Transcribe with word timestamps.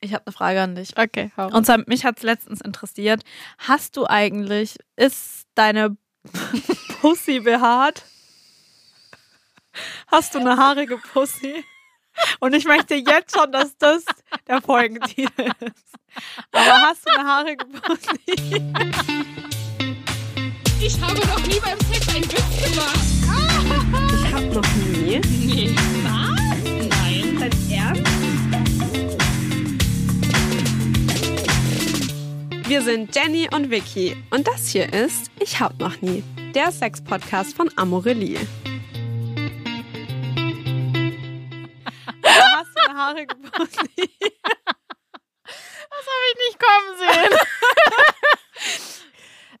Ich 0.00 0.14
habe 0.14 0.26
eine 0.26 0.32
Frage 0.32 0.60
an 0.62 0.74
dich. 0.74 0.96
Okay, 0.96 1.32
hau. 1.36 1.48
Und 1.48 1.64
zwar, 1.66 1.78
mich 1.86 2.04
hat 2.04 2.18
es 2.18 2.22
letztens 2.22 2.60
interessiert. 2.60 3.22
Hast 3.58 3.96
du 3.96 4.06
eigentlich, 4.06 4.76
ist 4.96 5.46
deine 5.54 5.96
Pussy 7.00 7.40
behaart? 7.40 8.04
Hast 10.08 10.34
du 10.34 10.38
eine 10.38 10.56
haarige 10.56 10.98
Pussy? 10.98 11.64
Und 12.40 12.54
ich 12.54 12.64
möchte 12.64 12.94
jetzt 12.94 13.36
schon, 13.36 13.52
dass 13.52 13.76
das 13.78 14.04
der 14.46 14.60
Folgentitel 14.60 15.52
ist. 15.60 15.94
Aber 16.52 16.80
hast 16.82 17.06
du 17.06 17.18
eine 17.18 17.28
haarige 17.28 17.64
Pussy? 17.66 18.62
Ich 20.80 21.00
habe 21.00 21.18
noch 21.26 21.46
nie 21.46 21.60
beim 21.60 21.78
Sex 21.92 22.08
einen 22.14 22.24
Witz 22.24 22.72
gemacht. 22.72 22.98
Ich 24.14 24.32
hab 24.32 24.44
noch 24.52 24.74
nie. 24.74 25.20
Nee. 25.20 25.76
Was? 26.04 26.88
Nein. 26.88 27.36
Dein 27.38 27.70
Ernst? 27.70 28.27
Wir 32.68 32.82
sind 32.82 33.14
Jenny 33.16 33.48
und 33.54 33.70
Vicky 33.70 34.14
und 34.30 34.46
das 34.46 34.68
hier 34.68 34.92
ist 34.92 35.30
Ich 35.40 35.58
hab 35.58 35.78
noch 35.78 36.00
nie, 36.02 36.22
der 36.54 36.70
Sex-Podcast 36.70 37.56
von 37.56 37.70
Amorelie. 37.76 38.38
Aber 42.22 42.56
hast 42.58 42.70
du 42.76 42.90
eine 42.90 42.98
haarige 42.98 43.34
Pussy? 43.36 44.10
Das 45.44 46.06
habe 46.06 46.24
ich 46.30 46.36
nicht 46.46 46.58
kommen 46.60 46.98
sehen. 46.98 47.38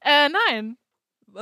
äh, 0.02 0.28
nein. 0.28 0.76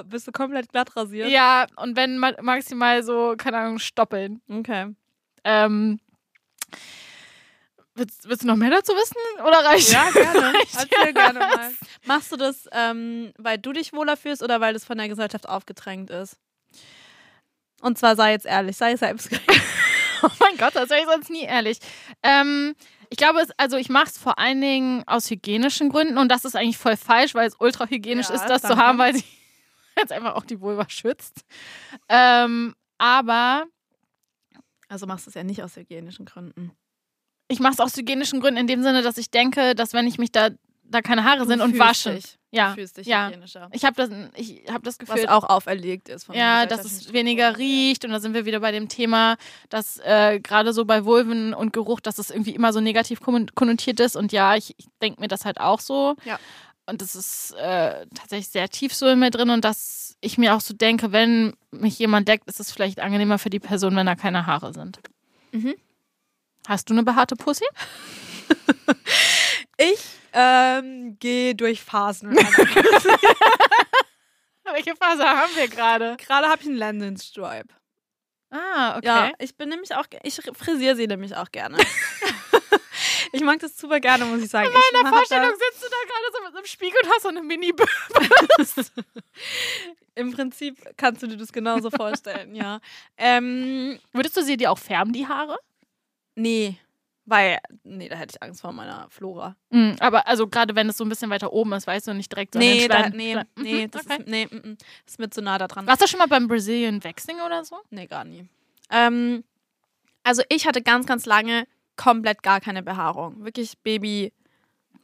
Bist 0.04 0.28
du 0.28 0.32
komplett 0.32 0.70
glatt 0.70 0.94
rasiert? 0.96 1.28
Ja, 1.30 1.66
und 1.76 1.96
wenn 1.96 2.18
ma- 2.18 2.40
maximal 2.42 3.02
so, 3.02 3.34
keine 3.36 3.58
Ahnung, 3.58 3.78
stoppeln. 3.80 4.40
Okay. 4.48 4.94
Ähm, 5.44 6.00
willst, 7.96 8.28
willst 8.28 8.42
du 8.42 8.46
noch 8.46 8.56
mehr 8.56 8.70
dazu 8.70 8.92
wissen? 8.92 9.16
Oder 9.42 9.64
reicht 9.64 9.90
Ja, 9.92 10.10
gerne. 10.10 10.52
reicht 10.54 10.74
Erzähl 10.74 11.06
dir 11.06 11.12
gerne 11.12 11.38
mal. 11.40 11.72
Machst 12.04 12.32
du 12.32 12.36
das, 12.36 12.68
ähm, 12.72 13.32
weil 13.38 13.58
du 13.58 13.72
dich 13.72 13.92
wohler 13.92 14.16
fühlst 14.16 14.42
oder 14.42 14.60
weil 14.60 14.72
das 14.74 14.84
von 14.84 14.98
der 14.98 15.08
Gesellschaft 15.08 15.48
aufgedrängt 15.48 16.10
ist? 16.10 16.36
Und 17.80 17.98
zwar 17.98 18.16
sei 18.16 18.32
jetzt 18.32 18.46
ehrlich, 18.46 18.76
sei 18.76 18.96
selbst. 18.96 19.30
Oh 20.22 20.30
mein 20.40 20.56
Gott, 20.56 20.74
das 20.74 20.88
wäre 20.88 21.00
ich 21.00 21.06
sonst 21.06 21.28
nie 21.28 21.42
ehrlich. 21.42 21.78
Ähm, 22.22 22.74
ich 23.10 23.18
glaube, 23.18 23.38
es, 23.40 23.50
also 23.58 23.76
ich 23.76 23.90
mache 23.90 24.06
es 24.06 24.16
vor 24.16 24.38
allen 24.38 24.62
Dingen 24.62 25.04
aus 25.06 25.28
hygienischen 25.30 25.90
Gründen 25.90 26.16
und 26.16 26.30
das 26.30 26.46
ist 26.46 26.56
eigentlich 26.56 26.78
voll 26.78 26.96
falsch, 26.96 27.34
weil 27.34 27.46
es 27.46 27.54
ultra 27.60 27.86
hygienisch 27.86 28.30
Ja, 28.30 28.36
ist, 28.36 28.46
das 28.46 28.62
zu 28.62 28.68
danke. 28.68 28.82
haben, 28.82 28.98
weil 28.98 29.14
sie 29.14 29.24
jetzt 29.98 30.12
einfach 30.12 30.34
auch 30.34 30.46
die 30.46 30.58
Vulva 30.58 30.88
schützt. 30.88 31.44
Ähm, 32.08 32.74
aber 32.96 33.66
Also 34.88 35.06
machst 35.06 35.26
du 35.26 35.30
es 35.30 35.34
ja 35.34 35.44
nicht 35.44 35.62
aus 35.62 35.76
hygienischen 35.76 36.24
Gründen. 36.24 36.72
Ich 37.48 37.60
mache 37.60 37.74
es 37.74 37.80
aus 37.80 37.96
hygienischen 37.96 38.40
Gründen 38.40 38.60
in 38.60 38.66
dem 38.66 38.82
Sinne, 38.82 39.02
dass 39.02 39.18
ich 39.18 39.30
denke, 39.30 39.74
dass 39.74 39.92
wenn 39.92 40.06
ich 40.06 40.18
mich 40.18 40.32
da, 40.32 40.50
da 40.84 41.02
keine 41.02 41.24
Haare 41.24 41.46
sind 41.46 41.58
Du 41.58 41.64
und 41.64 41.70
fühlst 41.70 41.88
wasche. 41.88 42.14
Dich. 42.14 42.38
Ja, 42.50 42.70
Du 42.70 42.74
fühlst 42.76 42.96
dich 42.96 43.06
ja. 43.06 43.28
hygienischer. 43.28 43.68
Ich 43.72 43.84
habe 43.84 43.94
das, 43.96 44.10
ich 44.34 44.62
hab 44.68 44.82
das 44.82 44.98
Gefühl, 44.98 45.24
Was 45.24 45.28
auch 45.28 45.44
auferlegt 45.44 46.08
ist. 46.08 46.24
Von 46.24 46.34
Ja, 46.34 46.66
dass 46.66 46.84
es 46.84 47.12
weniger 47.12 47.58
riecht 47.58 48.04
und 48.04 48.12
da 48.12 48.20
sind 48.20 48.34
wir 48.34 48.46
wieder 48.46 48.60
bei 48.60 48.72
dem 48.72 48.88
Thema, 48.88 49.36
dass 49.68 49.98
äh, 49.98 50.40
gerade 50.40 50.72
so 50.72 50.84
bei 50.84 51.04
Vulven 51.04 51.54
und 51.54 51.72
Geruch, 51.72 52.00
dass 52.00 52.18
es 52.18 52.30
irgendwie 52.30 52.54
immer 52.54 52.72
so 52.72 52.80
negativ 52.80 53.20
konnotiert 53.20 54.00
ist 54.00 54.16
und 54.16 54.32
ja, 54.32 54.56
ich, 54.56 54.74
ich 54.78 54.86
denke 55.02 55.20
mir 55.20 55.28
das 55.28 55.44
halt 55.44 55.60
auch 55.60 55.80
so. 55.80 56.16
Ja. 56.24 56.38
Und 56.88 57.02
das 57.02 57.16
ist 57.16 57.52
äh, 57.54 58.06
tatsächlich 58.14 58.48
sehr 58.48 58.68
tief 58.68 58.94
so 58.94 59.08
in 59.08 59.18
mir 59.18 59.30
drin 59.30 59.50
und 59.50 59.64
dass 59.64 60.16
ich 60.20 60.38
mir 60.38 60.54
auch 60.54 60.60
so 60.60 60.72
denke, 60.72 61.12
wenn 61.12 61.54
mich 61.72 61.98
jemand 61.98 62.28
deckt, 62.28 62.48
ist 62.48 62.60
es 62.60 62.70
vielleicht 62.70 63.00
angenehmer 63.00 63.38
für 63.38 63.50
die 63.50 63.58
Person, 63.58 63.96
wenn 63.96 64.06
da 64.06 64.14
keine 64.14 64.46
Haare 64.46 64.72
sind. 64.72 65.00
Mhm. 65.52 65.74
Hast 66.66 66.90
du 66.90 66.94
eine 66.94 67.02
behaarte 67.02 67.36
Pussy? 67.36 67.64
Ich 69.78 70.02
ähm, 70.32 71.18
gehe 71.18 71.54
durch 71.54 71.82
Phasen. 71.82 72.30
Welche 74.64 74.96
Phase 74.96 75.22
haben 75.24 75.54
wir 75.54 75.68
gerade? 75.68 76.16
Gerade 76.16 76.48
habe 76.48 76.62
ich 76.62 76.68
einen 76.68 76.78
Landing 76.78 77.18
Stripe. 77.18 77.68
Ah, 78.50 78.96
okay. 78.96 79.06
Ja, 79.06 79.32
ich 79.38 79.54
bin 79.54 79.68
nämlich 79.68 79.94
auch, 79.94 80.06
ich 80.22 80.40
frisiere 80.54 80.96
sie 80.96 81.06
nämlich 81.06 81.36
auch 81.36 81.52
gerne. 81.52 81.76
ich 83.32 83.42
mag 83.42 83.58
das 83.58 83.76
super 83.76 84.00
gerne, 84.00 84.24
muss 84.24 84.42
ich 84.42 84.48
sagen. 84.48 84.66
In 84.66 84.72
ich 84.72 84.78
der 85.02 85.10
Vorstellung 85.12 85.50
sitzt 85.50 85.82
du 85.82 85.88
da 85.88 85.96
gerade 86.08 86.24
so 86.32 86.42
mit 86.44 86.56
einem 86.56 86.64
Spiegel 86.64 86.98
und 87.02 87.10
hast 87.10 87.22
so 87.22 87.28
eine 87.28 87.42
mini 87.42 87.74
Im 90.14 90.32
Prinzip 90.32 90.78
kannst 90.96 91.22
du 91.22 91.26
dir 91.26 91.36
das 91.36 91.52
genauso 91.52 91.90
vorstellen, 91.90 92.54
ja. 92.54 92.80
Ähm, 93.18 94.00
Würdest 94.12 94.38
du 94.38 94.42
sie 94.42 94.56
dir 94.56 94.70
auch 94.70 94.78
färben, 94.78 95.12
die 95.12 95.28
Haare? 95.28 95.58
Nee, 96.36 96.78
weil, 97.24 97.58
nee, 97.82 98.08
da 98.08 98.14
hätte 98.16 98.36
ich 98.36 98.42
Angst 98.42 98.60
vor 98.60 98.70
meiner 98.72 99.08
Flora. 99.10 99.56
Mhm, 99.70 99.96
aber 99.98 100.28
also 100.28 100.46
gerade 100.46 100.76
wenn 100.76 100.88
es 100.88 100.96
so 100.96 101.04
ein 101.04 101.08
bisschen 101.08 101.28
weiter 101.30 101.52
oben 101.52 101.72
ist, 101.72 101.86
weißt 101.88 102.06
du, 102.06 102.14
nicht 102.14 102.30
direkt 102.30 102.54
so 102.54 102.60
Nee, 102.60 102.86
da, 102.86 103.08
nee, 103.08 103.32
Schleim- 103.32 103.46
nee, 103.56 103.84
Mhm, 103.86 103.90
das 103.90 104.06
okay. 104.06 104.16
ist, 104.20 104.28
nee, 104.28 104.46
mm, 104.48 104.56
mm, 104.70 104.76
ist 105.06 105.18
mir 105.18 105.28
zu 105.30 105.42
nah 105.42 105.58
da 105.58 105.66
dran. 105.66 105.86
Warst 105.88 106.02
du 106.02 106.06
schon 106.06 106.18
mal 106.18 106.28
beim 106.28 106.46
Brazilian 106.46 107.02
Waxing 107.02 107.40
oder 107.44 107.64
so? 107.64 107.80
Nee, 107.90 108.06
gar 108.06 108.24
nie. 108.24 108.48
Ähm, 108.90 109.42
also 110.22 110.42
ich 110.48 110.66
hatte 110.68 110.82
ganz, 110.82 111.06
ganz 111.06 111.26
lange 111.26 111.66
komplett 111.96 112.42
gar 112.44 112.60
keine 112.60 112.82
Behaarung. 112.84 113.44
Wirklich 113.44 113.76
Baby, 113.78 114.32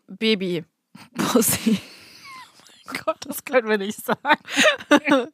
Baby. 0.06 0.64
Pussy. 1.16 1.80
Gott, 3.04 3.16
das 3.26 3.44
können 3.44 3.68
wir 3.68 3.78
nicht 3.78 3.98
sagen. 4.04 4.20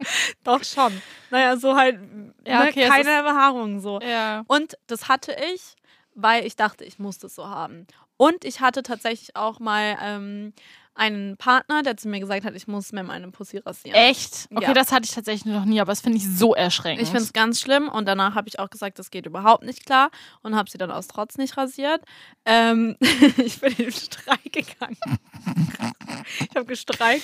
Doch 0.45 0.63
schon. 0.63 1.03
Naja, 1.31 1.57
so 1.57 1.75
halt 1.77 1.99
Ja, 2.47 2.63
ne, 2.63 2.69
okay, 2.71 2.89
keine 2.89 3.23
Behaarung 3.23 3.81
so. 3.81 4.01
Ja. 4.01 4.45
Und 4.47 4.79
das 4.87 5.09
hatte 5.09 5.37
ich, 5.55 5.75
weil 6.21 6.45
ich 6.45 6.57
dachte, 6.57 6.85
ich 6.85 6.99
muss 6.99 7.19
das 7.19 7.35
so 7.35 7.49
haben. 7.49 7.87
Und 8.17 8.45
ich 8.45 8.61
hatte 8.61 8.83
tatsächlich 8.83 9.37
auch 9.37 9.61
mal 9.61 9.97
ähm, 10.03 10.53
einen 10.95 11.37
Partner, 11.37 11.85
der 11.85 11.97
zu 11.97 12.09
mir 12.09 12.19
gesagt 12.19 12.45
hat, 12.45 12.57
ich 12.57 12.67
muss 12.67 12.91
mir 12.91 13.05
meine 13.05 13.31
Pussy 13.31 13.59
rasieren. 13.59 13.95
Echt? 13.97 14.49
Okay, 14.53 14.65
Ja. 14.65 14.75
das 14.75 14.91
hatte 14.91 15.05
ich 15.05 15.13
tatsächlich 15.15 15.45
noch 15.45 15.65
nie, 15.65 15.81
aber 15.81 15.93
das 15.93 16.01
finde 16.01 16.19
ich 16.19 16.27
so 16.29 16.57
erschreckend. 16.57 17.01
Ich 17.03 17.09
finde 17.11 17.23
es 17.23 17.33
ganz 17.33 17.61
schlimm 17.61 17.89
und 17.89 18.07
danach 18.07 18.35
habe 18.35 18.49
ich 18.49 18.59
auch 18.59 18.69
gesagt, 18.69 18.99
das 18.99 19.13
geht 19.13 19.27
überhaupt 19.27 19.63
nicht 19.63 19.87
klar 19.87 20.11
und 20.43 20.57
habe 20.57 20.69
sie 20.69 20.77
dann 20.79 20.91
aus 20.91 21.07
Trotz 21.07 21.39
nicht 21.39 21.57
rasiert. 21.57 22.03
Ähm, 22.45 22.97
ich 23.37 23.61
bin 23.61 23.71
in 23.71 23.85
den 23.85 23.93
Streik 23.93 24.53
gegangen. 24.53 24.97
ich 26.41 26.57
habe 26.57 26.65
gestreikt. 26.67 27.23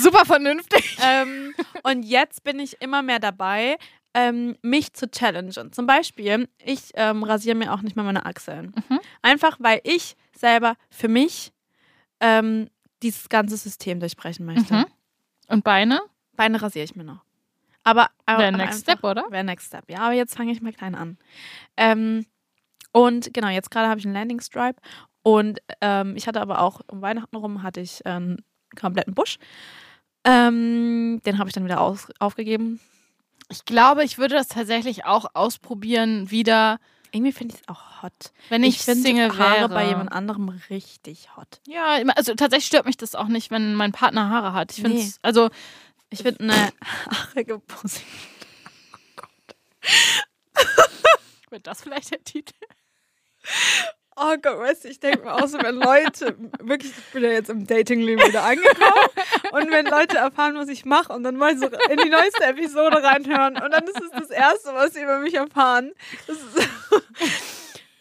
super 0.00 0.24
vernünftig. 0.24 0.96
Ähm, 1.02 1.54
und 1.82 2.04
jetzt 2.04 2.42
bin 2.44 2.58
ich 2.60 2.80
immer 2.80 3.02
mehr 3.02 3.18
dabei, 3.18 3.76
ähm, 4.14 4.56
mich 4.62 4.92
zu 4.92 5.10
challengen. 5.10 5.72
Zum 5.72 5.86
Beispiel, 5.86 6.48
ich 6.64 6.90
ähm, 6.94 7.22
rasiere 7.22 7.56
mir 7.56 7.72
auch 7.72 7.82
nicht 7.82 7.96
mehr 7.96 8.04
meine 8.04 8.26
Achseln. 8.26 8.74
Mhm. 8.88 9.00
Einfach, 9.22 9.56
weil 9.60 9.80
ich 9.84 10.16
selber 10.36 10.76
für 10.90 11.08
mich 11.08 11.52
ähm, 12.20 12.68
dieses 13.02 13.28
ganze 13.28 13.56
System 13.56 14.00
durchbrechen 14.00 14.44
möchte. 14.46 14.74
Mhm. 14.74 14.86
Und 15.48 15.64
Beine? 15.64 16.00
Beine 16.36 16.60
rasiere 16.62 16.84
ich 16.84 16.94
mir 16.94 17.04
noch. 17.04 17.24
Aber, 17.84 18.10
aber 18.26 18.42
Wäre 18.44 18.52
Next 18.52 18.88
einfach- 18.88 19.00
Step, 19.00 19.04
oder? 19.04 19.24
Wäre 19.30 19.44
Next 19.44 19.66
Step, 19.68 19.90
ja. 19.90 19.98
Aber 20.00 20.12
jetzt 20.14 20.36
fange 20.36 20.52
ich 20.52 20.62
mal 20.62 20.72
klein 20.72 20.94
an. 20.94 21.18
Ähm, 21.76 22.26
und 22.92 23.32
genau, 23.34 23.48
jetzt 23.48 23.70
gerade 23.70 23.88
habe 23.88 23.98
ich 23.98 24.06
einen 24.06 24.14
Landing 24.14 24.40
Stripe. 24.40 24.80
Und 25.22 25.60
ähm, 25.80 26.14
ich 26.16 26.26
hatte 26.28 26.40
aber 26.40 26.60
auch 26.60 26.80
um 26.88 27.00
Weihnachten 27.00 27.36
rum 27.36 27.62
hatte 27.62 27.80
ich 27.80 28.04
einen 28.06 28.44
kompletten 28.78 29.14
Busch. 29.14 29.38
Ähm, 30.24 31.20
den 31.26 31.38
habe 31.38 31.48
ich 31.48 31.54
dann 31.54 31.64
wieder 31.64 31.80
aus, 31.80 32.08
aufgegeben. 32.20 32.80
Ich 33.52 33.64
glaube, 33.64 34.04
ich 34.04 34.18
würde 34.18 34.34
das 34.34 34.48
tatsächlich 34.48 35.04
auch 35.04 35.26
ausprobieren, 35.34 36.30
wieder, 36.30 36.78
Irgendwie 37.12 37.32
finde 37.32 37.54
ich 37.54 37.60
es 37.62 37.68
auch 37.68 38.02
hot. 38.02 38.32
wenn 38.48 38.64
ich, 38.64 38.78
finde 38.80 39.02
Single 39.02 39.38
Haare 39.38 39.60
wäre. 39.60 39.68
bei 39.68 39.86
jemand 39.88 40.10
anderem 40.12 40.48
richtig 40.70 41.36
hot. 41.36 41.60
Ja, 41.66 41.98
also 42.16 42.34
tatsächlich 42.34 42.66
stört 42.66 42.86
mich 42.86 42.96
das 42.96 43.14
auch 43.14 43.28
nicht, 43.28 43.50
wenn 43.50 43.74
mein 43.74 43.92
Partner 43.92 44.28
Haare 44.30 44.52
hat. 44.54 44.72
Ich 44.72 44.82
finde 44.82 44.98
Nee. 44.98 45.12
also 45.22 45.50
Ich 46.10 46.22
finde 46.22 46.40
eine 46.44 46.72
haarige 47.10 47.58
Pussy. 47.60 48.02
wird 51.50 51.66
das 51.66 51.82
vielleicht 51.82 52.10
der 52.10 52.22
Titel? 52.24 52.54
Oh 54.16 54.36
Gott, 54.42 54.58
weißt 54.58 54.84
du, 54.84 54.88
ich 54.88 55.00
denke 55.00 55.24
mir 55.24 55.32
auch 55.34 55.46
so, 55.48 55.58
wenn 55.62 55.76
Leute, 55.76 56.36
wirklich, 56.60 56.92
ich 56.96 57.04
bin 57.12 57.22
ja 57.24 57.30
jetzt 57.30 57.48
im 57.48 57.66
Dating-Leben 57.66 58.20
wieder 58.22 58.44
angekommen 58.44 59.08
und 59.52 59.70
wenn 59.70 59.86
Leute 59.86 60.18
erfahren, 60.18 60.54
was 60.56 60.68
ich 60.68 60.84
mache 60.84 61.12
und 61.14 61.22
dann 61.22 61.36
mal 61.36 61.56
so 61.56 61.66
in 61.66 61.96
die 61.96 62.10
neueste 62.10 62.44
Episode 62.44 63.02
reinhören 63.02 63.54
und 63.56 63.70
dann 63.70 63.84
ist 63.84 64.00
es 64.02 64.10
das 64.10 64.30
Erste, 64.30 64.74
was 64.74 64.92
sie 64.92 65.02
über 65.02 65.18
mich 65.20 65.32
erfahren. 65.34 65.92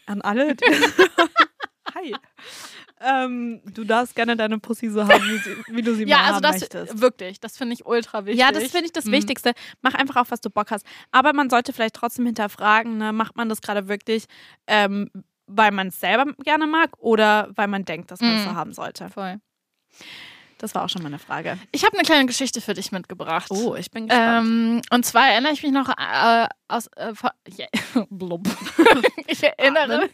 An 0.06 0.22
alle, 0.22 0.56
die 0.56 0.66
Hi. 1.96 2.16
Ähm, 3.04 3.62
du 3.74 3.84
darfst 3.84 4.16
gerne 4.16 4.36
deine 4.38 4.60
Pussy 4.60 4.90
so 4.90 5.02
haben, 5.08 5.24
wie, 5.24 5.38
sie, 5.40 5.56
wie 5.76 5.82
du 5.82 5.96
sie 5.96 6.04
Ja, 6.04 6.18
mal 6.18 6.24
also 6.24 6.36
haben 6.36 6.42
das 6.44 6.60
möchtest. 6.62 7.02
wirklich, 7.02 7.40
das 7.40 7.58
finde 7.58 7.74
ich 7.74 7.86
ultra 7.86 8.26
wichtig. 8.26 8.40
Ja, 8.40 8.52
das 8.52 8.70
finde 8.70 8.86
ich 8.86 8.94
das 8.94 9.06
Mhm. 9.06 9.14
Wichtigste. 9.14 9.54
Mach 9.82 9.96
einfach 9.96 10.18
auf, 10.18 10.30
was 10.32 10.40
du 10.42 10.50
Bock 10.52 10.70
hast. 10.70 10.86
Aber 11.12 11.34
man 11.34 11.50
sollte 11.50 11.74
vielleicht 11.74 11.96
trotzdem 11.96 12.28
hinterfragen, 12.28 12.98
ne? 12.98 13.12
macht 13.12 13.36
man 13.36 13.50
das 13.50 13.62
gerade 13.62 13.88
wirklich, 13.88 14.26
ähm, 14.68 15.10
weil 15.52 15.72
man 15.72 15.88
es 15.88 16.00
selber 16.00 16.26
gerne 16.44 16.68
mag 16.68 16.92
oder 16.98 17.50
weil 17.56 17.68
man 17.68 17.86
denkt, 17.86 18.12
dass 18.12 18.22
man 18.22 18.36
es 18.36 18.42
Mhm. 18.46 18.50
so 18.50 18.56
haben 18.56 18.74
sollte? 18.74 19.10
Voll. 19.10 19.38
Das 20.58 20.76
war 20.76 20.86
auch 20.86 20.90
schon 20.90 21.02
meine 21.02 21.18
Frage. 21.18 21.58
Ich 21.72 21.84
habe 21.86 21.98
eine 21.98 22.06
kleine 22.06 22.28
Geschichte 22.28 22.62
für 22.62 22.76
dich 22.76 22.92
mitgebracht. 22.92 23.48
Oh, 23.50 23.74
ich 23.76 23.90
bin 23.90 24.08
gespannt. 24.08 24.48
Ähm, 24.48 24.82
und 24.92 25.06
zwar 25.06 25.30
erinnere 25.30 25.54
ich 25.54 25.64
mich 25.64 25.72
noch 25.72 25.90
äh, 25.90 26.48
aus. 26.68 26.86
Äh, 26.96 27.14
ja, 27.58 27.66
blub. 28.12 28.48
ich 29.28 29.42
erinnere. 29.44 30.10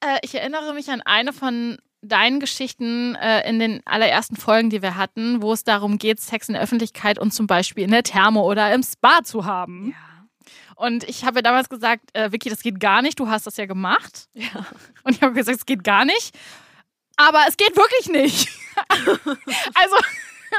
äh, 0.00 0.18
ich 0.22 0.34
erinnere 0.36 0.72
mich 0.74 0.88
an 0.90 1.02
eine 1.02 1.32
von 1.32 1.78
deinen 2.00 2.38
Geschichten 2.38 3.14
äh, 3.16 3.48
in 3.48 3.58
den 3.58 3.80
allerersten 3.86 4.36
Folgen, 4.36 4.70
die 4.70 4.82
wir 4.82 4.96
hatten, 4.96 5.42
wo 5.42 5.52
es 5.52 5.64
darum 5.64 5.98
geht, 5.98 6.20
Sex 6.20 6.48
in 6.48 6.52
der 6.52 6.62
Öffentlichkeit 6.62 7.18
und 7.18 7.32
zum 7.32 7.46
Beispiel 7.46 7.82
in 7.84 7.90
der 7.90 8.02
Therme 8.04 8.40
oder 8.40 8.72
im 8.74 8.82
Spa 8.82 9.24
zu 9.24 9.46
haben. 9.46 9.96
Und 10.76 11.04
ich 11.04 11.24
habe 11.24 11.36
ja 11.36 11.42
damals 11.42 11.68
gesagt, 11.68 12.10
äh, 12.12 12.32
Vicky, 12.32 12.48
das 12.48 12.62
geht 12.62 12.80
gar 12.80 13.02
nicht. 13.02 13.18
Du 13.20 13.28
hast 13.28 13.46
das 13.46 13.56
ja 13.56 13.66
gemacht. 13.66 14.28
Ja. 14.34 14.66
Und 15.02 15.14
ich 15.14 15.22
habe 15.22 15.32
gesagt, 15.32 15.58
es 15.58 15.66
geht 15.66 15.84
gar 15.84 16.04
nicht. 16.04 16.36
Aber 17.16 17.44
es 17.48 17.56
geht 17.56 17.76
wirklich 17.76 18.08
nicht. 18.08 18.48
also 18.88 19.96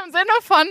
im 0.04 0.12
Sinne 0.12 0.32
von, 0.42 0.66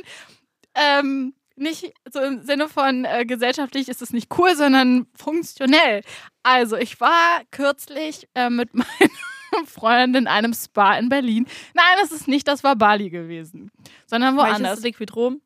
ähm, 0.75 1.33
nicht 1.55 1.93
so 2.11 2.19
im 2.19 2.43
Sinne 2.43 2.67
von 2.67 3.05
äh, 3.05 3.25
gesellschaftlich 3.25 3.87
ist 3.87 4.01
es 4.01 4.11
nicht 4.11 4.29
cool, 4.37 4.55
sondern 4.55 5.07
funktionell. 5.15 6.01
Also 6.43 6.75
ich 6.75 6.99
war 6.99 7.41
kürzlich 7.51 8.27
äh, 8.35 8.49
mit 8.49 8.73
meinem 8.73 9.65
Freund 9.65 10.15
in 10.15 10.27
einem 10.27 10.53
Spa 10.53 10.97
in 10.97 11.09
Berlin. 11.09 11.47
Nein, 11.73 11.97
das 12.01 12.11
ist 12.11 12.27
nicht, 12.27 12.47
das 12.47 12.63
war 12.63 12.75
Bali 12.75 13.09
gewesen, 13.09 13.71
sondern 14.05 14.35
woanders. 14.35 14.61
Welches 14.61 14.83
Liquidrom? 14.83 15.41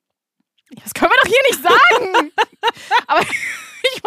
Das 0.83 0.93
können 0.93 1.11
wir 1.11 1.17
doch 1.23 1.29
hier 1.29 1.43
nicht 1.49 1.63
sagen. 1.63 2.31
Aber 3.07 3.21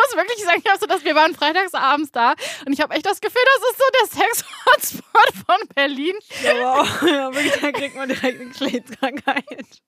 muss 0.02 0.16
wirklich 0.16 0.44
sagen, 0.44 0.60
ich 0.64 0.70
habe 0.70 0.80
so, 0.80 0.86
dass 0.86 1.04
wir 1.04 1.14
waren 1.14 1.34
freitagsabends 1.34 2.12
da 2.12 2.34
und 2.66 2.72
ich 2.72 2.80
habe 2.80 2.94
echt 2.94 3.06
das 3.06 3.20
Gefühl, 3.20 3.42
das 3.44 3.70
ist 3.70 3.78
so 3.78 3.84
der 4.00 4.06
Sex-Hotspot 4.20 5.46
von 5.46 5.68
Berlin. 5.74 6.14
Ja, 6.42 6.54
wow. 6.54 7.02
ja, 7.06 7.34
wirklich, 7.34 7.60
da 7.60 7.72
kriegt 7.72 7.96
man 7.96 8.08
direkt 8.08 8.40
eine 8.40 8.50
Geschlechtskrankheit. 8.50 9.82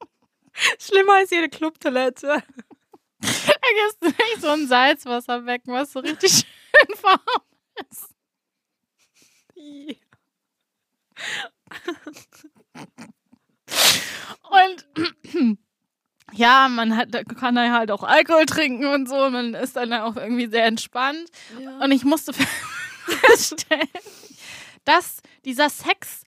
Schlimmer 0.78 1.14
als 1.14 1.30
jede 1.30 1.48
Clubtoilette. 1.48 2.42
Da 3.20 3.68
gibst 3.82 3.98
du 4.00 4.06
nicht 4.08 4.40
so 4.40 4.48
ein 4.48 4.68
Salzwasserbecken, 4.68 5.72
was 5.72 5.92
so 5.92 6.00
richtig 6.00 6.32
schön 6.32 7.02
warm 7.02 7.20
ist. 7.90 8.14
Und 14.50 15.58
ja, 16.34 16.68
man 16.68 16.96
hat, 16.96 17.08
kann 17.38 17.54
da 17.54 17.70
halt 17.72 17.90
auch 17.90 18.02
Alkohol 18.02 18.46
trinken 18.46 18.86
und 18.86 19.08
so. 19.08 19.30
Man 19.30 19.54
ist 19.54 19.76
dann 19.76 19.92
auch 19.92 20.16
irgendwie 20.16 20.46
sehr 20.46 20.64
entspannt. 20.66 21.30
Und 21.80 21.92
ich 21.92 22.04
musste 22.04 22.32
feststellen, 23.06 23.88
dass 24.84 25.18
dieser 25.44 25.70
Sex 25.70 26.24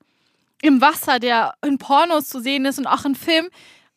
im 0.62 0.82
Wasser, 0.82 1.20
der 1.20 1.54
in 1.64 1.78
Pornos 1.78 2.30
zu 2.30 2.40
sehen 2.40 2.66
ist 2.66 2.80
und 2.80 2.88
auch 2.88 3.06
in 3.06 3.16
Filmen, 3.16 3.50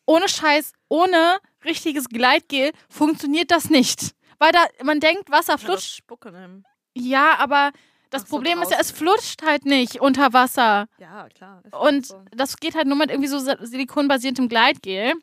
ohne 0.04 0.28
Scheiß, 0.28 0.72
ohne 0.88 1.38
richtiges 1.64 2.08
Gleitgel, 2.08 2.72
funktioniert 2.88 3.50
das 3.50 3.70
nicht. 3.70 4.12
Weil 4.38 4.52
da, 4.52 4.64
man 4.82 5.00
denkt, 5.00 5.30
Wasser 5.30 5.58
flutscht. 5.58 6.02
Ja, 6.94 7.36
aber 7.38 7.70
das 8.10 8.22
Ach 8.22 8.26
so, 8.26 8.36
Problem 8.36 8.60
ist 8.62 8.72
ja, 8.72 8.78
es 8.80 8.90
flutscht 8.90 9.42
halt 9.42 9.64
nicht 9.64 10.00
unter 10.00 10.32
Wasser. 10.32 10.86
Ja, 10.98 11.28
klar. 11.28 11.62
Und 11.78 12.06
so. 12.06 12.22
das 12.32 12.56
geht 12.56 12.74
halt 12.74 12.86
nur 12.86 12.96
mit 12.96 13.10
irgendwie 13.10 13.28
so 13.28 13.38
silikonbasiertem 13.38 14.48
Gleitgel. 14.48 15.14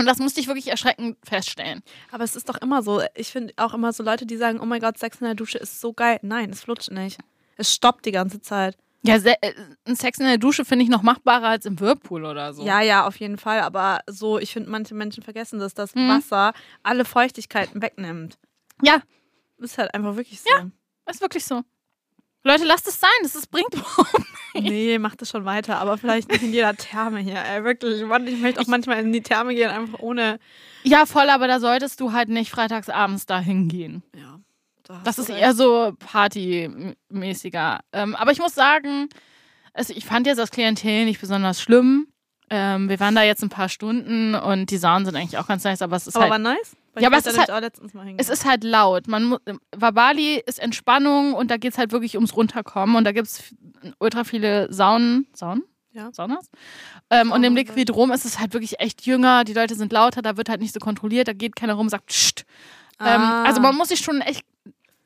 Und 0.00 0.06
das 0.06 0.18
musste 0.18 0.40
ich 0.40 0.46
wirklich 0.46 0.68
erschreckend 0.68 1.16
feststellen. 1.22 1.82
Aber 2.10 2.24
es 2.24 2.34
ist 2.34 2.48
doch 2.48 2.56
immer 2.56 2.82
so. 2.82 3.02
Ich 3.14 3.28
finde 3.28 3.52
auch 3.56 3.74
immer 3.74 3.92
so 3.92 4.02
Leute, 4.02 4.26
die 4.26 4.36
sagen, 4.36 4.58
oh 4.60 4.64
mein 4.66 4.80
Gott, 4.80 4.98
Sex 4.98 5.18
in 5.20 5.26
der 5.26 5.34
Dusche 5.34 5.58
ist 5.58 5.80
so 5.80 5.92
geil. 5.92 6.18
Nein, 6.22 6.50
es 6.50 6.62
flutscht 6.62 6.90
nicht. 6.90 7.18
Es 7.56 7.72
stoppt 7.74 8.06
die 8.06 8.12
ganze 8.12 8.40
Zeit. 8.40 8.76
Ja, 9.02 9.16
äh, 9.16 9.36
ein 9.86 9.96
Sex 9.96 10.18
in 10.18 10.26
der 10.26 10.36
Dusche 10.38 10.64
finde 10.64 10.82
ich 10.84 10.90
noch 10.90 11.02
machbarer 11.02 11.48
als 11.48 11.64
im 11.66 11.78
Whirlpool 11.80 12.24
oder 12.24 12.52
so. 12.52 12.64
Ja, 12.64 12.80
ja, 12.82 13.06
auf 13.06 13.16
jeden 13.16 13.38
Fall. 13.38 13.60
Aber 13.60 14.00
so, 14.06 14.38
ich 14.38 14.52
finde, 14.52 14.68
manche 14.70 14.94
Menschen 14.94 15.22
vergessen 15.22 15.58
das, 15.58 15.72
dass 15.74 15.94
Mhm. 15.94 16.08
Wasser 16.08 16.52
alle 16.82 17.04
Feuchtigkeiten 17.04 17.80
wegnimmt. 17.80 18.38
Ja, 18.82 19.02
Ist 19.58 19.78
halt 19.78 19.94
einfach 19.94 20.16
wirklich 20.16 20.40
so. 20.40 20.48
ist 21.10 21.20
wirklich 21.20 21.44
so. 21.44 21.62
Leute, 22.42 22.64
lasst 22.64 22.88
es 22.88 22.98
sein, 22.98 23.10
das 23.22 23.34
ist, 23.34 23.50
bringt 23.50 23.74
überhaupt 23.74 24.14
Nee, 24.60 24.98
macht 24.98 25.22
es 25.22 25.30
schon 25.30 25.44
weiter, 25.44 25.78
aber 25.78 25.96
vielleicht 25.98 26.30
nicht 26.30 26.42
in 26.42 26.52
jeder 26.52 26.74
Therme 26.76 27.20
hier. 27.20 27.38
Ey, 27.42 27.64
wirklich. 27.64 28.04
Mann, 28.04 28.26
Ich 28.26 28.38
möchte 28.40 28.60
auch 28.60 28.66
manchmal 28.66 29.00
in 29.00 29.12
die 29.12 29.22
Therme 29.22 29.54
gehen, 29.54 29.70
einfach 29.70 29.98
ohne. 30.00 30.38
Ja, 30.82 31.06
voll, 31.06 31.28
aber 31.30 31.46
da 31.48 31.60
solltest 31.60 32.00
du 32.00 32.12
halt 32.12 32.28
nicht 32.28 32.50
freitagsabends 32.50 33.26
da 33.26 33.38
hingehen. 33.40 34.02
Ja. 34.16 34.40
da 34.84 35.00
Das 35.04 35.18
ist 35.18 35.28
recht. 35.28 35.40
eher 35.40 35.54
so 35.54 35.92
partymäßiger. 37.10 37.80
Ähm, 37.92 38.16
aber 38.16 38.32
ich 38.32 38.38
muss 38.38 38.54
sagen, 38.54 39.08
also 39.72 39.92
ich 39.94 40.04
fand 40.04 40.26
jetzt 40.26 40.38
das 40.38 40.50
Klientel 40.50 41.04
nicht 41.04 41.20
besonders 41.20 41.60
schlimm. 41.60 42.08
Ähm, 42.50 42.88
wir 42.88 42.98
waren 42.98 43.14
da 43.14 43.22
jetzt 43.22 43.42
ein 43.42 43.48
paar 43.48 43.68
Stunden 43.68 44.34
und 44.34 44.70
die 44.70 44.76
Saunen 44.78 45.04
sind 45.04 45.14
eigentlich 45.16 45.38
auch 45.38 45.46
ganz 45.46 45.62
nice, 45.64 45.82
aber 45.82 45.96
es 45.96 46.06
ist 46.08 46.16
Aber 46.16 46.22
halt 46.24 46.32
war 46.32 46.38
nice? 46.38 46.76
Weil 46.94 47.02
Ja, 47.04 47.08
aber 47.08 47.16
wollte 47.16 47.28
es 47.30 47.78
ist 47.78 47.92
hingehen. 47.92 48.16
Es 48.18 48.28
ist 48.28 48.44
halt 48.44 48.64
laut. 48.64 49.06
Man 49.06 49.24
mu- 49.24 49.36
Wabali 49.76 50.42
ist 50.44 50.58
Entspannung 50.58 51.34
und 51.34 51.50
da 51.50 51.56
geht 51.56 51.72
es 51.72 51.78
halt 51.78 51.92
wirklich 51.92 52.16
ums 52.16 52.36
Runterkommen. 52.36 52.96
Und 52.96 53.04
da 53.04 53.12
gibt 53.12 53.28
es 53.28 53.54
ultra 53.98 54.24
viele 54.24 54.72
Saunen. 54.72 55.26
Saunen? 55.32 55.62
Ja. 55.92 56.10
Saunas? 56.12 56.48
Ähm, 57.10 57.32
und 57.32 57.38
im 57.44 57.54
Saunen, 57.54 57.56
Liquidrom 57.56 58.10
ist 58.12 58.24
es 58.24 58.38
halt 58.38 58.52
wirklich 58.54 58.78
echt 58.80 59.06
jünger. 59.06 59.44
Die 59.44 59.52
Leute 59.54 59.74
sind 59.74 59.92
lauter, 59.92 60.22
da 60.22 60.36
wird 60.36 60.48
halt 60.48 60.60
nicht 60.60 60.72
so 60.74 60.78
kontrolliert. 60.80 61.26
Da 61.28 61.32
geht 61.32 61.56
keiner 61.56 61.74
rum 61.74 61.86
und 61.86 61.90
sagt, 61.90 62.06
Psst. 62.06 62.44
Ähm, 63.00 63.06
Ah. 63.06 63.44
also 63.44 63.60
man 63.60 63.74
muss 63.76 63.88
sich 63.88 64.00
schon 64.00 64.20
echt. 64.20 64.44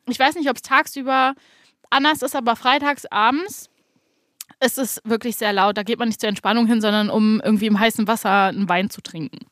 Ich 0.08 0.18
weiß 0.18 0.34
nicht, 0.34 0.48
ob 0.50 0.56
es 0.56 0.62
tagsüber 0.62 1.34
anders 1.90 2.20
ist, 2.22 2.34
aber 2.36 2.56
freitags 2.56 3.06
abends 3.06 3.70
ist 4.60 4.78
es 4.78 5.00
wirklich 5.04 5.36
sehr 5.36 5.52
laut. 5.52 5.76
Da 5.78 5.82
geht 5.82 5.98
man 5.98 6.08
nicht 6.08 6.20
zur 6.20 6.28
Entspannung 6.28 6.66
hin, 6.66 6.80
sondern 6.80 7.08
um 7.10 7.40
irgendwie 7.42 7.66
im 7.66 7.78
heißen 7.78 8.06
Wasser 8.08 8.44
einen 8.44 8.68
Wein 8.68 8.90
zu 8.90 9.00
trinken. 9.00 9.46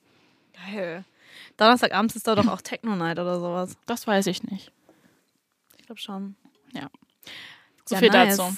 Geil. 0.71 1.05
Donnerstagabends 1.57 2.17
ist 2.17 2.27
da 2.27 2.35
doch 2.35 2.47
auch 2.49 2.61
Techno-Night 2.63 3.19
oder 3.19 3.41
sowas. 3.41 3.77
Das 3.87 4.07
weiß 4.07 4.27
ich 4.27 4.43
nicht. 4.45 4.73
Ich 5.79 5.87
glaube 5.87 6.01
schon. 6.01 6.37
So 7.85 7.97
Ja, 7.97 8.01
viel 8.01 8.11
nice. 8.11 8.37
dazu. 8.37 8.57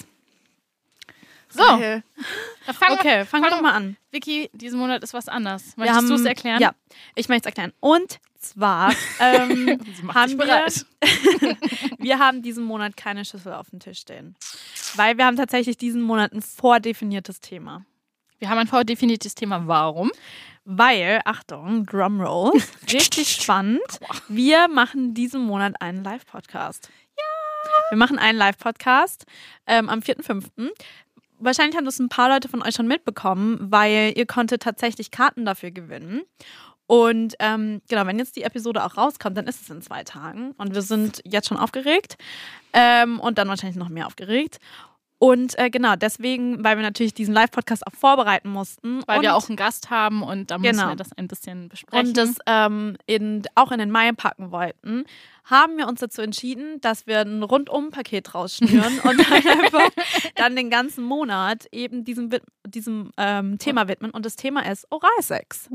So, 1.49 1.61
dann 1.63 2.03
fangen 2.73 2.99
Okay, 2.99 3.25
fangen 3.25 3.43
wir 3.43 3.49
fang 3.49 3.49
doch 3.49 3.61
mal 3.61 3.73
an. 3.73 3.97
Vicky, 4.11 4.49
diesen 4.53 4.79
Monat 4.79 5.03
ist 5.03 5.13
was 5.13 5.27
anders. 5.27 5.77
Möchtest 5.77 6.09
du 6.09 6.13
es 6.15 6.25
erklären? 6.25 6.61
Ja, 6.61 6.73
ich 7.15 7.29
möchte 7.29 7.47
es 7.47 7.51
erklären. 7.51 7.73
Und 7.79 8.19
zwar 8.39 8.91
ähm, 9.19 9.79
haben 10.13 10.37
wir, 10.37 10.65
wir 11.97 12.19
haben 12.19 12.41
diesen 12.41 12.65
Monat 12.65 12.97
keine 12.97 13.23
Schüssel 13.25 13.53
auf 13.53 13.69
dem 13.69 13.79
Tisch 13.79 13.99
stehen. 13.99 14.35
Weil 14.95 15.17
wir 15.17 15.25
haben 15.25 15.37
tatsächlich 15.37 15.77
diesen 15.77 16.01
Monat 16.01 16.33
ein 16.33 16.41
vordefiniertes 16.41 17.39
Thema. 17.41 17.85
Wir 18.39 18.49
haben 18.49 18.57
ein 18.59 18.67
vordefiniertes 18.67 19.33
Thema. 19.35 19.65
Warum? 19.65 20.11
Weil, 20.67 21.21
Achtung, 21.25 21.85
Drumroll, 21.85 22.51
richtig 22.91 23.29
spannend. 23.29 23.99
Wir 24.27 24.67
machen 24.67 25.13
diesen 25.13 25.43
Monat 25.45 25.79
einen 25.79 26.03
Live-Podcast. 26.03 26.89
Ja! 27.15 27.81
Wir 27.91 27.97
machen 27.99 28.17
einen 28.17 28.39
Live-Podcast 28.39 29.25
ähm, 29.67 29.89
am 29.89 29.99
4.5. 29.99 30.71
Wahrscheinlich 31.37 31.77
haben 31.77 31.85
das 31.85 31.99
ein 31.99 32.09
paar 32.09 32.29
Leute 32.29 32.49
von 32.49 32.63
euch 32.63 32.73
schon 32.73 32.87
mitbekommen, 32.87 33.59
weil 33.69 34.13
ihr 34.15 34.25
konntet 34.25 34.63
tatsächlich 34.63 35.11
Karten 35.11 35.45
dafür 35.45 35.69
gewinnen. 35.69 36.23
Und 36.87 37.35
ähm, 37.39 37.83
genau, 37.87 38.07
wenn 38.07 38.17
jetzt 38.17 38.35
die 38.35 38.43
Episode 38.43 38.83
auch 38.83 38.97
rauskommt, 38.97 39.37
dann 39.37 39.45
ist 39.45 39.61
es 39.61 39.69
in 39.69 39.83
zwei 39.83 40.03
Tagen. 40.03 40.53
Und 40.57 40.73
wir 40.73 40.81
sind 40.81 41.21
jetzt 41.25 41.47
schon 41.47 41.57
aufgeregt 41.57 42.17
ähm, 42.73 43.19
und 43.19 43.37
dann 43.37 43.49
wahrscheinlich 43.49 43.77
noch 43.77 43.89
mehr 43.89 44.07
aufgeregt. 44.07 44.57
Und 45.17 45.57
äh, 45.57 45.69
genau, 45.69 45.95
deswegen, 45.95 46.63
weil 46.63 46.75
wir 46.77 46.83
natürlich 46.83 47.13
diesen 47.13 47.33
Live-Podcast 47.33 47.87
auch 47.87 47.93
vorbereiten 47.93 48.49
mussten. 48.49 49.01
Weil 49.07 49.17
und 49.17 49.23
wir 49.23 49.35
auch 49.35 49.47
einen 49.47 49.55
Gast 49.55 49.89
haben 49.89 50.21
und 50.23 50.51
da 50.51 50.57
müssen 50.57 50.73
Genau. 50.77 50.89
wir 50.89 50.95
das 50.95 51.13
ein 51.13 51.27
bisschen 51.27 51.69
besprechen. 51.69 52.07
und 52.09 52.17
das 52.17 52.35
ähm, 52.47 52.97
in, 53.05 53.43
auch 53.55 53.71
in 53.71 53.79
den 53.79 53.91
Mai 53.91 54.11
packen 54.11 54.51
wollten, 54.51 55.05
haben 55.45 55.77
wir 55.77 55.87
uns 55.87 55.99
dazu 56.01 56.21
entschieden, 56.21 56.81
dass 56.81 57.07
wir 57.07 57.19
ein 57.21 57.43
Rundum-Paket 57.43 58.33
rausschnüren 58.35 58.99
und 58.99 59.19
dann 59.19 59.47
einfach 59.63 59.89
dann 60.35 60.55
den 60.55 60.69
ganzen 60.69 61.03
Monat 61.03 61.65
eben 61.71 62.03
diesem, 62.03 62.29
diesem 62.67 63.11
ähm, 63.17 63.57
Thema 63.57 63.87
widmen. 63.87 64.11
Und 64.11 64.25
das 64.25 64.35
Thema 64.35 64.69
ist 64.69 64.85
Oralsex. 64.91 65.69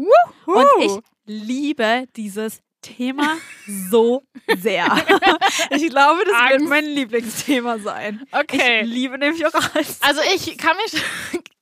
Und 0.47 0.67
ich 0.81 0.99
liebe 1.25 2.05
dieses 2.17 2.61
Thema 2.83 3.37
so 3.67 4.23
sehr. 4.59 4.87
ich 5.71 5.89
glaube, 5.91 6.21
das 6.25 6.33
wird 6.51 6.53
Angst. 6.53 6.69
mein 6.69 6.85
Lieblingsthema 6.85 7.79
sein. 7.79 8.25
Okay. 8.33 8.83
Ich 8.83 8.89
liebe 8.89 9.19
nämlich 9.19 9.45
Oralsex. 9.45 10.01
also 10.03 10.21
ich 10.35 10.57
kann 10.59 10.77
mich. 10.79 11.03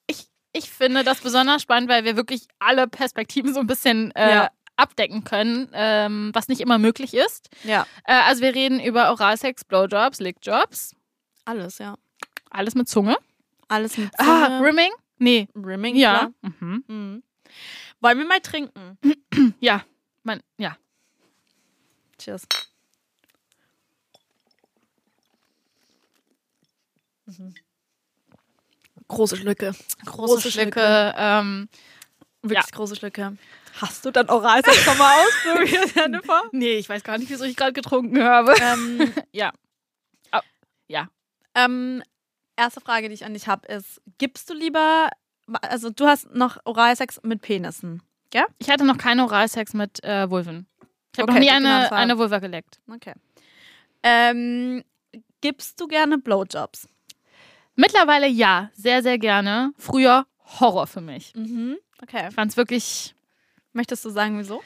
Ich, 0.06 0.26
ich 0.52 0.70
finde 0.70 1.04
das 1.04 1.20
besonders 1.20 1.62
spannend, 1.62 1.88
weil 1.90 2.04
wir 2.04 2.16
wirklich 2.16 2.46
alle 2.58 2.86
Perspektiven 2.88 3.52
so 3.52 3.60
ein 3.60 3.66
bisschen 3.66 4.10
äh, 4.12 4.30
Ja. 4.34 4.50
abdecken 4.76 5.24
können, 5.24 5.68
ähm, 5.72 6.30
was 6.34 6.48
nicht 6.48 6.60
immer 6.60 6.78
möglich 6.78 7.14
ist. 7.14 7.48
Ja, 7.64 7.86
Äh, 8.04 8.14
also 8.26 8.42
wir 8.42 8.54
reden 8.54 8.80
über 8.80 9.10
Oralsex, 9.10 9.64
Blowjobs, 9.64 10.20
Lickjobs, 10.20 10.94
alles, 11.44 11.78
ja. 11.78 11.96
alles 12.50 12.74
mit 12.74 12.88
Zunge. 12.88 13.16
Alles 13.68 13.98
mit 13.98 14.10
Ah, 14.18 14.46
Zunge. 14.46 14.62
Rimming? 14.62 14.90
Nee. 15.18 15.48
Rimming, 15.54 15.96
Ja. 15.96 16.30
Mhm. 16.42 16.84
Mhm. 16.86 17.22
Wollen 18.00 18.18
wir 18.18 18.26
mal 18.26 18.40
trinken? 18.40 18.98
Ja. 19.60 19.82
Man, 20.24 20.40
ja. 20.58 20.76
Cheers. 22.18 22.46
Mhm. 27.26 27.54
Große 29.08 29.36
Schlücke. 29.36 29.72
Große, 30.04 30.34
Große 30.34 30.50
Schlücke. 30.52 31.14
Ähm, 31.16 31.68
Wirklich 32.42 32.72
große 32.72 32.96
Schlücke. 32.96 33.36
Hast 33.80 34.04
du 34.04 34.10
dann 34.10 34.28
Oralsex 34.28 34.76
schon 34.78 34.98
mal 34.98 35.14
ausprobiert, 35.24 35.94
Jennifer? 35.94 36.42
nee, 36.52 36.74
ich 36.78 36.88
weiß 36.88 37.02
gar 37.04 37.18
nicht, 37.18 37.30
wieso 37.30 37.44
ich 37.44 37.56
gerade 37.56 37.72
getrunken 37.72 38.22
habe. 38.22 38.54
ähm, 38.60 39.12
Ja. 39.32 39.52
Ah, 40.30 40.42
ja. 40.88 41.08
Ähm, 41.54 42.02
erste 42.56 42.80
Frage, 42.80 43.08
die 43.08 43.14
ich 43.14 43.24
an 43.24 43.34
dich 43.34 43.46
habe, 43.48 43.66
ist: 43.68 44.00
Gibst 44.18 44.50
du 44.50 44.54
lieber, 44.54 45.10
also 45.62 45.90
du 45.90 46.06
hast 46.06 46.30
noch 46.34 46.58
Oralsex 46.64 47.20
mit 47.22 47.40
Penissen? 47.42 48.02
Ich 48.58 48.68
hatte 48.68 48.84
noch 48.84 48.98
keinen 48.98 49.20
Oralsex 49.20 49.72
mit 49.74 50.02
äh, 50.04 50.28
Vulven. 50.30 50.66
Ich 51.18 51.22
habe 51.22 51.32
Okay, 51.32 51.40
noch 51.40 51.46
nie 51.46 51.50
eine, 51.50 51.90
eine 51.90 52.16
Vulva 52.16 52.38
geleckt. 52.38 52.78
Okay. 52.88 53.12
Ähm, 54.04 54.84
gibst 55.40 55.80
du 55.80 55.88
gerne 55.88 56.18
Blowjobs? 56.18 56.86
Mittlerweile 57.74 58.28
ja, 58.28 58.70
sehr, 58.74 59.02
sehr 59.02 59.18
gerne. 59.18 59.72
Früher 59.76 60.26
Horror 60.60 60.86
für 60.86 61.00
mich. 61.00 61.34
Mhm. 61.34 61.76
Okay. 62.00 62.28
Ich 62.28 62.34
fand 62.36 62.52
es 62.52 62.56
wirklich, 62.56 63.16
Möchtest 63.72 64.04
du 64.04 64.10
sagen, 64.10 64.38
wieso? 64.38 64.62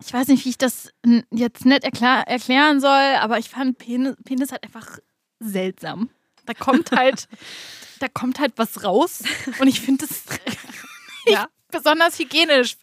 ich 0.00 0.12
weiß 0.12 0.28
nicht, 0.28 0.44
wie 0.44 0.50
ich 0.50 0.58
das 0.58 0.92
jetzt 1.30 1.64
nicht 1.64 1.84
erklär, 1.84 2.24
erklären 2.28 2.80
soll, 2.80 3.16
aber 3.20 3.38
ich 3.38 3.48
fand 3.48 3.78
Penis, 3.78 4.14
Penis 4.24 4.52
halt 4.52 4.62
einfach 4.62 4.98
seltsam. 5.40 6.10
Da 6.44 6.54
kommt 6.54 6.92
halt, 6.92 7.28
da 7.98 8.08
kommt 8.08 8.38
halt 8.38 8.52
was 8.56 8.84
raus 8.84 9.22
und 9.58 9.66
ich 9.66 9.80
finde 9.80 10.04
es 10.04 10.24
Ja. 11.28 11.48
besonders 11.70 12.18
hygienisch, 12.18 12.76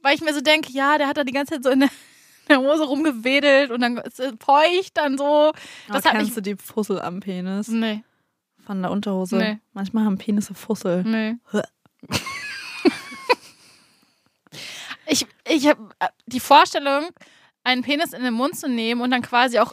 weil 0.00 0.14
ich 0.14 0.20
mir 0.20 0.34
so 0.34 0.40
denke, 0.40 0.70
ja, 0.72 0.98
der 0.98 1.08
hat 1.08 1.16
da 1.16 1.24
die 1.24 1.32
ganze 1.32 1.54
Zeit 1.54 1.64
so 1.64 1.70
in 1.70 1.80
der, 1.80 1.88
in 1.88 2.48
der 2.48 2.58
Hose 2.58 2.84
rumgewedelt 2.84 3.70
und 3.70 3.80
dann 3.80 3.98
ist 3.98 4.20
es 4.20 4.32
feucht 4.40 4.96
dann 4.96 5.18
so. 5.18 5.52
Das 5.88 6.04
hat 6.04 6.12
kennst 6.12 6.26
mich, 6.26 6.34
du 6.34 6.42
die 6.42 6.56
Fussel 6.56 7.00
am 7.00 7.20
Penis 7.20 7.68
nee, 7.68 8.02
von 8.64 8.82
der 8.82 8.90
Unterhose? 8.90 9.36
Nee. 9.36 9.58
Manchmal 9.72 10.04
haben 10.04 10.18
Penisse 10.18 10.54
Fussel. 10.54 11.04
nee. 11.04 11.36
Ich, 15.10 15.26
ich 15.48 15.66
habe 15.66 15.88
die 16.26 16.40
Vorstellung, 16.40 17.08
einen 17.64 17.82
Penis 17.82 18.12
in 18.12 18.22
den 18.22 18.34
Mund 18.34 18.56
zu 18.56 18.68
nehmen 18.68 19.00
und 19.00 19.10
dann 19.10 19.22
quasi 19.22 19.58
auch 19.58 19.72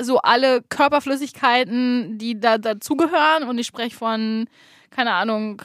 so 0.00 0.18
alle 0.18 0.62
Körperflüssigkeiten, 0.62 2.18
die 2.18 2.40
da 2.40 2.58
dazugehören. 2.58 3.44
Und 3.44 3.58
ich 3.58 3.66
spreche 3.66 3.96
von, 3.96 4.48
keine 4.90 5.12
Ahnung, 5.12 5.62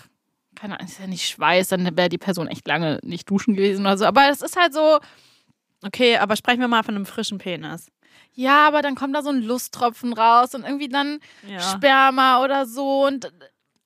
keine 0.61 0.75
Ahnung, 0.79 0.87
ist 0.87 0.99
ja 0.99 1.07
nicht 1.07 1.27
Schweiß, 1.27 1.69
dann 1.69 1.97
wäre 1.97 2.09
die 2.09 2.17
Person 2.19 2.47
echt 2.47 2.67
lange 2.67 2.99
nicht 3.03 3.29
duschen 3.29 3.55
gewesen 3.55 3.85
oder 3.85 3.97
so. 3.97 4.05
Aber 4.05 4.29
es 4.29 4.41
ist 4.41 4.55
halt 4.55 4.73
so, 4.73 4.99
Okay, 5.83 6.17
aber 6.17 6.35
sprechen 6.35 6.59
wir 6.59 6.67
mal 6.67 6.83
von 6.83 6.95
einem 6.95 7.07
frischen 7.07 7.39
Penis. 7.39 7.87
ja, 8.33 8.67
aber 8.67 8.81
dann 8.83 8.93
kommt 8.95 9.15
da 9.15 9.23
so 9.23 9.29
ein 9.29 9.41
Lusttropfen 9.41 10.13
raus 10.13 10.53
und 10.53 10.63
irgendwie 10.63 10.89
dann 10.89 11.19
Ja. 11.47 11.59
Sperma 11.59 12.43
oder 12.43 12.65
so 12.67 13.07
und 13.07 13.25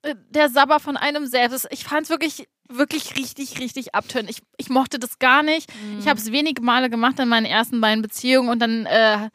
äh, 0.01 0.13
der 0.29 0.49
Sabber 0.49 0.79
von 0.81 0.97
einem 0.97 1.25
selbst. 1.25 1.67
Ich 1.71 1.85
fand 1.85 2.03
es 2.03 2.09
wirklich, 2.09 2.47
wirklich 2.67 3.15
richtig, 3.15 3.59
richtig 3.59 3.95
abtönend. 3.95 4.29
Ich, 4.29 4.41
ich 4.57 4.69
mochte 4.69 4.99
das 4.99 5.19
gar 5.19 5.41
nicht. 5.41 5.71
Ich 5.99 6.07
habe 6.09 6.19
es 6.19 6.31
wenige 6.33 6.61
Male 6.61 6.89
gemacht 6.89 7.17
in 7.19 7.29
meinen 7.29 7.45
ersten 7.45 7.79
beiden 7.79 8.01
Beziehungen 8.01 8.49
und 8.49 8.59
dann 8.59 8.85
äh, 8.85 9.29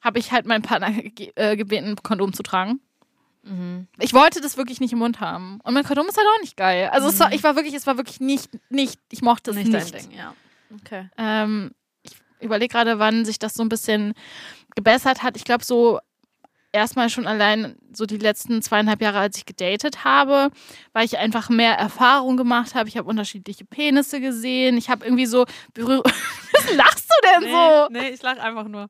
habe 0.00 0.18
ich 0.20 0.30
halt 0.30 0.46
meinen 0.46 0.62
Partner 0.62 0.92
ge 0.92 1.32
äh, 1.34 1.56
gebeten, 1.56 1.96
Kondom 2.04 2.32
zu 2.32 2.44
tragen. 2.44 2.78
Mhm. 3.44 3.88
Ich 3.98 4.14
wollte 4.14 4.40
das 4.40 4.56
wirklich 4.56 4.80
nicht 4.80 4.92
im 4.92 4.98
Mund 4.98 5.20
haben. 5.20 5.60
Und 5.62 5.74
mein 5.74 5.84
Kondom 5.84 6.06
ist 6.06 6.16
halt 6.16 6.26
auch 6.26 6.40
nicht 6.40 6.56
geil. 6.56 6.88
Also 6.92 7.08
es 7.08 7.20
war, 7.20 7.32
ich 7.32 7.42
war 7.42 7.56
wirklich, 7.56 7.74
es 7.74 7.86
war 7.86 7.96
wirklich 7.96 8.20
nicht, 8.20 8.50
nicht, 8.70 8.98
ich 9.10 9.22
mochte 9.22 9.50
es 9.50 9.56
Nicht 9.56 9.70
nicht. 9.70 9.94
Ding, 9.94 10.10
ja. 10.16 10.34
Okay. 10.80 11.08
Ähm, 11.18 11.72
ich 12.02 12.12
überlege 12.40 12.72
gerade, 12.72 12.98
wann 12.98 13.24
sich 13.24 13.38
das 13.38 13.54
so 13.54 13.62
ein 13.62 13.68
bisschen 13.68 14.14
gebessert 14.74 15.22
hat. 15.22 15.36
Ich 15.36 15.44
glaube, 15.44 15.64
so 15.64 16.00
erstmal 16.72 17.08
schon 17.08 17.26
allein 17.26 17.76
so 17.92 18.04
die 18.04 18.18
letzten 18.18 18.60
zweieinhalb 18.60 19.00
Jahre, 19.00 19.20
als 19.20 19.38
ich 19.38 19.46
gedatet 19.46 20.04
habe, 20.04 20.50
weil 20.92 21.04
ich 21.04 21.18
einfach 21.18 21.48
mehr 21.48 21.74
Erfahrung 21.74 22.36
gemacht 22.36 22.74
habe. 22.74 22.88
Ich 22.88 22.96
habe 22.96 23.08
unterschiedliche 23.08 23.64
Penisse 23.64 24.20
gesehen. 24.20 24.76
Ich 24.76 24.90
habe 24.90 25.04
irgendwie 25.04 25.26
so. 25.26 25.46
Was 25.74 26.74
lachst 26.74 27.08
du 27.08 27.28
denn 27.40 27.50
so? 27.50 27.88
nee, 27.90 28.08
ich 28.08 28.22
lach 28.22 28.38
einfach 28.38 28.66
nur. 28.66 28.88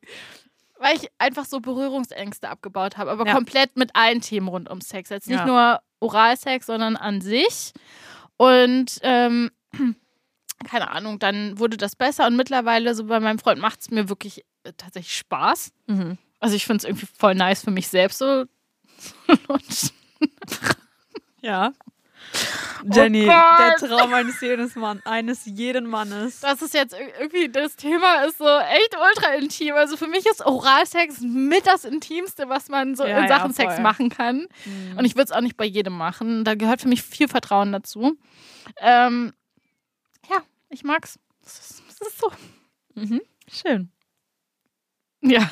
Weil 0.84 0.96
ich 0.96 1.08
einfach 1.16 1.46
so 1.46 1.60
Berührungsängste 1.60 2.48
abgebaut 2.50 2.98
habe, 2.98 3.10
aber 3.10 3.26
Ja. 3.26 3.32
komplett 3.34 3.74
mit 3.76 3.96
allen 3.96 4.20
Themen 4.20 4.48
rund 4.48 4.68
um 4.68 4.82
Sex. 4.82 5.08
Jetzt 5.08 5.28
nicht 5.28 5.38
Ja. 5.38 5.46
nur 5.46 5.80
Oralsex, 6.00 6.66
sondern 6.66 6.96
an 6.96 7.22
sich. 7.22 7.72
Und 8.36 8.98
ähm, 9.02 9.50
keine 10.68 10.90
Ahnung, 10.90 11.18
dann 11.18 11.58
wurde 11.58 11.78
das 11.78 11.96
besser 11.96 12.26
und 12.26 12.36
mittlerweile, 12.36 12.94
so 12.94 13.04
bei 13.06 13.18
meinem 13.18 13.38
Freund, 13.38 13.60
macht 13.62 13.80
es 13.80 13.90
mir 13.90 14.10
wirklich 14.10 14.44
äh, 14.64 14.72
tatsächlich 14.76 15.16
Spaß. 15.16 15.72
Mhm. 15.86 16.18
Also 16.40 16.54
ich 16.56 16.66
finde 16.66 16.78
es 16.78 16.84
irgendwie 16.84 17.06
voll 17.06 17.34
nice 17.34 17.62
für 17.62 17.70
mich 17.70 17.88
selbst 17.88 18.18
so. 18.18 18.44
Ja. 21.40 21.72
Jenny, 22.92 23.22
Oh 23.22 23.26
der 23.28 23.76
Traum 23.76 24.12
eines 24.12 24.40
jeden, 24.42 24.70
Mann, 24.74 25.00
eines 25.06 25.46
jeden 25.46 25.86
Mannes. 25.86 26.40
das 26.40 26.60
ist 26.60 26.74
jetzt 26.74 26.92
ir- 26.94 27.18
irgendwie, 27.18 27.48
das 27.48 27.76
Thema 27.76 28.24
ist 28.24 28.36
so 28.38 28.44
echt 28.46 28.94
ultra 28.94 29.34
intim. 29.36 29.74
Also 29.74 29.96
für 29.96 30.06
mich 30.06 30.26
ist 30.26 30.44
Oralsex 30.44 31.20
mit 31.20 31.66
das 31.66 31.84
Intimste, 31.86 32.48
was 32.50 32.68
man 32.68 32.94
so 32.94 33.04
Ja, 33.06 33.18
in 33.18 33.24
ja, 33.24 33.28
Sachen 33.28 33.54
Sex 33.54 33.74
voll. 33.74 33.82
machen 33.82 34.10
kann. 34.10 34.48
Mhm. 34.66 34.98
Und 34.98 35.04
ich 35.06 35.14
würde 35.14 35.24
es 35.24 35.32
auch 35.32 35.40
nicht 35.40 35.56
bei 35.56 35.64
jedem 35.64 35.96
machen. 35.96 36.44
Da 36.44 36.54
gehört 36.56 36.82
für 36.82 36.88
mich 36.88 37.02
viel 37.02 37.28
Vertrauen 37.28 37.72
dazu. 37.72 38.18
Ähm, 38.78 39.32
ja, 40.30 40.38
ich 40.68 40.84
mag's. 40.84 41.18
Das 41.42 41.58
ist, 41.58 41.82
das 42.00 42.08
ist 42.08 42.18
so. 42.18 42.30
Mhm. 42.94 43.22
Schön. 43.50 43.90
Ja. 45.22 45.50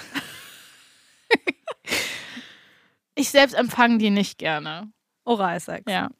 ich 3.14 3.30
selbst 3.30 3.54
empfange 3.54 3.98
die 3.98 4.10
nicht 4.10 4.38
gerne. 4.38 4.90
Oralsex. 5.24 5.90
Ja. 5.90 6.10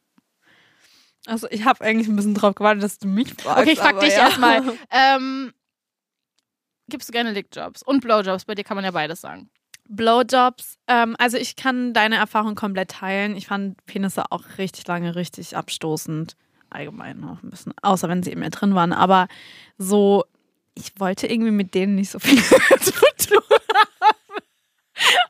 Also 1.25 1.47
ich 1.49 1.65
habe 1.65 1.83
eigentlich 1.83 2.07
ein 2.07 2.15
bisschen 2.15 2.33
drauf 2.33 2.55
gewartet, 2.55 2.83
dass 2.83 2.99
du 2.99 3.07
mich 3.07 3.33
fragst. 3.33 3.61
Okay, 3.61 3.71
ich 3.71 3.79
frag 3.79 3.99
dich 3.99 4.13
ja. 4.13 4.25
erstmal. 4.25 4.61
Ähm, 4.91 5.53
gibst 6.89 7.09
du 7.09 7.13
gerne 7.13 7.31
Lickjobs 7.31 7.81
und 7.83 8.01
Blowjobs? 8.01 8.45
Bei 8.45 8.55
dir 8.55 8.63
kann 8.63 8.75
man 8.75 8.83
ja 8.83 8.91
beides 8.91 9.21
sagen. 9.21 9.49
Blowjobs. 9.89 10.77
Ähm, 10.87 11.15
also 11.19 11.37
ich 11.37 11.55
kann 11.55 11.93
deine 11.93 12.15
Erfahrung 12.17 12.55
komplett 12.55 12.91
teilen. 12.91 13.35
Ich 13.35 13.47
fand 13.47 13.83
Penisse 13.85 14.31
auch 14.31 14.43
richtig 14.57 14.87
lange 14.87 15.15
richtig 15.15 15.55
abstoßend. 15.55 16.35
Allgemein 16.69 17.23
auch 17.23 17.41
ein 17.43 17.49
bisschen. 17.49 17.73
Außer 17.81 18.09
wenn 18.09 18.23
sie 18.23 18.31
in 18.31 18.39
mir 18.39 18.49
drin 18.49 18.75
waren. 18.75 18.93
Aber 18.93 19.27
so, 19.77 20.25
ich 20.75 20.99
wollte 20.99 21.27
irgendwie 21.27 21.51
mit 21.51 21.73
denen 21.73 21.95
nicht 21.95 22.11
so 22.11 22.19
viel 22.19 22.41
zu 22.79 22.91
tun. 22.91 23.43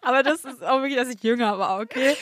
Aber 0.01 0.23
das 0.23 0.43
ist 0.43 0.63
auch 0.63 0.81
wirklich, 0.81 0.95
dass 0.95 1.09
ich 1.09 1.23
jünger 1.23 1.57
war, 1.57 1.79
okay? 1.79 2.15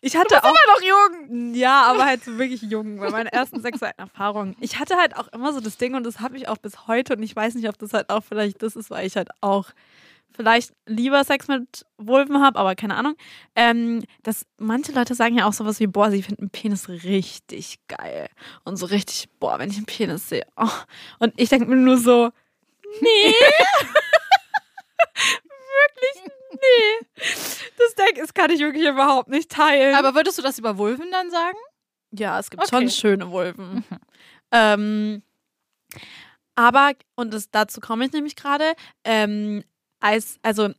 Ich 0.00 0.16
hatte 0.16 0.42
auch. 0.42 0.48
Immer 0.48 0.74
noch 0.74 0.82
jung. 0.82 1.54
Ja, 1.54 1.82
aber 1.90 2.04
halt 2.04 2.24
so 2.24 2.38
wirklich 2.38 2.62
jung, 2.62 2.98
bei 2.98 3.10
meinen 3.10 3.26
ersten 3.26 3.60
sexuellen 3.60 3.98
Erfahrungen. 3.98 4.56
Ich 4.60 4.78
hatte 4.78 4.96
halt 4.96 5.16
auch 5.16 5.28
immer 5.28 5.52
so 5.52 5.60
das 5.60 5.76
Ding 5.76 5.94
und 5.94 6.04
das 6.04 6.20
habe 6.20 6.36
ich 6.36 6.48
auch 6.48 6.58
bis 6.58 6.86
heute 6.86 7.16
und 7.16 7.22
ich 7.22 7.34
weiß 7.34 7.54
nicht, 7.54 7.68
ob 7.68 7.78
das 7.78 7.92
halt 7.92 8.10
auch 8.10 8.22
vielleicht 8.22 8.62
das 8.62 8.76
ist, 8.76 8.90
weil 8.90 9.06
ich 9.06 9.16
halt 9.16 9.30
auch 9.40 9.70
vielleicht 10.30 10.72
lieber 10.86 11.22
Sex 11.22 11.48
mit 11.48 11.86
Vulven 11.96 12.42
habe, 12.42 12.58
aber 12.58 12.74
keine 12.74 12.96
Ahnung. 12.96 13.14
Ähm, 13.54 14.02
dass 14.22 14.46
manche 14.58 14.92
Leute 14.92 15.14
sagen 15.14 15.38
ja 15.38 15.46
auch 15.46 15.52
sowas 15.52 15.80
wie, 15.80 15.86
boah, 15.86 16.10
sie 16.10 16.22
finden 16.22 16.50
Penis 16.50 16.88
richtig 16.88 17.78
geil. 17.88 18.28
Und 18.64 18.76
so 18.76 18.86
richtig, 18.86 19.28
boah, 19.38 19.58
wenn 19.58 19.70
ich 19.70 19.76
einen 19.76 19.86
Penis 19.86 20.28
sehe. 20.28 20.46
Oh. 20.56 20.68
Und 21.18 21.34
ich 21.36 21.48
denke 21.48 21.66
mir 21.66 21.76
nur 21.76 21.98
so, 21.98 22.30
nee. 23.00 23.34
nee. 26.64 27.06
Das 27.78 27.94
Denk, 27.96 28.16
das 28.16 28.34
kann 28.34 28.50
ich 28.50 28.60
wirklich 28.60 28.86
überhaupt 28.86 29.28
nicht 29.28 29.50
teilen. 29.50 29.94
Aber 29.94 30.14
würdest 30.14 30.38
du 30.38 30.42
das 30.42 30.58
über 30.58 30.78
Vulven 30.78 31.10
dann 31.10 31.30
sagen? 31.30 31.58
Ja, 32.12 32.38
es 32.38 32.50
gibt 32.50 32.62
Okay. 32.62 32.76
schon 32.76 32.90
schöne 32.90 33.30
Vulven. 33.30 33.84
Ähm, 34.52 35.22
aber, 36.54 36.92
und 37.16 37.34
das, 37.34 37.50
dazu 37.50 37.80
komme 37.80 38.04
ich 38.06 38.12
nämlich 38.12 38.36
gerade, 38.36 38.74
ähm, 39.04 39.64
als, 40.00 40.38
also 40.42 40.70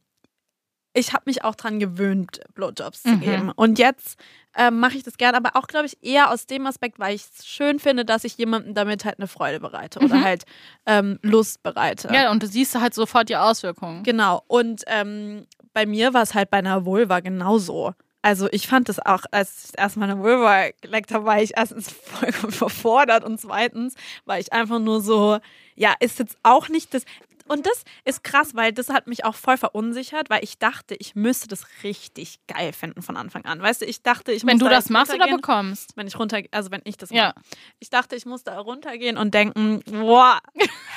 ich 0.93 1.11
habe 1.13 1.23
mich 1.25 1.43
auch 1.43 1.55
dran 1.55 1.79
gewöhnt, 1.79 2.39
Blowjobs 2.53 3.03
zu 3.03 3.09
Mhm. 3.09 3.19
geben. 3.19 3.51
Und 3.51 3.79
jetzt 3.79 4.17
ähm, 4.57 4.79
mache 4.79 4.95
ich 4.97 5.03
das 5.03 5.17
gerne, 5.17 5.37
aber 5.37 5.55
auch, 5.55 5.67
glaube 5.67 5.85
ich, 5.85 5.97
eher 6.01 6.31
aus 6.31 6.47
dem 6.47 6.65
Aspekt, 6.67 6.99
weil 6.99 7.15
ich 7.15 7.23
es 7.37 7.45
schön 7.45 7.79
finde, 7.79 8.05
dass 8.05 8.23
ich 8.23 8.37
jemandem 8.37 8.73
damit 8.73 9.05
halt 9.05 9.19
eine 9.19 9.27
Freude 9.27 9.59
bereite 9.59 9.99
oder 9.99 10.15
Mhm. 10.15 10.23
halt 10.23 10.43
ähm, 10.85 11.19
Lust 11.21 11.61
bereite. 11.63 12.09
Ja, 12.13 12.31
und 12.31 12.41
du 12.43 12.47
siehst 12.47 12.79
halt 12.79 12.93
sofort 12.93 13.29
die 13.29 13.35
Auswirkungen. 13.35 14.03
Genau. 14.03 14.43
Und 14.47 14.83
ähm, 14.87 15.45
bei 15.73 15.85
mir 15.85 16.13
war 16.13 16.21
es 16.21 16.33
halt 16.33 16.49
bei 16.49 16.57
einer 16.59 16.85
Vulva 16.85 17.19
genauso. 17.19 17.93
Also 18.21 18.47
ich 18.51 18.67
fand 18.67 18.89
das 18.89 18.97
auch, 19.05 19.23
als 19.29 19.65
ich 19.71 19.77
erstmal 19.77 20.09
eine 20.09 20.19
Vulva 20.19 20.69
geleckt 20.81 21.11
habe, 21.11 21.25
war 21.25 21.41
ich 21.41 21.51
erstens 21.55 21.91
voll 22.03 22.29
überfordert 22.43 23.23
und 23.23 23.39
zweitens 23.39 23.93
war 24.25 24.39
ich 24.39 24.51
einfach 24.51 24.79
nur 24.79 25.01
so, 25.01 25.37
ja, 25.75 25.93
ist 25.99 26.17
jetzt 26.19 26.37
auch 26.43 26.69
nicht 26.69 26.93
das. 26.93 27.03
Und 27.47 27.65
das 27.67 27.83
ist 28.05 28.23
krass, 28.23 28.55
weil 28.55 28.73
das 28.73 28.89
hat 28.89 29.05
mich 29.05 29.23
auch 29.23 29.35
voll 29.35 29.57
verunsichert, 29.57 30.29
weil 30.31 30.43
ich 30.43 30.57
dachte, 30.57 30.95
ich 30.95 31.13
müsste 31.13 31.47
das 31.47 31.65
richtig 31.83 32.39
geil 32.47 32.73
finden 32.73 33.03
von 33.03 33.17
Anfang 33.17 33.45
an. 33.45 33.61
Weißt 33.61 33.81
du, 33.81 33.85
ich 33.85 34.01
dachte, 34.01 34.31
ich 34.31 34.43
Wenn 34.43 34.53
muss 34.53 34.59
du 34.61 34.65
da 34.65 34.71
das 34.71 34.89
machst 34.89 35.13
oder 35.13 35.27
bekommst. 35.27 35.91
Wenn 35.95 36.07
ich 36.07 36.17
runter, 36.17 36.41
also 36.51 36.71
wenn 36.71 36.81
ich 36.85 36.97
das 36.97 37.11
Ja. 37.11 37.27
mache. 37.35 37.45
Ich 37.79 37.89
dachte, 37.91 38.15
ich 38.15 38.25
muss 38.25 38.43
da 38.43 38.59
runtergehen 38.59 39.17
und 39.17 39.33
denken, 39.35 39.81
wow, 39.85 40.39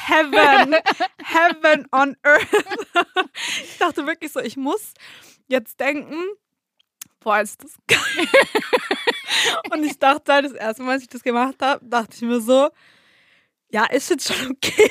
heaven, 0.06 0.74
heaven 1.22 1.86
on 1.92 2.16
earth. 2.22 2.46
ich 3.62 3.76
dachte 3.78 4.06
wirklich 4.06 4.32
so, 4.32 4.40
ich 4.40 4.56
muss 4.56 4.94
jetzt 5.48 5.78
denken, 5.80 6.14
boah, 7.20 7.40
ist 7.40 7.62
das 7.62 7.74
geil. 7.86 8.26
und 9.70 9.84
ich 9.84 9.98
dachte 9.98 10.32
halt, 10.32 10.46
das 10.46 10.52
erste 10.52 10.82
Mal, 10.82 10.92
als 10.92 11.02
ich 11.02 11.08
das 11.08 11.22
gemacht 11.22 11.56
habe, 11.60 11.84
dachte 11.84 12.14
ich 12.14 12.22
mir 12.22 12.40
so, 12.40 12.70
ja, 13.70 13.84
ist 13.84 14.08
jetzt 14.08 14.32
schon 14.32 14.52
okay. 14.52 14.88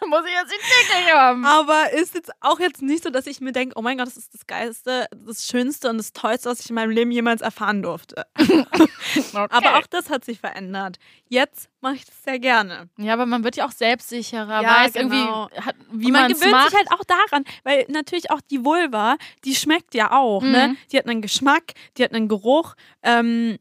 Muss 0.06 0.22
ich 0.26 0.32
jetzt 0.32 0.52
die 0.52 1.04
Dicke 1.04 1.18
haben. 1.18 1.44
Aber 1.44 1.92
ist 1.92 2.14
jetzt 2.14 2.30
auch 2.40 2.60
jetzt 2.60 2.82
nicht 2.82 3.02
so, 3.02 3.10
dass 3.10 3.26
ich 3.26 3.40
mir 3.40 3.52
denke, 3.52 3.74
oh 3.76 3.82
mein 3.82 3.98
Gott, 3.98 4.06
das 4.06 4.16
ist 4.16 4.34
das 4.34 4.46
Geilste, 4.46 5.06
das 5.26 5.46
Schönste 5.46 5.90
und 5.90 5.98
das 5.98 6.12
Tollste, 6.12 6.50
was 6.50 6.60
ich 6.60 6.68
in 6.70 6.74
meinem 6.74 6.90
Leben 6.90 7.10
jemals 7.10 7.40
erfahren 7.40 7.82
durfte. 7.82 8.26
Aber 9.32 9.78
auch 9.78 9.86
das 9.86 10.10
hat 10.10 10.24
sich 10.24 10.40
verändert. 10.40 10.98
Jetzt 11.28 11.68
mache 11.80 11.94
ich 11.94 12.04
das 12.04 12.22
sehr 12.24 12.38
gerne. 12.38 12.88
Ja, 12.96 13.12
aber 13.12 13.26
man 13.26 13.44
wird 13.44 13.56
ja 13.56 13.66
auch 13.66 13.70
selbstsicherer, 13.70 14.62
Ja, 14.62 14.84
weiß 14.84 14.94
genau. 14.94 15.48
irgendwie, 15.48 15.60
hat, 15.60 15.76
wie 15.92 16.10
man 16.10 16.22
man 16.22 16.32
es 16.32 16.38
gewöhnt 16.38 16.52
macht. 16.52 16.70
sich 16.70 16.78
halt 16.78 16.90
auch 16.90 17.04
daran, 17.04 17.44
weil 17.64 17.84
natürlich 17.88 18.30
auch 18.30 18.40
die 18.40 18.64
Vulva, 18.64 19.16
die 19.44 19.54
schmeckt 19.54 19.94
ja 19.94 20.12
auch, 20.12 20.42
ne? 20.42 20.68
Mhm. 20.68 20.76
Die 20.90 20.98
hat 20.98 21.06
einen 21.06 21.22
Geschmack, 21.22 21.74
die 21.96 22.04
hat 22.04 22.12
einen 22.12 22.28
Geruch 22.28 22.74
ähm, 23.02 23.58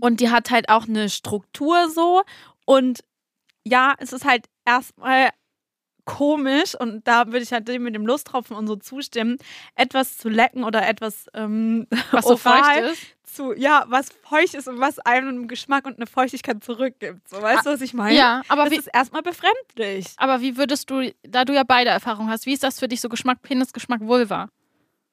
und 0.00 0.20
die 0.20 0.30
hat 0.30 0.50
halt 0.50 0.68
auch 0.68 0.86
eine 0.88 1.08
Struktur 1.08 1.88
so. 1.88 2.22
Und 2.64 3.00
ja, 3.64 3.94
es 3.98 4.12
ist 4.12 4.24
halt 4.24 4.46
erstmal 4.64 5.30
komisch 6.04 6.74
und 6.74 7.06
da 7.06 7.26
würde 7.26 7.40
ich 7.40 7.52
halt 7.52 7.68
dem 7.68 7.82
mit 7.84 7.94
dem 7.94 8.06
Lusttropfen 8.06 8.56
und 8.56 8.66
so 8.66 8.76
zustimmen, 8.76 9.38
etwas 9.74 10.18
zu 10.18 10.28
lecken 10.28 10.64
oder 10.64 10.86
etwas 10.88 11.26
ähm, 11.34 11.86
was 12.10 12.24
so 12.24 12.36
feucht 12.36 12.80
ist. 12.92 13.02
zu, 13.22 13.52
ja, 13.54 13.84
was 13.88 14.08
feucht 14.22 14.54
ist 14.54 14.68
und 14.68 14.80
was 14.80 14.98
einem 14.98 15.48
Geschmack 15.48 15.86
und 15.86 15.96
eine 15.96 16.06
Feuchtigkeit 16.06 16.62
zurückgibt. 16.64 17.28
So, 17.28 17.40
weißt 17.40 17.66
du, 17.66 17.70
was 17.70 17.80
ich 17.80 17.94
meine? 17.94 18.16
Ja, 18.16 18.42
aber 18.48 18.64
das 18.64 18.72
wie, 18.72 18.76
ist 18.78 18.88
erstmal 18.92 19.22
befremdlich. 19.22 20.06
aber 20.16 20.40
wie 20.40 20.56
würdest 20.56 20.90
du, 20.90 21.12
da 21.22 21.44
du 21.44 21.54
ja 21.54 21.62
beide 21.62 21.90
Erfahrungen 21.90 22.30
hast, 22.30 22.46
wie 22.46 22.52
ist 22.52 22.62
das 22.62 22.78
für 22.80 22.88
dich 22.88 23.00
so 23.00 23.08
Geschmack 23.08 23.42
Penis, 23.42 23.72
Geschmack 23.72 24.00
Vulva? 24.00 24.48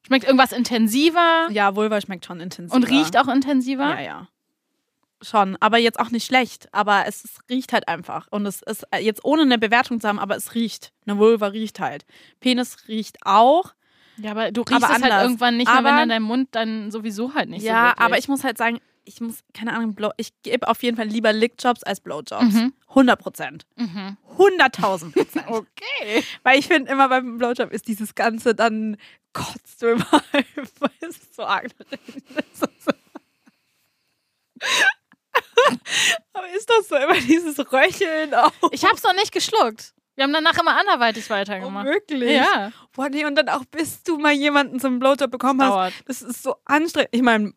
Schmeckt 0.07 0.23
irgendwas 0.25 0.53
intensiver 0.53 1.47
Ja, 1.51 1.75
Vulva 1.75 1.99
schmeckt 2.01 2.25
schon 2.25 2.39
intensiv. 2.39 2.73
und 2.73 2.83
riecht 2.89 3.17
auch 3.17 3.27
intensiver? 3.27 3.89
Ja, 3.89 4.01
ja. 4.01 4.27
Schon, 5.21 5.57
aber 5.59 5.77
jetzt 5.77 5.99
auch 5.99 6.11
nicht 6.11 6.25
schlecht. 6.25 6.67
Aber 6.73 7.03
es 7.07 7.25
ist, 7.25 7.39
riecht 7.49 7.73
halt 7.73 7.87
einfach. 7.87 8.27
Und 8.31 8.45
es 8.45 8.61
ist 8.61 8.83
äh, 8.91 8.99
jetzt 8.99 9.25
ohne 9.25 9.41
eine 9.41 9.57
Bewertung 9.57 9.99
zu 9.99 10.07
haben, 10.07 10.19
aber 10.19 10.35
es 10.37 10.55
riecht. 10.55 10.93
Eine 11.05 11.17
Vulva 11.17 11.47
riecht 11.47 11.79
halt. 11.79 12.05
Penis 12.39 12.87
riecht 12.87 13.17
auch. 13.25 13.73
Ja, 14.17 14.31
aber 14.31 14.51
du 14.51 14.61
riechst 14.61 14.73
Aber 14.75 14.85
es 14.85 14.91
halt 15.01 15.03
anders. 15.11 15.23
irgendwann 15.23 15.57
nicht 15.57 15.67
mehr, 15.67 15.77
wenn 15.77 15.85
Aber- 15.87 15.97
dann 15.99 16.09
dein 16.09 16.21
Mund 16.23 16.49
dann 16.51 16.91
sowieso 16.91 17.33
halt 17.33 17.49
nicht 17.49 17.61
so 17.61 17.67
ja, 17.67 17.93
aber 17.97 18.17
ich 18.17 18.27
muss 18.27 18.43
halt 18.43 18.57
sagen, 18.57 18.79
ich 19.05 19.21
muss, 19.21 19.39
keine 19.53 19.73
Ahnung, 19.73 19.95
Blow, 19.95 20.11
ich 20.17 20.29
gebe 20.43 20.67
auf 20.67 20.83
jeden 20.83 20.95
Fall 20.97 21.07
lieber 21.07 21.33
Lickjobs 21.33 21.83
als 21.83 21.99
Blowjobs. 22.01 22.53
Mhm. 22.53 22.73
100 22.89 23.19
Prozent. 23.19 23.65
Mhm. 23.75 24.17
100.000 24.37 25.11
Prozent. 25.13 25.45
Okay. 25.47 26.23
Weil 26.43 26.59
ich 26.59 26.67
finde 26.67 26.91
immer 26.91 27.09
beim 27.09 27.37
Blowjob 27.37 27.71
ist 27.71 27.87
dieses 27.87 28.13
Ganze 28.13 28.53
dann 28.55 28.97
kotzt 29.33 29.81
du 29.81 29.91
überall, 29.93 30.45
weil 30.79 30.91
es 31.09 31.35
so 31.35 31.43
arg 31.43 31.69
drin 31.77 31.99
ist. 32.53 32.67
Aber 36.33 36.47
ist 36.55 36.69
das 36.69 36.87
so 36.87 36.95
immer 36.95 37.13
dieses 37.19 37.57
Röcheln 37.71 38.33
auch? 38.33 38.51
Ich 38.71 38.85
hab's 38.85 39.03
noch 39.03 39.13
nicht 39.15 39.31
geschluckt. 39.31 39.93
Wir 40.15 40.23
haben 40.25 40.33
danach 40.33 40.57
immer 40.59 40.77
anderweitig 40.77 41.25
Oh, 41.27 41.29
weitergemacht. 41.31 41.85
wirklich? 41.85 42.31
ja, 42.35 42.71
Boah, 42.91 43.07
nee, 43.09 43.23
und 43.25 43.35
dann 43.35 43.47
auch, 43.49 43.63
bis 43.65 44.03
du 44.03 44.17
mal 44.17 44.33
jemanden 44.33 44.79
zum 44.79 44.99
Blowjob 44.99 45.31
bekommen 45.31 45.61
hast. 45.61 45.69
dauert. 45.69 45.93
Das 46.05 46.21
ist 46.21 46.43
so 46.43 46.55
anstrengend. 46.65 47.09
Ich 47.13 47.21
meine, 47.21 47.53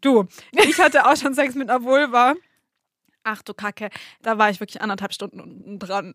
du, 0.00 0.26
ich 0.52 0.78
hatte 0.78 1.04
auch 1.06 1.16
schon 1.16 1.34
Sex 1.34 1.54
mit 1.54 1.68
einer 1.68 1.82
Vulva. 1.82 2.34
Ach 3.24 3.42
du 3.42 3.52
Kacke, 3.52 3.90
da 4.22 4.38
war 4.38 4.48
ich 4.48 4.58
wirklich 4.58 4.80
anderthalb 4.80 5.12
Stunden 5.12 5.40
unten 5.40 5.78
dran. 5.78 6.14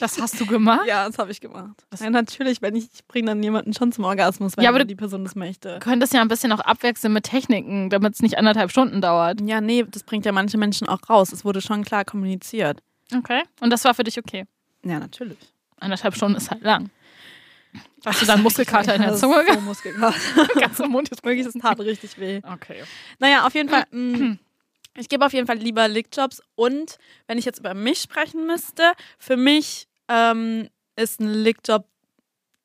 Das 0.00 0.20
hast 0.20 0.40
du 0.40 0.46
gemacht? 0.46 0.86
Ja, 0.86 1.06
das 1.06 1.18
habe 1.18 1.30
ich 1.30 1.40
gemacht. 1.40 1.84
Ja, 1.98 2.10
natürlich, 2.10 2.62
wenn 2.62 2.76
ich, 2.76 2.88
ich 2.92 3.06
bringe 3.06 3.26
dann 3.28 3.42
jemanden 3.42 3.72
schon 3.74 3.92
zum 3.92 4.04
Orgasmus, 4.04 4.56
wenn 4.56 4.64
Ja, 4.64 4.70
aber 4.70 4.84
die 4.84 4.94
Person 4.94 5.24
das 5.24 5.34
möchte. 5.34 5.74
Du 5.74 5.78
könntest 5.80 6.12
ja 6.14 6.20
ein 6.20 6.28
bisschen 6.28 6.52
auch 6.52 6.60
abwechseln 6.60 7.12
mit 7.12 7.24
Techniken, 7.24 7.90
damit 7.90 8.14
es 8.14 8.22
nicht 8.22 8.38
anderthalb 8.38 8.70
Stunden 8.70 9.00
dauert. 9.00 9.40
Ja, 9.42 9.60
nee, 9.60 9.84
das 9.88 10.02
bringt 10.02 10.26
ja 10.26 10.32
manche 10.32 10.58
Menschen 10.58 10.88
auch 10.88 11.00
raus. 11.08 11.32
Es 11.32 11.44
wurde 11.44 11.60
schon 11.60 11.84
klar 11.84 12.04
kommuniziert. 12.04 12.82
Okay. 13.16 13.42
Und 13.60 13.70
das 13.70 13.84
war 13.84 13.94
für 13.94 14.04
dich 14.04 14.18
okay. 14.18 14.44
Ja, 14.84 14.98
natürlich. 14.98 15.38
Anderthalb 15.80 16.14
Stunden 16.14 16.36
ist 16.36 16.50
halt 16.50 16.62
lang. 16.62 16.90
Hast 18.04 18.22
du 18.22 18.26
dann 18.26 18.42
Muskelkater 18.42 18.94
in 18.94 19.02
der 19.02 19.14
Zunge 19.14 19.44
So? 19.52 19.60
Muskelkater. 19.60 20.14
Ganz 20.60 20.78
im 20.78 20.90
Mund 20.90 21.08
ist 21.08 21.24
Wirklich, 21.24 21.46
das 21.46 21.54
tat 21.54 21.80
richtig 21.80 22.18
weh. 22.18 22.40
Okay. 22.44 22.82
Naja, 23.18 23.46
auf 23.46 23.54
jeden 23.54 23.68
Fall. 23.68 23.84
ich 24.96 25.08
gebe 25.08 25.24
auf 25.24 25.32
jeden 25.32 25.46
Fall 25.46 25.58
lieber 25.58 25.88
Lickjobs. 25.88 26.42
Und 26.54 26.98
wenn 27.26 27.38
ich 27.38 27.44
jetzt 27.44 27.58
über 27.58 27.74
mich 27.74 28.00
sprechen 28.00 28.46
müsste, 28.46 28.92
für 29.18 29.36
mich 29.36 29.88
ähm, 30.08 30.68
ist 30.96 31.20
ein 31.20 31.28
Lickjob 31.28 31.86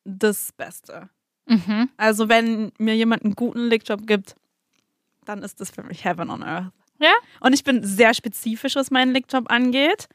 das 0.06 0.52
Beste. 0.54 1.10
Mhm. 1.46 1.90
Also 1.98 2.30
wenn 2.30 2.72
mir 2.78 2.96
jemand 2.96 3.24
einen 3.24 3.36
guten 3.36 3.68
Lickjob 3.68 4.06
gibt, 4.06 4.36
dann 5.26 5.44
ist 5.44 5.60
das 5.60 5.72
für 5.72 5.84
mich 5.84 6.06
Heaven 6.06 6.30
on 6.30 6.44
Earth. 6.44 6.72
Ja? 7.00 7.14
Und 7.40 7.54
ich 7.54 7.64
bin 7.64 7.84
sehr 7.84 8.14
spezifisch, 8.14 8.76
was 8.76 8.92
meinen 8.92 9.14
Lickjob 9.14 9.50
angeht. 9.50 10.08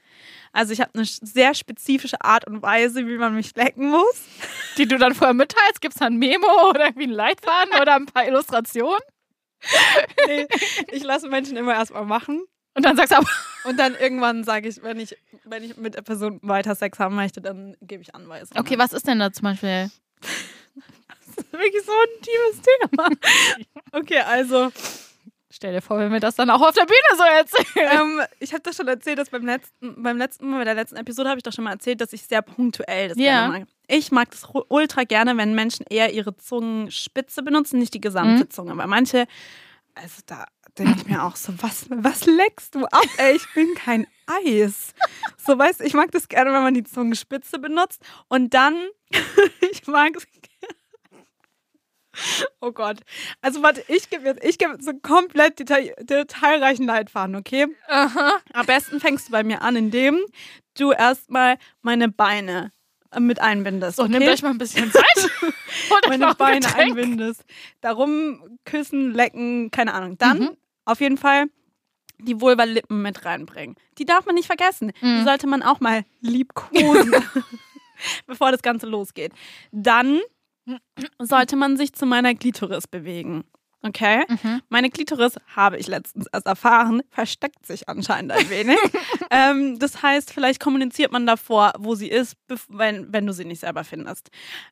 Also 0.53 0.73
ich 0.73 0.81
habe 0.81 0.91
eine 0.95 1.05
sehr 1.05 1.55
spezifische 1.55 2.21
Art 2.21 2.47
und 2.47 2.63
Weise, 2.63 3.07
wie 3.07 3.17
man 3.17 3.35
mich 3.35 3.57
lecken 3.57 3.91
muss. 3.91 4.25
Die 4.77 4.87
du 4.87 4.99
dann 4.99 5.15
vorher 5.15 5.35
mitteilst? 5.35 5.81
Gibt 5.81 5.95
es 5.95 6.01
da 6.01 6.07
ein 6.07 6.17
Memo 6.17 6.69
oder 6.69 6.87
irgendwie 6.87 7.05
einen 7.05 7.15
Leitfaden 7.15 7.73
oder 7.81 7.97
ein 7.97 8.07
paar 8.07 8.27
Illustrationen? 8.27 9.01
Nee, 10.27 10.47
ich 10.93 11.03
lasse 11.03 11.29
Menschen 11.29 11.57
immer 11.57 11.75
erstmal 11.75 12.05
machen. 12.05 12.45
Und 12.75 12.85
dann 12.85 12.97
sagst 12.97 13.13
du 13.13 13.17
aber, 13.19 13.29
Und 13.65 13.79
dann 13.79 13.95
irgendwann 13.95 14.43
sage 14.45 14.69
ich, 14.69 14.83
wenn 14.83 14.99
ich, 14.99 15.17
wenn 15.45 15.63
ich 15.63 15.77
mit 15.77 15.95
der 15.95 16.03
Person 16.03 16.41
weiter 16.43 16.75
Sex 16.75 16.99
haben 16.99 17.15
möchte, 17.15 17.41
dann 17.41 17.77
gebe 17.83 18.03
ich 18.03 18.15
Anweisungen. 18.15 18.61
okay, 18.61 18.79
was 18.79 18.93
ist 18.93 19.07
denn 19.07 19.19
da 19.19 19.33
zum 19.33 19.45
Beispiel? 19.45 19.91
Das 21.37 21.45
ist 21.45 21.53
wirklich 21.53 21.83
so 21.85 21.93
ein 21.93 22.23
tiefes 22.23 22.63
Thema. 22.63 23.09
Okay, 23.93 24.19
also, 24.19 24.71
Stell 25.55 25.73
dir 25.73 25.81
vor, 25.83 25.99
wenn 26.01 26.11
wir 26.11 26.19
das 26.19 26.35
dann 26.35 26.51
auch 26.51 26.61
auf 26.61 26.75
der 26.75 26.83
Bühne 26.85 27.17
so 27.17 27.23
erzählen. 27.23 27.89
ähm, 28.19 28.21
ich 28.41 28.53
habe 28.53 28.63
das 28.65 28.77
schon 28.77 28.89
erzählt, 28.89 29.19
dass 29.19 29.31
beim 29.31 29.47
letzten, 29.47 30.03
beim 30.03 30.17
letzten 30.19 30.51
Mal, 30.51 30.59
bei 30.59 30.65
der 30.65 30.75
letzten 30.75 30.97
Episode 30.97 31.29
habe 31.29 31.39
ich 31.39 31.45
doch 31.45 31.53
schon 31.53 31.63
mal 31.63 31.71
erzählt, 31.75 32.01
dass 32.01 32.13
ich 32.13 32.23
sehr 32.27 32.43
punktuell 32.43 33.11
das 33.11 33.19
Ja. 33.19 33.47
gerne 33.47 33.59
mag. 33.61 33.69
Ich 33.87 34.11
mag 34.11 34.31
das 34.33 34.49
ultra 34.69 35.05
gerne, 35.05 35.37
wenn 35.37 35.55
Menschen 35.55 35.87
eher 35.89 36.13
ihre 36.13 36.37
Zungenspitze 36.37 37.45
benutzen, 37.45 37.79
nicht 37.79 37.95
die 37.95 38.01
gesamte 38.01 38.45
Mhm. 38.45 38.51
Zunge. 38.51 38.77
Weil 38.77 38.89
manche, 38.89 39.27
also 39.95 40.23
da 40.27 40.45
denke 40.77 40.95
ich 40.99 41.07
mir 41.07 41.23
auch 41.23 41.37
so, 41.37 41.53
was, 41.63 41.87
was 41.89 42.27
leckst 42.27 42.75
du 42.75 42.87
ab? 42.87 43.05
Ey, 43.19 43.37
ich 43.37 43.47
bin 43.55 43.75
kein 43.77 44.09
Eis. 44.27 44.93
So, 45.37 45.57
weißt 45.57 45.81
du, 45.81 45.85
ich 45.85 45.95
mag 45.95 46.11
das 46.11 46.27
gerne, 46.27 46.53
wenn 46.53 46.63
man 46.63 46.75
die 46.75 46.83
Zungenspitze 46.83 47.61
benutzt. 47.61 48.03
Und 48.27 48.55
dann, 48.55 48.75
ich 49.71 49.87
mag 49.87 50.17
es 50.17 50.27
Oh 52.61 52.73
Gott. 52.73 52.99
Also 53.43 53.63
warte, 53.63 53.85
ich 53.89 54.09
gebe 54.11 54.25
jetzt, 54.25 54.45
ich 54.45 54.59
gebe 54.59 54.77
so 54.81 54.93
komplett 55.03 55.59
detail, 55.59 55.95
detailreichen 56.01 56.87
Leitfaden, 56.87 57.37
okay? 57.37 57.67
Aha. 57.89 58.39
Am 58.53 58.67
besten 58.67 59.01
fängst 59.01 59.29
du 59.29 59.33
bei 59.33 59.43
mir 59.45 59.63
an, 59.63 59.77
indem 59.77 60.21
du 60.79 60.93
erstmal 60.93 61.59
meine 61.83 62.09
Beine 62.09 62.73
äh, 63.11 63.21
mit 63.21 63.41
einbindest. 63.41 63.97
So, 63.97 64.05
okay? 64.05 64.19
nehmt 64.19 64.29
euch 64.29 64.43
mal 64.43 64.51
ein 64.51 64.59
bisschen 64.59 64.91
Zeit. 64.93 65.05
Meine 66.09 66.29
ein 66.29 66.37
Beine 66.37 66.61
Getränk. 66.61 66.91
einbindest. 66.91 67.45
Darum 67.81 68.59
küssen, 68.65 69.13
lecken, 69.13 69.71
keine 69.71 69.93
Ahnung. 69.95 70.17
Dann 70.19 70.39
Mhm. 70.39 70.57
auf 70.85 71.01
jeden 71.01 71.19
Fall 71.19 71.47
die 72.19 72.41
Vulva-Lippen 72.41 73.03
mit 73.03 73.25
reinbringen. 73.25 73.77
Die 73.99 74.05
darf 74.05 74.25
man 74.25 74.35
nicht 74.35 74.47
vergessen. 74.47 74.93
Die 75.03 75.07
Mhm. 75.07 75.25
sollte 75.25 75.47
man 75.47 75.63
auch 75.63 75.81
mal 75.81 76.05
liebkosen, 76.21 77.13
bevor 78.27 78.51
das 78.53 78.63
Ganze 78.63 78.87
losgeht. 78.87 79.33
Dann 79.73 80.21
sollte 81.19 81.57
man 81.57 81.77
sich 81.77 81.93
zu 81.93 82.07
meiner 82.07 82.35
Glitoris 82.35 82.87
bewegen. 82.87 83.45
Okay? 83.83 84.25
Mhm. 84.29 84.63
Meine 84.71 84.89
Klitoris, 84.89 85.35
habe 85.55 85.77
ich 85.77 85.89
letztens 85.89 86.27
erst 86.33 86.47
erfahren, 86.47 87.03
versteckt 87.11 87.67
sich 87.67 87.87
anscheinend 87.87 88.33
ein 88.33 88.49
wenig. 88.49 88.79
ähm, 89.31 89.79
das 89.79 90.03
heißt, 90.03 90.33
vielleicht 90.33 90.59
kommuniziert 90.59 91.13
man 91.13 91.27
davor, 91.27 91.73
wo 91.79 91.95
sie 91.95 92.09
ist, 92.09 92.37
wenn, 92.69 93.13
wenn 93.13 93.27
du 93.27 93.35
sie 93.35 93.45
nicht 93.45 93.61
selber 93.61 93.85
findest. 93.85 94.31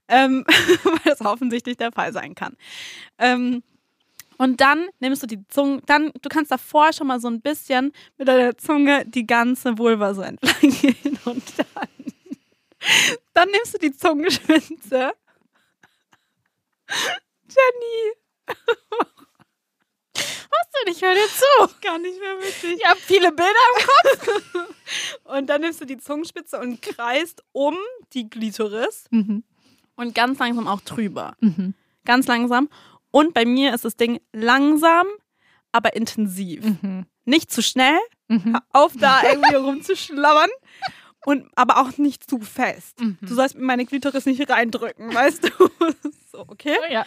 Ähm, 0.09 0.47
weil 0.85 0.99
das 1.05 1.21
offensichtlich 1.21 1.77
der 1.77 1.93
Fall 1.93 2.15
sein 2.15 2.35
kann. 2.35 2.57
Ähm, 3.19 3.63
und 4.39 4.63
dann 4.63 4.89
nimmst 4.99 5.23
du 5.23 5.27
die 5.27 5.47
Zunge, 5.49 5.83
dann, 5.85 6.11
du 6.21 6.29
kannst 6.31 6.51
davor 6.51 6.95
schon 6.95 7.07
mal 7.07 7.21
so 7.21 7.29
ein 7.29 7.43
bisschen 7.43 7.93
mit 8.17 8.29
deiner 8.29 8.57
Zunge 8.57 9.05
die 9.07 9.27
ganze 9.27 9.77
Vulva 9.77 10.15
so 10.15 10.23
entlang 10.23 10.55
gehen 10.61 11.19
und 11.27 11.45
dann, 11.59 11.89
dann 13.35 13.51
nimmst 13.51 13.75
du 13.75 13.79
die 13.79 13.93
Zungenspitze. 13.93 15.13
Jenny, 17.49 18.13
Was 20.15 20.85
denn? 20.85 20.93
Ich 20.93 21.03
höre 21.03 21.15
dir 21.15 21.27
zu. 21.29 21.75
gar 21.81 21.99
nicht 21.99 22.19
mehr 22.21 22.39
witzig. 22.39 22.77
Ich 22.79 22.87
habe 22.87 23.01
viele 23.01 23.31
Bilder 23.33 23.51
im 23.79 23.85
Kopf. 23.87 24.69
Und 25.25 25.47
dann 25.47 25.61
nimmst 25.63 25.81
du 25.81 25.85
die 25.87 25.97
Zungenspitze 25.99 26.59
und 26.59 26.83
kreist 26.83 27.43
um 27.53 27.77
die 28.13 28.29
Glitoris 28.29 29.05
Mhm. 29.11 29.45
und 29.97 30.15
ganz 30.15 30.39
langsam 30.39 30.69
auch 30.69 30.81
drüber. 30.83 31.35
Mhm. 31.41 31.75
Ganz 32.05 32.27
langsam. 32.27 32.69
Und 33.11 33.35
bei 33.35 33.45
mir 33.45 33.75
ist 33.75 33.85
das 33.85 33.97
Ding 33.97 34.21
langsam, 34.33 35.07
aber 35.73 35.95
intensiv. 35.97 36.65
Mhm. 36.65 37.07
Nicht 37.25 37.51
zu 37.53 37.63
schnell, 37.63 37.99
Mhm. 38.29 38.59
auf 38.71 38.93
da 38.99 39.23
irgendwie 39.23 39.55
rumzuschlabbern. 39.55 40.51
Und, 41.25 41.49
aber 41.55 41.79
auch 41.79 41.99
nicht 41.99 42.29
zu 42.29 42.41
fest. 42.41 43.01
Mhm. 43.01 43.19
Du 43.21 43.35
sollst 43.35 43.55
mir 43.57 43.65
meine 43.65 43.87
Klitoris 43.87 44.27
nicht 44.27 44.49
reindrücken, 44.49 45.15
weißt 45.15 45.45
du? 45.45 45.51
so, 46.31 46.41
okay? 46.41 46.77
Ja. 46.91 47.07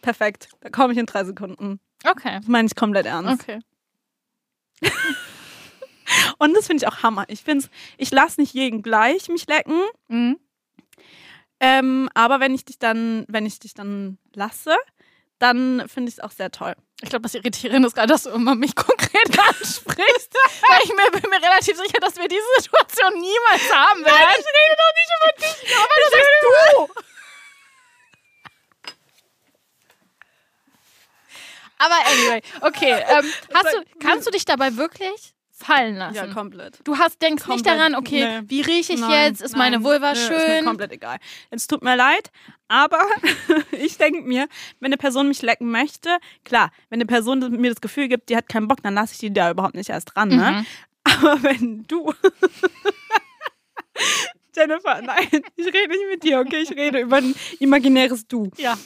Perfekt. 0.00 0.48
Da 0.60 0.68
komme 0.68 0.92
ich 0.92 0.98
in 0.98 1.06
drei 1.06 1.24
Sekunden. 1.24 1.78
Okay. 2.04 2.38
Das 2.38 2.48
meine 2.48 2.66
ich 2.66 2.74
komplett 2.74 3.06
ernst. 3.06 3.42
Okay. 3.42 3.60
Und 6.38 6.54
das 6.54 6.66
finde 6.66 6.84
ich 6.84 6.88
auch 6.92 7.02
Hammer. 7.04 7.24
Ich 7.28 7.42
finde 7.42 7.66
ich 7.96 8.10
lasse 8.10 8.40
nicht 8.40 8.52
jeden 8.52 8.82
gleich 8.82 9.28
mich 9.28 9.46
lecken. 9.46 9.80
Mhm. 10.08 10.38
Ähm, 11.60 12.08
aber 12.14 12.40
wenn 12.40 12.54
ich 12.54 12.64
dich 12.64 12.80
dann, 12.80 13.24
wenn 13.28 13.46
ich 13.46 13.60
dich 13.60 13.74
dann 13.74 14.18
lasse, 14.34 14.76
dann 15.38 15.88
finde 15.88 16.08
ich 16.08 16.16
es 16.16 16.20
auch 16.20 16.32
sehr 16.32 16.50
toll. 16.50 16.74
Ich 17.02 17.10
glaube, 17.10 17.24
das 17.24 17.34
Irritierende 17.34 17.88
ist 17.88 17.94
gerade, 17.94 18.08
dass 18.08 18.22
du 18.22 18.30
immer 18.30 18.54
mich 18.54 18.74
konkret 18.76 19.38
ansprichst. 19.38 20.34
weil 20.68 20.80
ich 20.84 20.90
mir, 20.90 21.20
bin 21.20 21.28
mir 21.30 21.42
relativ 21.42 21.76
sicher, 21.76 21.98
dass 22.00 22.16
wir 22.16 22.28
diese 22.28 22.42
Situation 22.58 23.12
niemals 23.14 23.72
haben 23.72 24.04
werden. 24.04 24.16
Nein, 24.18 24.36
ich 24.38 24.46
rede 24.46 24.76
doch 24.78 24.92
nicht 24.96 25.10
über 25.18 25.32
dich. 25.42 25.76
Aber 25.82 25.96
das 25.98 26.10
bist 26.12 26.42
du. 26.42 27.02
Aber 31.78 31.96
anyway, 32.06 32.42
okay. 32.60 33.04
Ähm, 33.08 33.32
hast 33.54 33.72
du, 33.74 33.84
kannst 33.98 34.26
du 34.26 34.30
dich 34.30 34.44
dabei 34.44 34.76
wirklich 34.76 35.34
fallen 35.64 35.96
lassen? 35.96 36.14
Ja, 36.16 36.26
komplett. 36.26 36.80
Du 36.84 36.98
hast, 36.98 37.20
denkst 37.22 37.46
nicht 37.46 37.64
Komplett, 37.64 37.78
daran, 37.78 37.94
okay, 37.94 38.40
nee. 38.40 38.48
wie 38.48 38.60
rieche 38.60 38.92
ich 38.94 39.00
Nein, 39.00 39.10
jetzt? 39.10 39.42
Ist 39.42 39.56
meine 39.56 39.76
nein, 39.76 39.84
Vulva 39.84 40.12
nö, 40.12 40.18
Ist 40.18 40.30
mir 40.30 40.40
schön? 40.40 40.64
komplett 40.64 40.92
egal. 40.92 41.18
Es 41.50 41.66
tut 41.66 41.82
mir 41.82 41.96
leid, 41.96 42.30
aber 42.68 43.00
ich 43.72 43.98
denke 43.98 44.22
mir, 44.22 44.48
wenn 44.80 44.88
eine 44.88 44.96
Person 44.96 45.28
mich 45.28 45.42
lecken 45.42 45.70
möchte, 45.70 46.18
klar, 46.44 46.70
wenn 46.88 46.98
eine 46.98 47.06
Person 47.06 47.38
mir 47.60 47.70
das 47.70 47.80
Gefühl 47.80 48.08
gibt, 48.08 48.28
die 48.28 48.36
hat 48.36 48.48
keinen 48.48 48.68
Bock, 48.68 48.82
dann 48.82 48.94
lasse 48.94 49.14
ich 49.14 49.18
die 49.18 49.32
da 49.32 49.50
überhaupt 49.50 49.74
nicht 49.74 49.90
erst 49.90 50.14
dran, 50.14 50.28
ne? 50.28 50.52
Mhm. 50.52 50.66
Aber 51.04 51.42
wenn 51.42 51.84
du. 51.88 52.12
Jennifer, 54.54 55.00
nein, 55.02 55.28
ich 55.56 55.66
rede 55.66 55.88
nicht 55.88 56.08
mit 56.10 56.22
dir, 56.22 56.40
okay? 56.40 56.58
Ich 56.62 56.70
rede 56.70 57.00
über 57.00 57.16
ein 57.16 57.34
imaginäres 57.58 58.26
Du. 58.26 58.50
Ja. 58.58 58.76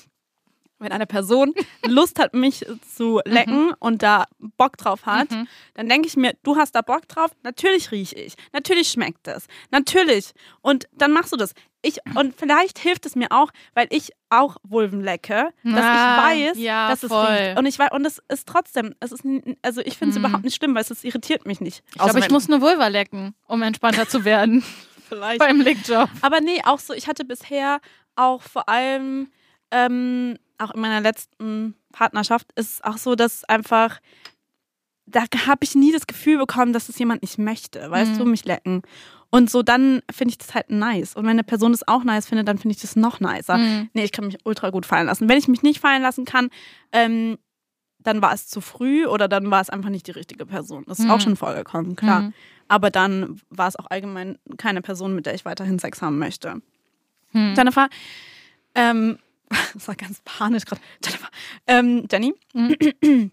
Wenn 0.78 0.92
eine 0.92 1.06
Person 1.06 1.54
Lust 1.86 2.18
hat, 2.18 2.34
mich 2.34 2.66
zu 2.94 3.20
lecken 3.24 3.72
und 3.78 4.02
da 4.02 4.26
Bock 4.38 4.76
drauf 4.76 5.06
hat, 5.06 5.30
Mhm. 5.30 5.48
dann 5.74 5.88
denke 5.88 6.06
ich 6.08 6.16
mir, 6.16 6.34
du 6.42 6.56
hast 6.56 6.72
da 6.74 6.82
Bock 6.82 7.08
drauf, 7.08 7.30
natürlich 7.42 7.90
rieche 7.92 8.16
ich, 8.16 8.34
natürlich 8.52 8.88
schmeckt 8.88 9.26
es, 9.28 9.46
natürlich. 9.70 10.32
Und 10.60 10.86
dann 10.92 11.12
machst 11.12 11.32
du 11.32 11.36
das. 11.36 11.52
Ich, 11.82 11.98
und 12.16 12.34
vielleicht 12.36 12.78
hilft 12.78 13.06
es 13.06 13.14
mir 13.14 13.28
auch, 13.30 13.50
weil 13.74 13.86
ich 13.90 14.10
auch 14.28 14.56
Vulven 14.64 15.02
lecke, 15.02 15.50
dass 15.62 15.84
Ah, 15.86 15.94
ich 15.94 16.50
weiß, 16.50 16.58
ja, 16.58 16.88
dass 16.88 17.02
es 17.04 17.08
voll. 17.12 17.26
riecht. 17.26 17.58
Und 17.58 17.66
ich 17.66 17.78
weiß, 17.78 17.90
und 17.92 18.04
es 18.04 18.20
ist 18.28 18.48
trotzdem, 18.48 18.94
es 18.98 19.12
ist, 19.12 19.22
also 19.62 19.80
ich 19.82 19.96
finde 19.96 20.10
es 20.10 20.18
Mhm. 20.18 20.24
überhaupt 20.24 20.44
nicht 20.44 20.56
schlimm, 20.56 20.74
weil 20.74 20.82
es, 20.82 20.90
es 20.90 21.04
irritiert 21.04 21.46
mich 21.46 21.60
nicht. 21.60 21.84
Ich 21.94 22.02
glaube, 22.02 22.18
ich 22.18 22.28
muss 22.30 22.48
eine 22.50 22.60
Vulva 22.60 22.88
lecken, 22.88 23.34
um 23.46 23.62
entspannter 23.62 24.08
zu 24.08 24.24
werden 24.24 24.64
vielleicht. 25.08 25.38
beim 25.38 25.60
Lickjob. 25.60 26.10
Aber 26.22 26.40
nee, 26.40 26.60
auch 26.64 26.80
so, 26.80 26.92
ich 26.92 27.06
hatte 27.06 27.24
bisher 27.24 27.80
auch 28.16 28.42
vor 28.42 28.68
allem, 28.68 29.30
ähm, 29.70 30.38
auch 30.58 30.72
in 30.72 30.80
meiner 30.80 31.00
letzten 31.00 31.74
Partnerschaft, 31.92 32.48
ist 32.56 32.74
es 32.74 32.84
auch 32.84 32.98
so, 32.98 33.14
dass 33.14 33.44
einfach, 33.44 34.00
da 35.06 35.22
habe 35.46 35.62
ich 35.64 35.74
nie 35.74 35.92
das 35.92 36.06
Gefühl 36.06 36.38
bekommen, 36.38 36.72
dass 36.72 36.88
es 36.88 36.98
jemand 36.98 37.22
nicht 37.22 37.38
möchte, 37.38 37.90
weißt 37.90 38.12
Mhm. 38.14 38.18
du, 38.18 38.24
mich 38.26 38.44
lecken. 38.44 38.82
Und 39.30 39.50
so 39.50 39.62
dann 39.62 40.02
finde 40.10 40.30
ich 40.32 40.38
das 40.38 40.54
halt 40.54 40.70
nice. 40.70 41.14
Und 41.14 41.24
wenn 41.24 41.32
eine 41.32 41.44
Person 41.44 41.72
das 41.72 41.86
auch 41.86 42.04
nice 42.04 42.26
findet, 42.26 42.46
dann 42.48 42.58
finde 42.58 42.74
ich 42.76 42.80
das 42.80 42.96
noch 42.96 43.20
nicer. 43.20 43.58
Mhm. 43.58 43.90
Nee, 43.92 44.04
ich 44.04 44.12
kann 44.12 44.26
mich 44.26 44.38
ultra 44.44 44.70
gut 44.70 44.86
fallen 44.86 45.06
lassen. 45.06 45.28
Wenn 45.28 45.38
ich 45.38 45.48
mich 45.48 45.62
nicht 45.62 45.80
fallen 45.80 46.02
lassen 46.02 46.24
kann, 46.24 46.48
ähm, 46.92 47.36
dann 47.98 48.22
war 48.22 48.32
es 48.32 48.46
zu 48.46 48.60
früh 48.60 49.04
oder 49.06 49.26
dann 49.26 49.50
war 49.50 49.60
es 49.60 49.68
einfach 49.68 49.90
nicht 49.90 50.06
die 50.06 50.12
richtige 50.12 50.46
Person. 50.46 50.84
Das 50.86 51.00
ist 51.00 51.06
Mhm. 51.06 51.10
auch 51.10 51.20
schon 51.20 51.36
vorgekommen, 51.36 51.96
klar. 51.96 52.20
Mhm. 52.22 52.34
Aber 52.68 52.90
dann 52.90 53.40
war 53.50 53.66
es 53.68 53.76
auch 53.76 53.86
allgemein 53.90 54.38
keine 54.58 54.80
Person, 54.80 55.14
mit 55.14 55.26
der 55.26 55.34
ich 55.34 55.44
weiterhin 55.44 55.78
Sex 55.80 56.02
haben 56.02 56.18
möchte. 56.18 56.62
Hm. 57.32 57.54
Jennifer, 57.56 57.88
ähm, 58.74 59.18
das 59.74 59.88
war 59.88 59.94
ganz 59.94 60.20
panisch 60.24 60.64
gerade. 60.64 60.80
Jennifer, 61.04 61.28
ähm, 61.66 62.06
Jenny, 62.10 62.34
Mhm. 62.54 62.76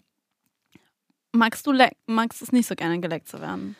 magst 1.32 1.66
du 1.66 1.72
magst 2.06 2.42
es 2.42 2.52
nicht 2.52 2.66
so 2.66 2.74
gerne 2.74 3.00
geleckt 3.00 3.28
zu 3.28 3.40
werden? 3.40 3.76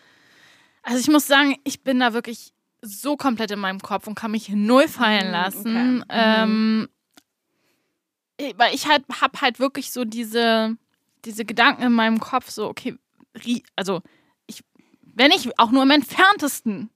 Also 0.82 0.98
ich 0.98 1.08
muss 1.08 1.26
sagen, 1.26 1.56
ich 1.64 1.82
bin 1.82 2.00
da 2.00 2.12
wirklich 2.12 2.52
so 2.82 3.16
komplett 3.16 3.50
in 3.50 3.58
meinem 3.58 3.80
Kopf 3.80 4.06
und 4.06 4.14
kann 4.14 4.32
mich 4.32 4.48
null 4.50 4.88
fallen 4.88 5.26
Mhm, 5.28 5.32
lassen. 5.32 6.02
okay. 6.02 6.06
Ähm, 6.10 6.88
ich- 8.36 8.58
weil 8.58 8.74
ich 8.74 8.86
halt 8.88 9.04
hab 9.20 9.40
halt 9.40 9.58
wirklich 9.60 9.90
so 9.92 10.04
diese, 10.04 10.76
diese 11.24 11.44
Gedanken 11.44 11.82
in 11.82 11.92
meinem 11.92 12.20
Kopf, 12.20 12.50
so, 12.50 12.68
okay, 12.68 12.96
also 13.76 14.02
ich, 14.46 14.62
wenn 15.02 15.30
ich 15.30 15.58
auch 15.58 15.70
nur 15.70 15.82
im 15.84 15.90
entferntesten 15.90 16.90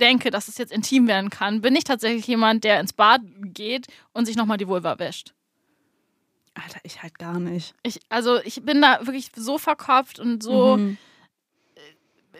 denke, 0.00 0.30
dass 0.30 0.48
es 0.48 0.58
jetzt 0.58 0.72
intim 0.72 1.06
werden 1.06 1.30
kann, 1.30 1.60
bin 1.60 1.76
ich 1.76 1.84
tatsächlich 1.84 2.26
jemand, 2.26 2.64
der 2.64 2.80
ins 2.80 2.92
Bad 2.92 3.20
geht 3.42 3.86
und 4.12 4.26
sich 4.26 4.34
nochmal 4.36 4.56
die 4.58 4.66
Vulva 4.66 4.98
wäscht. 4.98 5.32
Alter, 6.54 6.80
ich 6.82 7.02
halt 7.02 7.18
gar 7.18 7.38
nicht. 7.38 7.74
Ich, 7.84 8.00
also 8.08 8.38
ich 8.42 8.62
bin 8.62 8.82
da 8.82 9.06
wirklich 9.06 9.30
so 9.36 9.56
verkopft 9.58 10.18
und 10.18 10.42
so, 10.42 10.76
Mhm. 10.78 10.98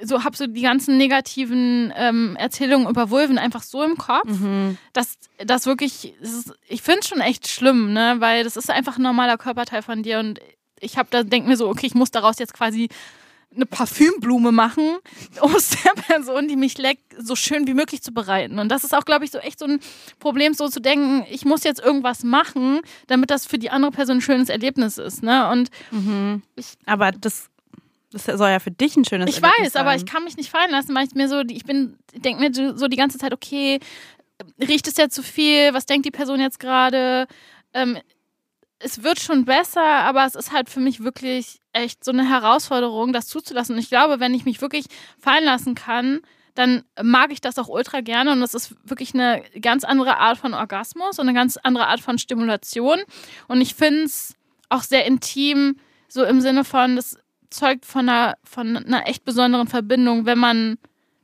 so 0.03 0.25
habe 0.25 0.37
so 0.37 0.47
die 0.47 0.63
ganzen 0.63 0.97
negativen 0.97 1.93
ähm, 1.97 2.37
Erzählungen 2.37 2.89
über 2.89 3.11
Vulven 3.11 3.39
einfach 3.39 3.63
so 3.63 3.83
im 3.83 3.97
Kopf, 3.97 4.27
Mhm. 4.29 4.79
dass 4.93 5.19
das 5.39 5.67
wirklich, 5.67 6.15
das 6.21 6.33
ist, 6.33 6.55
ich 6.69 6.83
finde 6.83 7.01
es 7.01 7.09
schon 7.09 7.21
echt 7.21 7.49
schlimm, 7.49 7.93
ne, 7.93 8.17
weil 8.19 8.43
das 8.45 8.57
ist 8.57 8.71
einfach 8.71 8.97
ein 8.97 9.03
normaler 9.03 9.37
Körperteil 9.39 9.83
von 9.83 10.03
dir 10.03 10.19
und 10.19 10.41
ich 10.81 10.97
habe 10.97 11.09
da 11.11 11.23
denke 11.23 11.49
mir 11.49 11.57
so, 11.57 11.69
okay, 11.69 11.87
ich 11.87 11.95
muss 11.95 12.11
daraus 12.11 12.39
jetzt 12.39 12.55
quasi 12.55 12.89
eine 13.55 13.67
Parfümblume 13.67 14.53
machen, 14.53 14.99
um 15.41 15.55
es 15.57 15.71
der 15.71 15.93
Person, 16.03 16.47
die 16.49 16.57
mich 16.57 16.79
leckt, 16.79 17.03
so 17.19 17.35
schön 17.35 17.67
wie 17.67 17.75
möglich 17.75 18.01
zu 18.03 18.13
bereiten. 18.13 18.59
Und 18.59 18.69
das 18.69 18.85
ist 18.85 18.95
auch, 18.95 19.05
glaube 19.05 19.25
ich, 19.25 19.31
so 19.33 19.39
echt 19.39 19.59
so 19.59 19.65
ein 19.67 19.81
Problem, 20.21 20.55
so 20.55 20.69
zu 20.69 20.81
denken, 20.81 21.25
ich 21.31 21.45
muss 21.45 21.65
jetzt 21.65 21.81
irgendwas 21.81 22.23
machen, 22.23 22.81
damit 23.09 23.31
das 23.31 23.47
für 23.47 23.59
die 23.59 23.71
andere 23.71 23.91
Person 23.91 24.19
ein 24.19 24.21
schönes 24.21 24.49
Erlebnis 24.49 24.99
ist. 24.99 25.23
Ne? 25.23 25.49
Und 25.51 25.71
Mhm. 25.91 26.43
Aber 26.87 27.11
das, 27.13 27.49
das 28.13 28.25
soll 28.25 28.49
ja 28.51 28.59
für 28.61 28.71
dich 28.71 28.97
ein 28.97 29.05
schönes 29.05 29.29
Ich 29.29 29.43
Erlebnis 29.43 29.67
weiß, 29.75 29.77
aber 29.77 29.91
sein. 29.91 29.99
ich 29.99 30.07
kann 30.07 30.25
mich 30.25 30.37
nicht 30.37 30.51
fallen 30.51 30.71
lassen, 30.71 30.95
weil 30.95 31.07
ich 31.07 31.15
mir 31.15 31.29
so, 31.29 31.41
ich 31.41 31.65
bin, 31.65 31.97
denke 32.15 32.41
mir 32.41 32.77
so 32.77 32.87
die 32.89 32.97
ganze 32.97 33.19
Zeit, 33.19 33.33
okay, 33.33 33.81
riecht 34.61 34.87
es 34.89 34.97
jetzt 34.97 35.15
zu 35.15 35.23
viel? 35.23 35.75
Was 35.75 35.87
denkt 35.87 36.07
die 36.07 36.11
Person 36.11 36.41
jetzt 36.41 36.61
gerade? 36.61 37.27
Ähm, 37.75 37.99
es 38.81 39.03
wird 39.03 39.21
schon 39.21 39.45
besser, 39.45 39.83
aber 39.83 40.25
es 40.25 40.35
ist 40.35 40.53
halt 40.53 40.71
für 40.71 40.81
mich 40.81 41.05
wirklich 41.05 41.61
echt 41.73 42.03
so 42.03 42.11
eine 42.11 42.29
Herausforderung, 42.29 43.13
das 43.13 43.27
zuzulassen. 43.27 43.75
Und 43.75 43.81
ich 43.81 43.91
glaube, 43.91 44.21
wenn 44.21 44.35
ich 44.35 44.45
mich 44.45 44.61
wirklich 44.61 44.87
fallen 45.19 45.45
lassen 45.45 45.75
kann, 45.75 46.21
dann 46.55 46.83
mag 47.01 47.31
ich 47.31 47.41
das 47.41 47.59
auch 47.59 47.69
ultra 47.69 48.01
gerne 48.01 48.33
und 48.33 48.41
das 48.41 48.55
ist 48.55 48.75
wirklich 48.83 49.15
eine 49.15 49.43
ganz 49.61 49.85
andere 49.85 50.19
Art 50.19 50.39
von 50.39 50.55
Orgasmus 50.55 51.19
und 51.19 51.29
eine 51.29 51.39
ganz 51.39 51.57
andere 51.59 51.87
Art 51.87 52.01
von 52.01 52.19
Stimulation. 52.19 52.99
Und 53.49 53.61
ich 53.61 53.75
finde 53.75 54.05
es 54.05 54.35
auch 54.69 54.83
sehr 54.83 55.07
intim, 55.07 55.77
so 56.09 56.25
im 56.25 56.41
Sinne 56.41 56.65
von, 56.65 56.97
das 56.97 57.19
zeugt 57.51 57.85
von 57.85 58.09
einer, 58.09 58.37
von 58.45 58.77
einer 58.77 59.07
echt 59.07 59.25
besonderen 59.25 59.69
Verbindung, 59.69 60.27
wenn 60.27 60.39
man, 60.39 60.79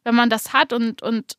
wenn 0.05 0.15
man 0.15 0.31
das 0.31 0.53
hat 0.53 0.73
und, 0.73 1.03
und 1.03 1.37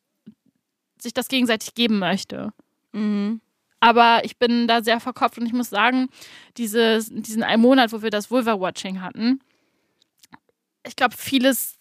sich 0.98 1.14
das 1.14 1.28
gegenseitig 1.28 1.74
geben 1.74 1.98
möchte. 1.98 2.52
Mhm. 2.92 3.40
Aber 3.80 4.24
ich 4.24 4.38
bin 4.38 4.66
da 4.66 4.82
sehr 4.82 5.00
verkopft 5.00 5.38
und 5.38 5.46
ich 5.46 5.52
muss 5.52 5.70
sagen, 5.70 6.08
dieses, 6.56 7.10
diesen 7.10 7.42
einen 7.42 7.62
Monat, 7.62 7.92
wo 7.92 8.02
wir 8.02 8.10
das 8.10 8.30
Vulva-Watching 8.30 9.00
hatten, 9.00 9.40
ich 10.86 10.96
glaube, 10.96 11.16
vieles 11.16 11.78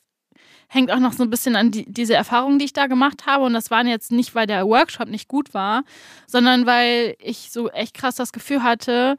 hängt 0.67 0.91
auch 0.91 0.99
noch 0.99 1.13
so 1.13 1.23
ein 1.23 1.29
bisschen 1.29 1.55
an 1.55 1.71
die, 1.71 1.85
diese 1.91 2.13
Erfahrungen, 2.13 2.59
die 2.59 2.65
ich 2.65 2.73
da 2.73 2.87
gemacht 2.87 3.25
habe. 3.25 3.45
Und 3.45 3.53
das 3.53 3.71
waren 3.71 3.87
jetzt 3.87 4.11
nicht, 4.11 4.35
weil 4.35 4.47
der 4.47 4.67
Workshop 4.67 5.07
nicht 5.07 5.27
gut 5.27 5.53
war, 5.53 5.83
sondern 6.27 6.65
weil 6.65 7.15
ich 7.19 7.51
so 7.51 7.69
echt 7.69 7.93
krass 7.93 8.15
das 8.15 8.33
Gefühl 8.33 8.63
hatte, 8.63 9.17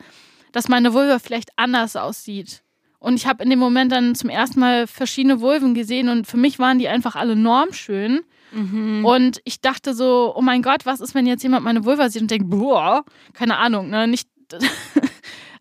dass 0.52 0.68
meine 0.68 0.92
Vulva 0.92 1.18
vielleicht 1.18 1.50
anders 1.56 1.96
aussieht. 1.96 2.62
Und 3.00 3.14
ich 3.14 3.26
habe 3.26 3.44
in 3.44 3.50
dem 3.50 3.58
Moment 3.60 3.92
dann 3.92 4.14
zum 4.14 4.28
ersten 4.28 4.58
Mal 4.60 4.86
verschiedene 4.86 5.40
Vulven 5.40 5.74
gesehen 5.74 6.08
und 6.08 6.26
für 6.26 6.36
mich 6.36 6.58
waren 6.58 6.78
die 6.78 6.88
einfach 6.88 7.14
alle 7.14 7.36
normschön. 7.36 8.20
Mhm. 8.52 9.04
Und 9.04 9.40
ich 9.44 9.60
dachte 9.60 9.94
so, 9.94 10.32
oh 10.34 10.40
mein 10.42 10.62
Gott, 10.62 10.84
was 10.86 11.00
ist, 11.00 11.14
wenn 11.14 11.26
jetzt 11.26 11.42
jemand 11.42 11.64
meine 11.64 11.84
Vulva 11.84 12.08
sieht 12.08 12.22
und 12.22 12.30
denkt, 12.30 12.50
boah, 12.50 13.04
keine 13.34 13.56
Ahnung, 13.58 13.90
ne, 13.90 14.06
nicht. 14.08 14.28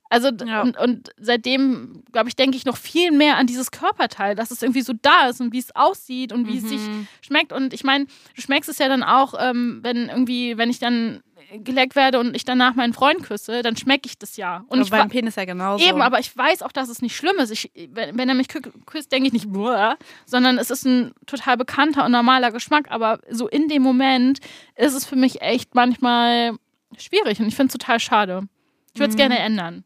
Also, 0.10 0.30
Ja. 0.30 0.62
und, 0.62 0.78
und 0.80 1.10
seitdem, 1.20 2.02
glaube 2.14 2.30
ich, 2.30 2.38
denke 2.38 2.56
ich 2.56 2.64
noch 2.64 2.78
viel 2.78 3.12
mehr 3.12 3.36
an 3.36 3.46
dieses 3.46 3.72
Körperteil, 3.72 4.36
dass 4.36 4.52
es 4.52 4.62
irgendwie 4.62 4.82
so 4.82 4.94
da 5.02 5.28
ist 5.28 5.42
und 5.42 5.52
wie 5.52 5.60
es 5.60 5.76
aussieht 5.76 6.32
und 6.32 6.48
wie 6.48 6.60
es 6.60 6.70
sich 6.70 6.80
Mhm. 6.80 7.08
schmeckt. 7.20 7.52
Und 7.52 7.74
ich 7.74 7.84
meine, 7.84 8.06
du 8.34 8.42
schmeckst 8.42 8.70
es 8.70 8.78
ja 8.78 8.88
dann 8.88 9.04
auch, 9.04 9.34
ähm, 9.38 9.80
wenn 9.82 10.08
irgendwie, 10.08 10.58
wenn 10.58 10.70
ich 10.70 10.80
dann 10.80 11.20
geleckt 11.64 11.96
werde 11.96 12.20
und 12.20 12.36
ich 12.36 12.46
danach 12.46 12.76
meinen 12.76 12.94
Freund 12.94 13.24
küsse, 13.24 13.62
dann 13.62 13.78
schmecke 13.78 14.08
ich 14.08 14.18
das 14.18 14.38
ja. 14.38 14.58
Und 14.68 14.80
Und 14.80 14.82
ich 14.82 14.90
beim 14.90 15.10
Penis 15.10 15.36
ja 15.36 15.46
genauso. 15.46 15.84
Eben, 15.86 16.02
aber 16.02 16.20
ich 16.20 16.36
weiß 16.36 16.62
auch, 16.64 16.72
dass 16.72 16.90
es 16.90 17.02
nicht 17.02 17.16
schlimm 17.16 17.38
ist. 17.38 17.52
Ich, 17.52 17.72
wenn, 17.90 18.18
wenn 18.18 18.30
er 18.30 18.36
mich 18.36 18.48
kü- 18.48 18.72
küsst, 18.86 19.12
denke 19.12 19.28
ich 19.28 19.34
nicht, 19.34 19.52
boah, 19.52 19.98
sondern 20.26 20.58
es 20.58 20.70
ist 20.72 20.86
ein 20.86 21.14
total 21.26 21.58
bekannter 21.58 22.06
und 22.06 22.12
normaler 22.12 22.52
Geschmack. 22.52 22.92
Aber 22.92 23.20
so 23.30 23.48
in 23.48 23.68
dem 23.68 23.82
Moment 23.84 24.40
ist 24.76 24.94
es 24.94 25.06
für 25.06 25.16
mich 25.16 25.42
echt 25.42 25.76
manchmal 25.76 26.58
schwierig 26.98 27.40
und 27.40 27.48
ich 27.48 27.56
finde 27.56 27.68
es 27.68 27.74
total 27.74 28.00
schade. 28.00 28.48
Ich 28.94 29.00
würde 29.00 29.10
es 29.10 29.16
Mhm. 29.16 29.20
gerne 29.20 29.40
ändern. 29.40 29.84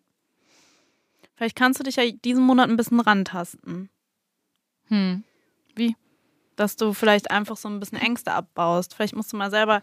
Vielleicht 1.36 1.56
kannst 1.56 1.80
du 1.80 1.84
dich 1.84 1.96
ja 1.96 2.04
diesen 2.10 2.44
Monat 2.44 2.70
ein 2.70 2.78
bisschen 2.78 3.00
rantasten. 3.00 3.90
Hm. 4.90 5.24
Dass 6.58 6.76
du 6.76 6.94
vielleicht 6.94 7.32
einfach 7.32 7.58
so 7.58 7.68
ein 7.70 7.80
bisschen 7.80 7.98
Ängste 7.98 8.34
abbaust. 8.34 8.94
Vielleicht 8.94 9.16
musst 9.16 9.34
du 9.34 9.38
mal 9.38 9.50
selber 9.50 9.82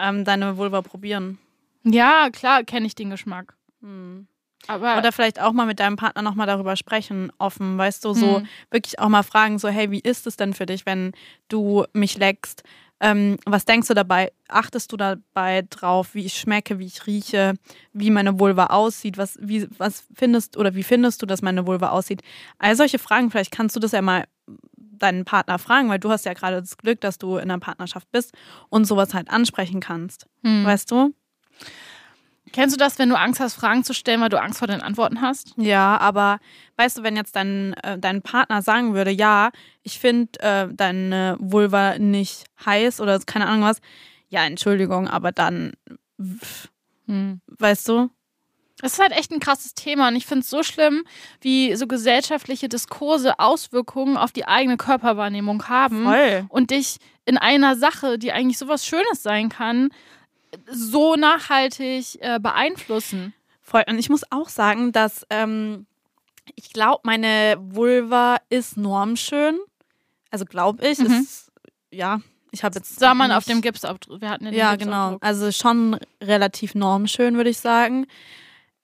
ähm, 0.00 0.24
deine 0.24 0.56
Vulva 0.56 0.82
probieren. 0.82 1.38
Ja, 1.84 2.28
klar, 2.32 2.64
kenne 2.64 2.86
ich 2.86 2.94
den 2.94 3.10
Geschmack. 3.10 3.54
Hm. 3.80 4.26
Aber 4.68 4.96
Oder 4.98 5.12
vielleicht 5.12 5.40
auch 5.40 5.52
mal 5.52 5.66
mit 5.66 5.78
deinem 5.78 5.96
Partner 5.96 6.22
nochmal 6.22 6.46
darüber 6.46 6.74
sprechen, 6.76 7.30
offen, 7.38 7.78
weißt 7.78 8.04
du, 8.04 8.14
so 8.14 8.40
Mhm. 8.40 8.48
wirklich 8.70 8.98
auch 8.98 9.08
mal 9.08 9.22
fragen, 9.22 9.58
so, 9.58 9.68
hey, 9.68 9.90
wie 9.92 10.00
ist 10.00 10.26
es 10.26 10.36
denn 10.36 10.54
für 10.54 10.66
dich, 10.66 10.86
wenn 10.86 11.12
du 11.48 11.84
mich 11.92 12.18
leckst? 12.18 12.64
Ähm, 12.98 13.36
was 13.44 13.66
denkst 13.66 13.86
du 13.88 13.94
dabei? 13.94 14.32
Achtest 14.48 14.90
du 14.90 14.96
dabei 14.96 15.62
drauf, 15.68 16.14
wie 16.14 16.24
ich 16.24 16.34
schmecke, 16.34 16.78
wie 16.78 16.86
ich 16.86 17.06
rieche, 17.06 17.52
wie 17.92 18.10
meine 18.10 18.40
Vulva 18.40 18.66
aussieht? 18.68 19.18
Was, 19.18 19.38
wie, 19.40 19.68
was 19.76 20.04
findest 20.14 20.56
oder 20.56 20.74
wie 20.74 20.82
findest 20.82 21.20
du, 21.20 21.26
dass 21.26 21.42
meine 21.42 21.66
Vulva 21.66 21.90
aussieht? 21.90 22.22
All 22.58 22.74
solche 22.74 22.98
Fragen, 22.98 23.30
vielleicht 23.30 23.52
kannst 23.52 23.76
du 23.76 23.80
das 23.80 23.92
ja 23.92 24.00
mal 24.00 24.24
deinen 24.98 25.24
Partner 25.24 25.58
fragen, 25.58 25.88
weil 25.88 25.98
du 25.98 26.10
hast 26.10 26.24
ja 26.24 26.32
gerade 26.32 26.60
das 26.60 26.76
Glück, 26.76 27.00
dass 27.00 27.18
du 27.18 27.36
in 27.36 27.50
einer 27.50 27.58
Partnerschaft 27.58 28.10
bist 28.10 28.32
und 28.68 28.84
sowas 28.84 29.14
halt 29.14 29.30
ansprechen 29.30 29.80
kannst. 29.80 30.26
Hm. 30.42 30.64
Weißt 30.64 30.90
du? 30.90 31.14
kennst 32.52 32.74
du 32.74 32.78
das, 32.78 32.98
wenn 32.98 33.10
du 33.10 33.18
Angst 33.18 33.40
hast, 33.40 33.54
Fragen 33.54 33.84
zu 33.84 33.92
stellen, 33.92 34.20
weil 34.20 34.28
du 34.30 34.40
Angst 34.40 34.60
vor 34.60 34.68
den 34.68 34.80
Antworten 34.80 35.20
hast? 35.20 35.52
Ja, 35.56 35.98
aber 35.98 36.38
weißt 36.76 36.98
du, 36.98 37.02
wenn 37.02 37.16
jetzt 37.16 37.36
dein, 37.36 37.74
äh, 37.82 37.98
dein 37.98 38.22
Partner 38.22 38.62
sagen 38.62 38.94
würde, 38.94 39.10
ja, 39.10 39.50
ich 39.82 39.98
finde 39.98 40.40
äh, 40.40 40.68
deine 40.72 41.36
Vulva 41.38 41.98
nicht 41.98 42.44
heiß 42.64 43.00
oder 43.00 43.18
keine 43.20 43.46
Ahnung 43.46 43.64
was, 43.64 43.80
ja, 44.28 44.44
Entschuldigung, 44.44 45.08
aber 45.08 45.32
dann, 45.32 45.72
pff, 46.20 46.68
Hm. 47.06 47.40
weißt 47.58 47.88
du? 47.88 48.10
Das 48.80 48.94
ist 48.94 48.98
halt 49.00 49.12
echt 49.12 49.30
ein 49.30 49.40
krasses 49.40 49.74
Thema 49.74 50.08
und 50.08 50.16
ich 50.16 50.26
finde 50.26 50.42
es 50.42 50.50
so 50.50 50.62
schlimm, 50.62 51.04
wie 51.40 51.74
so 51.76 51.86
gesellschaftliche 51.86 52.68
Diskurse 52.68 53.38
Auswirkungen 53.38 54.16
auf 54.16 54.32
die 54.32 54.46
eigene 54.46 54.76
Körperwahrnehmung 54.76 55.68
haben 55.68 56.04
Voll. 56.04 56.44
und 56.50 56.70
dich 56.70 56.98
in 57.24 57.38
einer 57.38 57.76
Sache, 57.76 58.18
die 58.18 58.32
eigentlich 58.32 58.58
sowas 58.58 58.84
Schönes 58.86 59.22
sein 59.22 59.48
kann, 59.48 59.90
so 60.70 61.16
nachhaltig 61.16 62.18
äh, 62.20 62.38
beeinflussen. 62.38 63.32
Voll. 63.62 63.82
Und 63.88 63.98
ich 63.98 64.10
muss 64.10 64.30
auch 64.30 64.48
sagen, 64.48 64.92
dass 64.92 65.26
ähm, 65.30 65.86
ich 66.54 66.72
glaube, 66.72 67.00
meine 67.04 67.56
Vulva 67.58 68.36
ist 68.48 68.76
normschön. 68.76 69.58
Also 70.30 70.44
glaube 70.44 70.86
ich. 70.86 70.98
Mhm. 70.98 71.06
Ist, 71.06 71.50
ja, 71.90 72.20
ich 72.52 72.62
habe 72.62 72.76
jetzt. 72.76 72.98
Sah 72.98 73.14
man 73.14 73.32
auf 73.32 73.44
dem 73.44 73.60
Gipsabdruck. 73.60 74.20
Wir 74.20 74.30
hatten 74.30 74.44
ja 74.44 74.50
den 74.50 74.58
Ja, 74.58 74.76
genau. 74.76 75.16
Also 75.20 75.50
schon 75.50 75.98
relativ 76.22 76.74
normschön, 76.74 77.36
würde 77.36 77.50
ich 77.50 77.58
sagen. 77.58 78.06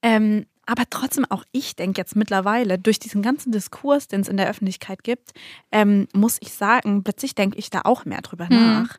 Ähm, 0.02 0.46
aber 0.66 0.84
trotzdem 0.90 1.24
auch 1.28 1.44
ich 1.52 1.74
denke 1.76 2.00
jetzt 2.00 2.14
mittlerweile, 2.16 2.78
durch 2.78 2.98
diesen 2.98 3.22
ganzen 3.22 3.50
Diskurs, 3.52 4.06
den 4.08 4.20
es 4.20 4.28
in 4.28 4.36
der 4.36 4.48
Öffentlichkeit 4.48 5.02
gibt, 5.02 5.32
ähm, 5.72 6.06
muss 6.12 6.38
ich 6.40 6.52
sagen, 6.52 7.02
plötzlich 7.02 7.34
denke 7.34 7.58
ich 7.58 7.70
da 7.70 7.82
auch 7.84 8.04
mehr 8.04 8.20
drüber 8.20 8.46
Mhm. 8.48 8.56
nach. 8.56 8.98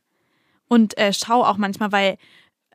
Und 0.68 0.98
äh, 0.98 1.14
schaue 1.14 1.48
auch 1.48 1.58
manchmal, 1.58 1.92
weil 1.92 2.18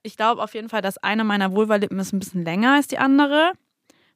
ich 0.03 0.17
glaube 0.17 0.43
auf 0.43 0.55
jeden 0.55 0.69
Fall, 0.69 0.83
dass 0.83 0.99
eine 0.99 1.25
meiner 1.25 1.53
Vulvalippen 1.53 1.99
ist 1.99 2.13
ein 2.13 2.19
bisschen 2.19 2.45
länger 2.45 2.75
als 2.75 2.87
die 2.87 2.99
andere, 2.99 3.53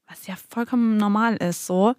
was 0.08 0.26
ja 0.26 0.36
vollkommen 0.48 0.96
normal 0.96 1.36
ist 1.36 1.66
so. 1.66 1.94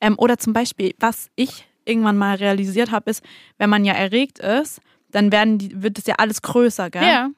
Ähm, 0.00 0.18
oder 0.18 0.38
zum 0.38 0.52
Beispiel, 0.52 0.94
was 0.98 1.30
ich 1.34 1.66
irgendwann 1.84 2.16
mal 2.18 2.36
realisiert 2.36 2.90
habe, 2.90 3.10
ist, 3.10 3.24
wenn 3.56 3.70
man 3.70 3.84
ja 3.84 3.94
erregt 3.94 4.38
ist, 4.38 4.80
dann 5.10 5.32
werden 5.32 5.58
die, 5.58 5.82
wird 5.82 5.98
es 5.98 6.06
ja 6.06 6.16
alles 6.18 6.42
größer, 6.42 6.90
gell? 6.90 7.08
Ja. 7.08 7.30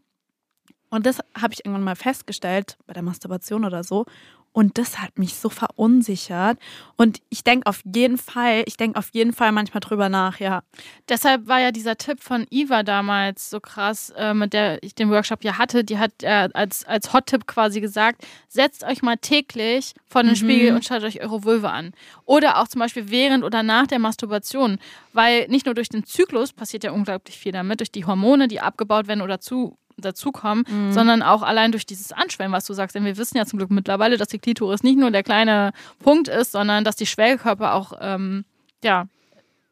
Und 0.91 1.07
das 1.07 1.21
habe 1.41 1.55
ich 1.55 1.65
irgendwann 1.65 1.85
mal 1.85 1.97
festgestellt, 1.97 2.77
bei 2.87 2.93
der 2.93 3.03
Masturbation 3.03 3.65
oder 3.65 3.85
so. 3.85 4.07
Und 4.53 4.79
das 4.79 4.99
hat 4.99 5.17
mich 5.17 5.37
so 5.37 5.49
verunsichert. 5.49 6.59
Und 6.97 7.21
ich 7.29 7.45
denke 7.45 7.69
auf 7.69 7.83
jeden 7.85 8.19
Fall, 8.19 8.65
ich 8.67 8.77
denke 8.77 8.99
auf 8.99 9.11
jeden 9.13 9.33
Fall 9.33 9.53
manchmal 9.53 9.81
drüber 9.81 10.09
nach, 10.09 10.41
ja. 10.41 10.65
Deshalb 11.09 11.47
war 11.47 11.61
ja 11.61 11.71
dieser 11.71 11.97
Tipp 11.97 12.21
von 12.21 12.47
Iva 12.51 12.83
damals 12.83 13.49
so 13.49 13.61
krass, 13.61 14.13
äh, 14.17 14.35
mit 14.35 14.53
der 14.53 14.83
ich 14.83 14.97
den 14.97 15.09
Workshop 15.11 15.45
ja 15.45 15.57
hatte. 15.57 15.85
Die 15.85 15.99
hat 15.99 16.11
äh, 16.25 16.49
als, 16.53 16.85
als 16.85 17.13
Hot-Tipp 17.13 17.47
quasi 17.47 17.81
gesagt, 17.81 18.27
setzt 18.49 18.83
euch 18.83 19.03
mal 19.03 19.17
täglich 19.19 19.95
vor 20.09 20.25
den 20.25 20.33
Mhm. 20.33 20.37
Spiegel 20.37 20.75
und 20.75 20.85
schaut 20.85 21.05
euch 21.05 21.23
eure 21.23 21.45
Vulva 21.45 21.71
an. 21.71 21.93
Oder 22.25 22.59
auch 22.59 22.67
zum 22.67 22.81
Beispiel 22.81 23.09
während 23.09 23.45
oder 23.45 23.63
nach 23.63 23.87
der 23.87 24.01
Masturbation. 24.01 24.79
Weil 25.13 25.47
nicht 25.47 25.67
nur 25.67 25.77
durch 25.77 25.91
den 25.91 26.05
Zyklus 26.05 26.53
passiert 26.53 26.83
ja 26.83 26.91
unglaublich 26.91 27.39
viel 27.39 27.53
damit, 27.53 27.79
durch 27.79 27.93
die 27.93 28.05
Hormone, 28.05 28.49
die 28.49 28.61
abgebaut 28.61 29.07
werden 29.07 29.23
oder 29.23 29.41
zu 29.41 29.77
dazukommen, 30.01 30.65
Mhm. 30.69 30.93
sondern 30.93 31.23
auch 31.23 31.43
allein 31.43 31.73
durch 31.73 31.87
dieses 31.87 32.13
Anschwellen, 32.13 32.53
was 32.53 32.65
du 32.65 32.73
sagst. 32.75 32.95
Denn 32.95 33.05
wir 33.05 33.17
wissen 33.17 33.37
ja 33.37 33.47
zum 33.47 33.59
Glück 33.59 33.71
mittlerweile, 33.71 34.17
dass 34.17 34.29
die 34.29 34.39
Klitoris 34.39 34.83
nicht 34.83 34.99
nur 34.99 35.11
der 35.11 35.23
kleine 35.23 35.73
Punkt 36.03 36.29
ist, 36.29 36.53
sondern 36.53 36.85
dass 36.85 36.97
die 36.97 37.07
Schwellkörper 37.07 37.75
auch 37.75 37.93
ähm, 38.01 38.45
ja, 38.83 39.07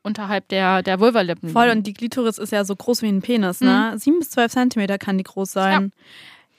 unterhalb 0.03 0.49
der, 0.49 0.83
der 0.83 1.01
Vulvalippen 1.01 1.51
Voll. 1.51 1.71
Und 1.71 1.87
die 1.87 1.95
Klitoris 1.95 2.39
ist 2.39 2.53
ja 2.53 2.65
so 2.65 2.77
groß 2.77 3.03
wie 3.03 3.09
ein 3.09 3.21
Penis, 3.23 3.61
ne? 3.61 3.95
Sieben 3.99 4.19
bis 4.21 4.31
zwölf 4.31 4.53
Zentimeter 4.53 4.99
kann 4.99 5.19
die 5.19 5.25
groß 5.25 5.53
sein. 5.53 5.93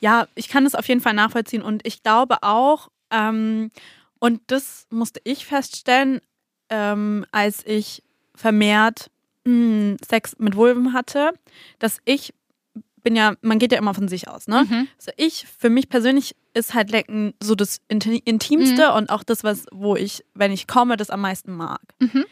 Ja. 0.02 0.28
ich 0.36 0.48
kann 0.50 0.64
das 0.64 0.76
auf 0.76 0.88
jeden 0.88 1.02
Fall 1.02 1.14
nachvollziehen. 1.14 1.62
Und 1.62 1.86
ich 1.86 2.04
glaube 2.04 2.44
auch, 2.44 2.90
ähm, 3.12 3.72
und 4.20 4.42
das 4.48 4.86
musste 4.92 5.20
ich 5.24 5.46
feststellen, 5.46 6.22
ähm, 6.70 7.26
als 7.32 7.66
ich 7.66 8.04
vermehrt 8.36 9.10
mh, 9.46 9.98
Sex 10.08 10.36
mit 10.38 10.56
Vulven 10.56 10.94
hatte, 10.94 11.32
dass 11.80 12.00
ich 12.06 12.34
bin 13.04 13.16
ja, 13.16 13.34
man 13.42 13.60
geht 13.60 13.72
ja 13.72 13.78
immer 13.78 13.94
von 13.94 14.08
sich 14.08 14.28
aus, 14.28 14.48
ne? 14.48 14.66
Mhm. 14.70 14.88
Also 14.98 15.12
ich, 15.18 15.46
für 15.58 15.70
mich 15.70 15.90
persönlich 15.90 16.36
ist 16.54 16.74
halt 16.74 16.92
Lecken 16.92 17.34
so 17.42 17.56
das 17.56 17.80
Inti- 17.90 18.22
Intimste 18.26 18.94
und 18.94 19.10
auch 19.10 19.24
das, 19.24 19.44
was, 19.44 19.66
wo 19.72 19.96
ich, 19.96 20.24
wenn 20.34 20.52
ich 20.52 20.68
komme, 20.68 20.98
das 20.98 21.10
am 21.10 21.22
meisten 21.22 21.54
mag. 21.56 21.82
Mhm. 22.00 22.26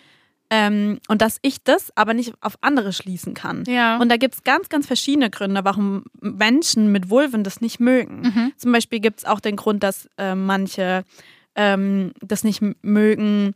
Ähm, 0.50 1.00
und 1.10 1.22
dass 1.22 1.40
ich 1.42 1.62
das 1.64 1.92
aber 1.96 2.14
nicht 2.14 2.34
auf 2.40 2.58
andere 2.62 2.94
schließen 2.94 3.34
kann. 3.34 3.66
Ja. 3.68 3.98
Und 3.98 4.10
da 4.10 4.16
gibt 4.16 4.36
es 4.36 4.44
ganz, 4.44 4.70
ganz 4.70 4.88
verschiedene 4.88 5.30
Gründe, 5.30 5.66
warum 5.66 6.06
Menschen 6.22 6.92
mit 6.92 7.10
Vulven 7.10 7.44
das 7.44 7.60
nicht 7.60 7.82
mögen. 7.82 8.22
Mhm. 8.22 8.54
Zum 8.56 8.72
Beispiel 8.72 9.02
gibt 9.02 9.20
es 9.20 9.26
auch 9.26 9.42
den 9.42 9.58
Grund, 9.58 9.84
dass 9.84 10.10
äh, 10.18 10.36
manche 10.36 11.04
ähm, 11.56 12.14
das 12.22 12.46
nicht 12.46 12.62
mögen, 12.82 13.56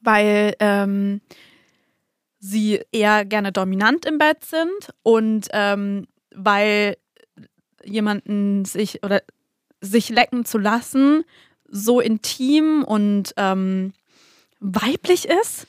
weil 0.00 0.54
ähm, 0.58 1.20
sie 2.40 2.80
eher 2.90 3.24
gerne 3.24 3.52
dominant 3.52 4.04
im 4.04 4.18
Bett 4.18 4.44
sind 4.44 4.94
und 5.02 5.46
ähm, 5.52 6.06
weil 6.34 6.96
jemanden 7.84 8.64
sich 8.64 9.02
oder 9.02 9.22
sich 9.80 10.08
lecken 10.10 10.44
zu 10.44 10.58
lassen 10.58 11.24
so 11.68 12.00
intim 12.00 12.84
und 12.84 13.32
ähm, 13.36 13.92
weiblich 14.60 15.26
ist, 15.26 15.66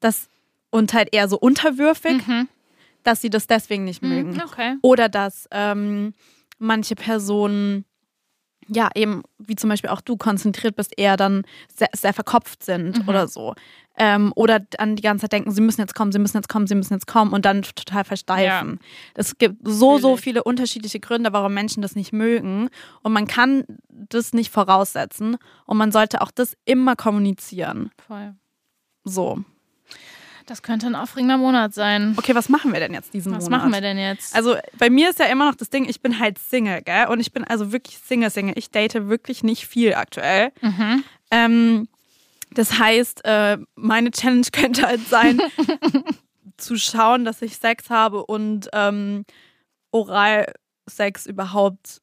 dass 0.00 0.28
und 0.70 0.94
halt 0.94 1.10
eher 1.14 1.28
so 1.28 1.38
unterwürfig, 1.38 2.26
Mhm. 2.26 2.48
dass 3.04 3.20
sie 3.20 3.30
das 3.30 3.46
deswegen 3.46 3.84
nicht 3.84 4.02
mögen. 4.02 4.32
Mhm. 4.34 4.42
Okay. 4.44 4.76
Oder 4.82 5.08
dass 5.08 5.46
ähm, 5.50 6.14
manche 6.58 6.94
Personen, 6.96 7.84
ja, 8.68 8.88
eben, 8.94 9.22
wie 9.38 9.56
zum 9.56 9.70
Beispiel 9.70 9.90
auch 9.90 10.00
du, 10.00 10.16
konzentriert 10.16 10.76
bist, 10.76 10.92
eher 10.98 11.16
dann 11.16 11.44
sehr, 11.74 11.88
sehr 11.94 12.12
verkopft 12.12 12.64
sind 12.64 13.02
Mhm. 13.02 13.08
oder 13.08 13.28
so. 13.28 13.54
Ähm, 13.96 14.32
oder 14.36 14.60
an 14.78 14.96
die 14.96 15.02
ganze 15.02 15.22
Zeit 15.22 15.32
denken, 15.32 15.50
sie 15.50 15.60
müssen 15.60 15.80
jetzt 15.82 15.94
kommen, 15.94 16.12
sie 16.12 16.18
müssen 16.18 16.38
jetzt 16.38 16.48
kommen, 16.48 16.66
sie 16.66 16.74
müssen 16.74 16.94
jetzt 16.94 17.06
kommen 17.06 17.32
und 17.32 17.44
dann 17.44 17.60
total 17.62 18.04
versteifen. 18.04 18.78
Es 19.14 19.36
gibt 19.36 19.56
so, 19.64 19.98
so 19.98 20.16
viele 20.16 20.44
unterschiedliche 20.44 20.98
Gründe, 20.98 21.32
warum 21.34 21.52
Menschen 21.52 21.82
das 21.82 21.94
nicht 21.94 22.12
mögen. 22.12 22.70
Und 23.02 23.12
man 23.12 23.26
kann 23.26 23.64
das 23.88 24.32
nicht 24.32 24.50
voraussetzen. 24.50 25.36
Und 25.66 25.76
man 25.76 25.92
sollte 25.92 26.22
auch 26.22 26.30
das 26.30 26.56
immer 26.64 26.96
kommunizieren. 26.96 27.90
Voll. 28.06 28.34
So. 29.04 29.44
Das 30.46 30.62
könnte 30.62 30.86
ein 30.86 30.94
aufregender 30.94 31.38
Monat 31.38 31.74
sein. 31.74 32.14
Okay, 32.16 32.34
was 32.34 32.48
machen 32.48 32.72
wir 32.72 32.80
denn 32.80 32.92
jetzt 32.92 33.14
diesen 33.14 33.32
Was 33.34 33.44
Monat? 33.44 33.60
machen 33.60 33.72
wir 33.72 33.80
denn 33.80 33.98
jetzt? 33.98 34.34
Also 34.34 34.56
bei 34.78 34.90
mir 34.90 35.10
ist 35.10 35.18
ja 35.18 35.26
immer 35.26 35.46
noch 35.48 35.54
das 35.54 35.70
Ding, 35.70 35.88
ich 35.88 36.00
bin 36.00 36.18
halt 36.18 36.38
Single, 36.38 36.82
gell? 36.82 37.06
Und 37.08 37.20
ich 37.20 37.32
bin 37.32 37.44
also 37.44 37.72
wirklich 37.72 37.98
Single-Single. 37.98 38.54
Ich 38.58 38.70
date 38.70 39.08
wirklich 39.08 39.42
nicht 39.42 39.66
viel 39.66 39.94
aktuell. 39.94 40.52
mhm. 40.60 41.04
Ähm, 41.30 41.88
das 42.54 42.78
heißt, 42.78 43.24
äh, 43.24 43.58
meine 43.74 44.10
Challenge 44.10 44.46
könnte 44.52 44.86
halt 44.86 45.06
sein, 45.08 45.40
zu 46.56 46.76
schauen, 46.76 47.24
dass 47.24 47.42
ich 47.42 47.56
Sex 47.56 47.90
habe 47.90 48.24
und 48.26 48.68
ähm, 48.72 49.24
Oralsex 49.90 51.26
überhaupt 51.26 52.00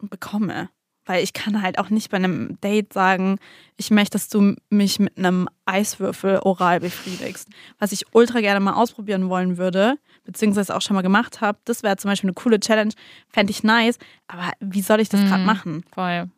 bekomme. 0.00 0.68
Weil 1.04 1.24
ich 1.24 1.32
kann 1.32 1.62
halt 1.62 1.78
auch 1.78 1.90
nicht 1.90 2.10
bei 2.10 2.16
einem 2.16 2.60
Date 2.60 2.92
sagen, 2.92 3.38
ich 3.76 3.90
möchte, 3.90 4.12
dass 4.12 4.28
du 4.28 4.54
mich 4.70 5.00
mit 5.00 5.18
einem 5.18 5.48
Eiswürfel 5.66 6.38
oral 6.44 6.78
befriedigst. 6.78 7.48
Was 7.80 7.90
ich 7.90 8.04
ultra 8.12 8.40
gerne 8.40 8.60
mal 8.60 8.74
ausprobieren 8.74 9.28
wollen 9.28 9.58
würde, 9.58 9.96
beziehungsweise 10.24 10.76
auch 10.76 10.80
schon 10.80 10.94
mal 10.94 11.02
gemacht 11.02 11.40
habe. 11.40 11.58
Das 11.64 11.82
wäre 11.82 11.96
zum 11.96 12.08
Beispiel 12.10 12.28
eine 12.28 12.34
coole 12.34 12.60
Challenge, 12.60 12.92
fände 13.28 13.50
ich 13.50 13.64
nice. 13.64 13.98
Aber 14.28 14.52
wie 14.60 14.80
soll 14.82 15.00
ich 15.00 15.08
das 15.08 15.20
gerade 15.22 15.40
Mhm. 15.40 15.46
machen? 15.46 15.84
Voll. 15.92 16.30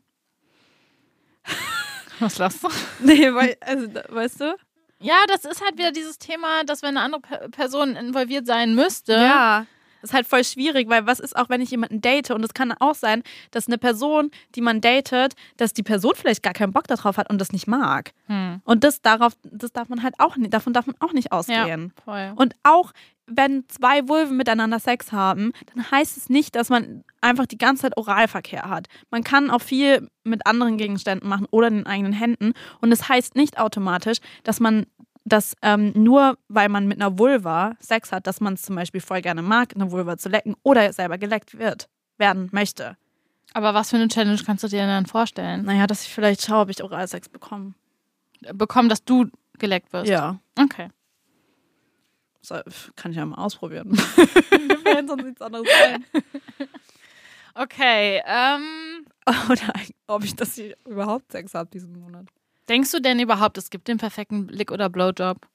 Was 2.21 2.39
lachst 2.39 2.63
du? 2.65 2.69
Nee, 3.01 3.35
weil, 3.35 3.57
also, 3.61 3.87
weißt 4.09 4.41
du? 4.41 4.57
Ja, 5.01 5.17
das 5.29 5.45
ist 5.45 5.63
halt 5.63 5.77
wieder 5.77 5.93
dieses 5.93 6.19
Thema, 6.19 6.65
dass 6.65 6.81
wenn 6.83 6.97
eine 6.97 7.01
andere 7.03 7.21
Pe- 7.21 7.49
Person 7.51 7.97
involviert 7.97 8.47
sein 8.47 8.75
müsste, 8.75 9.13
Ja. 9.13 9.67
Das 10.05 10.11
ist 10.11 10.15
halt 10.15 10.27
voll 10.27 10.45
schwierig, 10.45 10.91
weil 10.91 11.07
was 11.07 11.19
ist 11.19 11.35
auch, 11.35 11.49
wenn 11.49 11.63
ich 11.63 11.71
jemanden 11.71 12.03
date 12.03 12.31
und 12.31 12.45
es 12.45 12.53
kann 12.53 12.73
auch 12.79 12.95
sein, 12.95 13.23
dass 13.53 13.69
eine 13.69 13.79
Person, 13.79 14.31
die 14.55 14.61
man 14.61 14.83
datet, 14.83 15.33
dass 15.57 15.73
die 15.73 15.83
Person 15.83 16.13
vielleicht 16.15 16.43
gar 16.43 16.53
keinen 16.53 16.75
Bock 16.75 16.87
darauf 16.89 17.17
hat 17.17 17.31
und 17.31 17.41
das 17.41 17.53
nicht 17.53 17.67
mag. 17.67 18.13
Hm. 18.27 18.61
Und 18.65 18.85
das 18.85 19.01
darauf, 19.01 19.33
das 19.45 19.73
darf 19.73 19.89
man 19.89 20.03
halt 20.03 20.17
auch 20.19 20.37
nicht, 20.37 20.53
davon 20.53 20.75
darf 20.75 20.87
man 20.87 20.97
auch 21.01 21.15
nicht 21.15 21.29
Ja, 21.33 21.39
ausgehen. 21.39 21.95
voll. 22.05 22.35
Und 22.37 22.55
auch 22.65 22.93
wenn 23.27 23.65
zwei 23.69 24.07
Vulven 24.07 24.37
miteinander 24.37 24.79
Sex 24.79 25.11
haben, 25.11 25.53
dann 25.75 25.91
heißt 25.91 26.19
es 26.19 26.29
nicht, 26.29 26.55
dass 26.55 26.69
man 26.69 27.03
einfach 27.23 27.47
die 27.47 27.57
ganze 27.57 27.85
Zeit 27.85 27.97
Oralverkehr 27.97 28.69
hat. 28.69 28.89
Man 29.11 29.25
kann 29.25 29.49
auch 29.51 29.63
viel 29.63 30.11
mit 30.23 30.47
anderen 30.47 30.77
Gegenständen 30.77 31.27
machen 31.31 31.47
oder 31.51 31.71
den 31.71 31.87
eigenen 31.87 32.13
Händen. 32.13 32.53
Und 32.83 32.93
es 32.93 33.09
heißt 33.09 33.37
nicht 33.37 33.59
automatisch, 33.59 34.19
dass 34.43 34.61
man 34.61 34.85
das 35.25 35.57
ähm, 35.63 35.93
nur, 35.95 36.39
weil 36.49 36.69
man 36.69 36.87
mit 36.87 37.01
einer 37.01 37.19
Vulva 37.19 37.77
Sex 37.81 38.13
hat, 38.13 38.27
dass 38.27 38.41
man 38.41 38.55
es 38.55 38.63
zum 38.63 38.77
Beispiel 38.77 39.01
voll 39.01 39.23
gerne 39.23 39.43
mag, 39.43 39.75
eine 39.75 39.91
Vulva 39.91 40.17
zu 40.17 40.29
lecken 40.29 40.55
oder 40.63 40.93
selber 40.93 41.19
geleckt 41.19 41.59
wird, 41.59 41.89
werden 42.19 42.49
möchte. 42.53 42.97
Aber 43.53 43.73
was 43.73 43.91
für 43.91 43.97
eine 43.97 44.09
Challenge 44.09 44.41
kannst 44.45 44.65
du 44.65 44.69
dir 44.69 44.81
denn 44.81 44.89
dann 44.89 45.07
vorstellen? 45.07 45.65
Naja, 45.65 45.87
dass 45.87 46.03
ich 46.03 46.13
vielleicht 46.13 46.43
schaue, 46.43 46.63
ob 46.63 46.71
ich 46.71 46.83
Oralsex 46.83 47.29
bekomme. 47.29 47.75
Bekommen, 48.53 48.89
dass 48.89 49.05
du 49.05 49.27
geleckt 49.59 49.93
wirst? 49.93 50.11
Ja. 50.11 50.39
Okay. 50.59 50.89
So, 52.43 52.57
kann 52.97 53.13
ich 53.13 53.17
ja 53.17 53.25
mal 53.25 53.37
ausprobieren. 53.37 53.89
Mir 54.51 54.79
fällt 54.79 55.09
sonst 55.09 55.25
nichts 55.25 55.41
anderes 55.41 55.67
ein. 55.83 56.05
Okay, 57.55 58.21
ähm, 58.27 59.07
Oder 59.51 59.73
ob 60.07 60.25
ich 60.25 60.35
das 60.35 60.55
hier 60.55 60.77
überhaupt 60.87 61.33
Sex 61.33 61.55
habe 61.55 61.71
diesen 61.71 61.99
Monat. 61.99 62.27
Denkst 62.69 62.91
du 62.93 63.01
denn 63.01 63.21
überhaupt, 63.21 63.59
es 63.59 63.71
gibt 63.71 63.89
den 63.89 63.99
perfekten 63.99 64.49
Lick- 64.49 64.73
oder 64.73 64.89
Blowjob? 64.89 65.47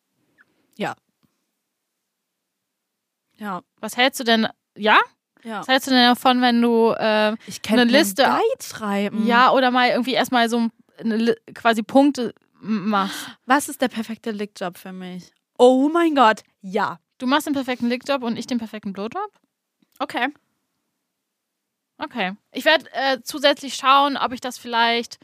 Ja. 3.37 3.61
Was 3.79 3.95
hältst 3.95 4.19
du 4.19 4.23
denn, 4.23 4.47
ja? 4.77 4.97
ja. 5.43 5.59
Was 5.61 5.67
hältst 5.67 5.87
du 5.87 5.91
denn 5.91 6.03
davon, 6.03 6.41
wenn 6.41 6.61
du, 6.61 6.91
äh, 6.97 7.35
Ich 7.47 7.61
eine 7.69 7.85
Liste- 7.85 8.27
schreiben. 8.61 9.25
ja, 9.25 9.51
oder 9.51 9.71
mal 9.71 9.89
irgendwie 9.89 10.13
erstmal 10.13 10.49
so 10.49 10.67
eine, 10.99 11.35
quasi 11.53 11.81
Punkte 11.83 12.33
machst? 12.59 13.29
Was 13.45 13.69
ist 13.69 13.81
der 13.81 13.87
perfekte 13.87 14.31
Lickjob 14.31 14.77
für 14.77 14.91
mich? 14.91 15.31
Oh 15.57 15.89
mein 15.91 16.15
Gott. 16.15 16.43
Ja. 16.61 16.99
Du 17.17 17.27
machst 17.27 17.47
den 17.47 17.53
perfekten 17.53 17.87
Lickjob 17.87 18.23
und 18.23 18.37
ich 18.37 18.47
den 18.47 18.57
perfekten 18.59 18.91
Blowjob? 18.93 19.31
Okay. 19.99 20.27
Okay. 21.97 22.33
Ich 22.51 22.63
werde 22.65 22.85
äh, 22.93 23.19
zusätzlich 23.23 23.75
schauen, 23.75 24.17
ob 24.17 24.31
ich 24.33 24.39
das 24.41 24.57
vielleicht 24.57 25.17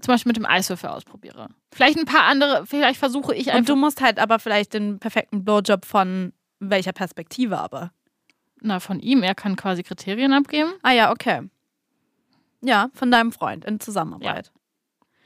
zum 0.00 0.14
Beispiel 0.14 0.30
mit 0.30 0.36
dem 0.36 0.46
Eiswürfel 0.46 0.90
ausprobiere. 0.90 1.48
Vielleicht 1.72 1.98
ein 1.98 2.04
paar 2.04 2.24
andere, 2.24 2.66
vielleicht 2.66 2.98
versuche 2.98 3.34
ich 3.34 3.46
Und 3.48 3.52
einfach. 3.52 3.74
du 3.74 3.76
musst 3.80 4.00
halt 4.00 4.18
aber 4.18 4.38
vielleicht 4.38 4.74
den 4.74 4.98
perfekten 4.98 5.44
Blowjob 5.44 5.84
von 5.84 6.32
welcher 6.60 6.92
Perspektive 6.92 7.58
aber. 7.58 7.92
na, 8.60 8.78
von 8.80 9.00
ihm, 9.00 9.22
er 9.22 9.34
kann 9.34 9.56
quasi 9.56 9.82
Kriterien 9.82 10.32
abgeben. 10.32 10.72
Ah 10.82 10.92
ja, 10.92 11.10
okay. 11.10 11.48
Ja, 12.64 12.90
von 12.94 13.10
deinem 13.10 13.32
Freund 13.32 13.64
in 13.64 13.80
Zusammenarbeit. 13.80 14.52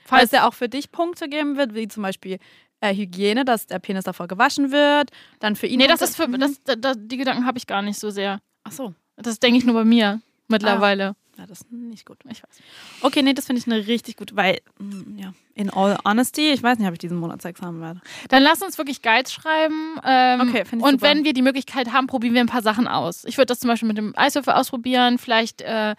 Falls 0.06 0.30
Falls 0.30 0.32
er 0.32 0.46
auch 0.48 0.54
für 0.54 0.68
dich 0.68 0.90
Punkte 0.90 1.28
geben 1.28 1.56
wird, 1.56 1.74
wie 1.74 1.88
zum 1.88 2.02
Beispiel 2.02 2.38
äh, 2.80 2.94
Hygiene, 2.94 3.44
dass 3.44 3.66
der 3.66 3.78
Penis 3.78 4.04
davor 4.04 4.28
gewaschen 4.28 4.70
wird, 4.72 5.10
dann 5.40 5.56
für 5.56 5.66
ihn. 5.66 5.78
Nee, 5.78 5.86
das 5.88 6.00
ist 6.00 6.16
für 6.16 6.28
das, 6.28 6.62
da, 6.64 6.76
da, 6.76 6.94
die 6.94 7.16
Gedanken 7.16 7.44
habe 7.44 7.58
ich 7.58 7.66
gar 7.66 7.82
nicht 7.82 7.98
so 7.98 8.10
sehr. 8.10 8.40
Ach 8.64 8.72
so. 8.72 8.94
Das 9.16 9.38
denke 9.40 9.58
ich 9.58 9.64
nur 9.64 9.74
bei 9.74 9.84
mir 9.84 10.20
mittlerweile. 10.48 11.16
Ja, 11.38 11.44
das 11.46 11.60
ist 11.60 11.72
nicht 11.72 12.06
gut. 12.06 12.18
Ich 12.30 12.42
weiß. 12.42 12.58
Okay, 13.02 13.22
nee, 13.22 13.34
das 13.34 13.44
finde 13.46 13.60
ich 13.60 13.66
eine 13.66 13.86
richtig 13.86 14.16
gut, 14.16 14.34
weil, 14.34 14.60
mm, 14.78 15.18
ja, 15.18 15.34
in 15.54 15.68
all 15.70 15.98
honesty, 16.04 16.50
ich 16.50 16.62
weiß 16.62 16.78
nicht, 16.78 16.86
ob 16.88 16.94
ich 16.94 16.98
diesen 16.98 17.18
Monat 17.18 17.42
Sex 17.42 17.60
haben 17.60 17.80
werde. 17.80 18.00
Dann 18.30 18.42
lass 18.42 18.62
uns 18.62 18.78
wirklich 18.78 19.02
Guides 19.02 19.32
schreiben. 19.32 20.00
Ähm, 20.04 20.40
Okay, 20.40 20.64
finde 20.64 20.84
ich 20.84 20.92
Und 20.92 21.00
super. 21.00 21.10
wenn 21.12 21.24
wir 21.24 21.34
die 21.34 21.42
Möglichkeit 21.42 21.92
haben, 21.92 22.06
probieren 22.06 22.32
wir 22.34 22.40
ein 22.40 22.46
paar 22.46 22.62
Sachen 22.62 22.88
aus. 22.88 23.24
Ich 23.26 23.36
würde 23.36 23.46
das 23.46 23.60
zum 23.60 23.68
Beispiel 23.68 23.86
mit 23.88 23.98
dem 23.98 24.16
Eiswürfel 24.16 24.54
ausprobieren. 24.54 25.18
Vielleicht, 25.18 25.60
äh, 25.60 25.94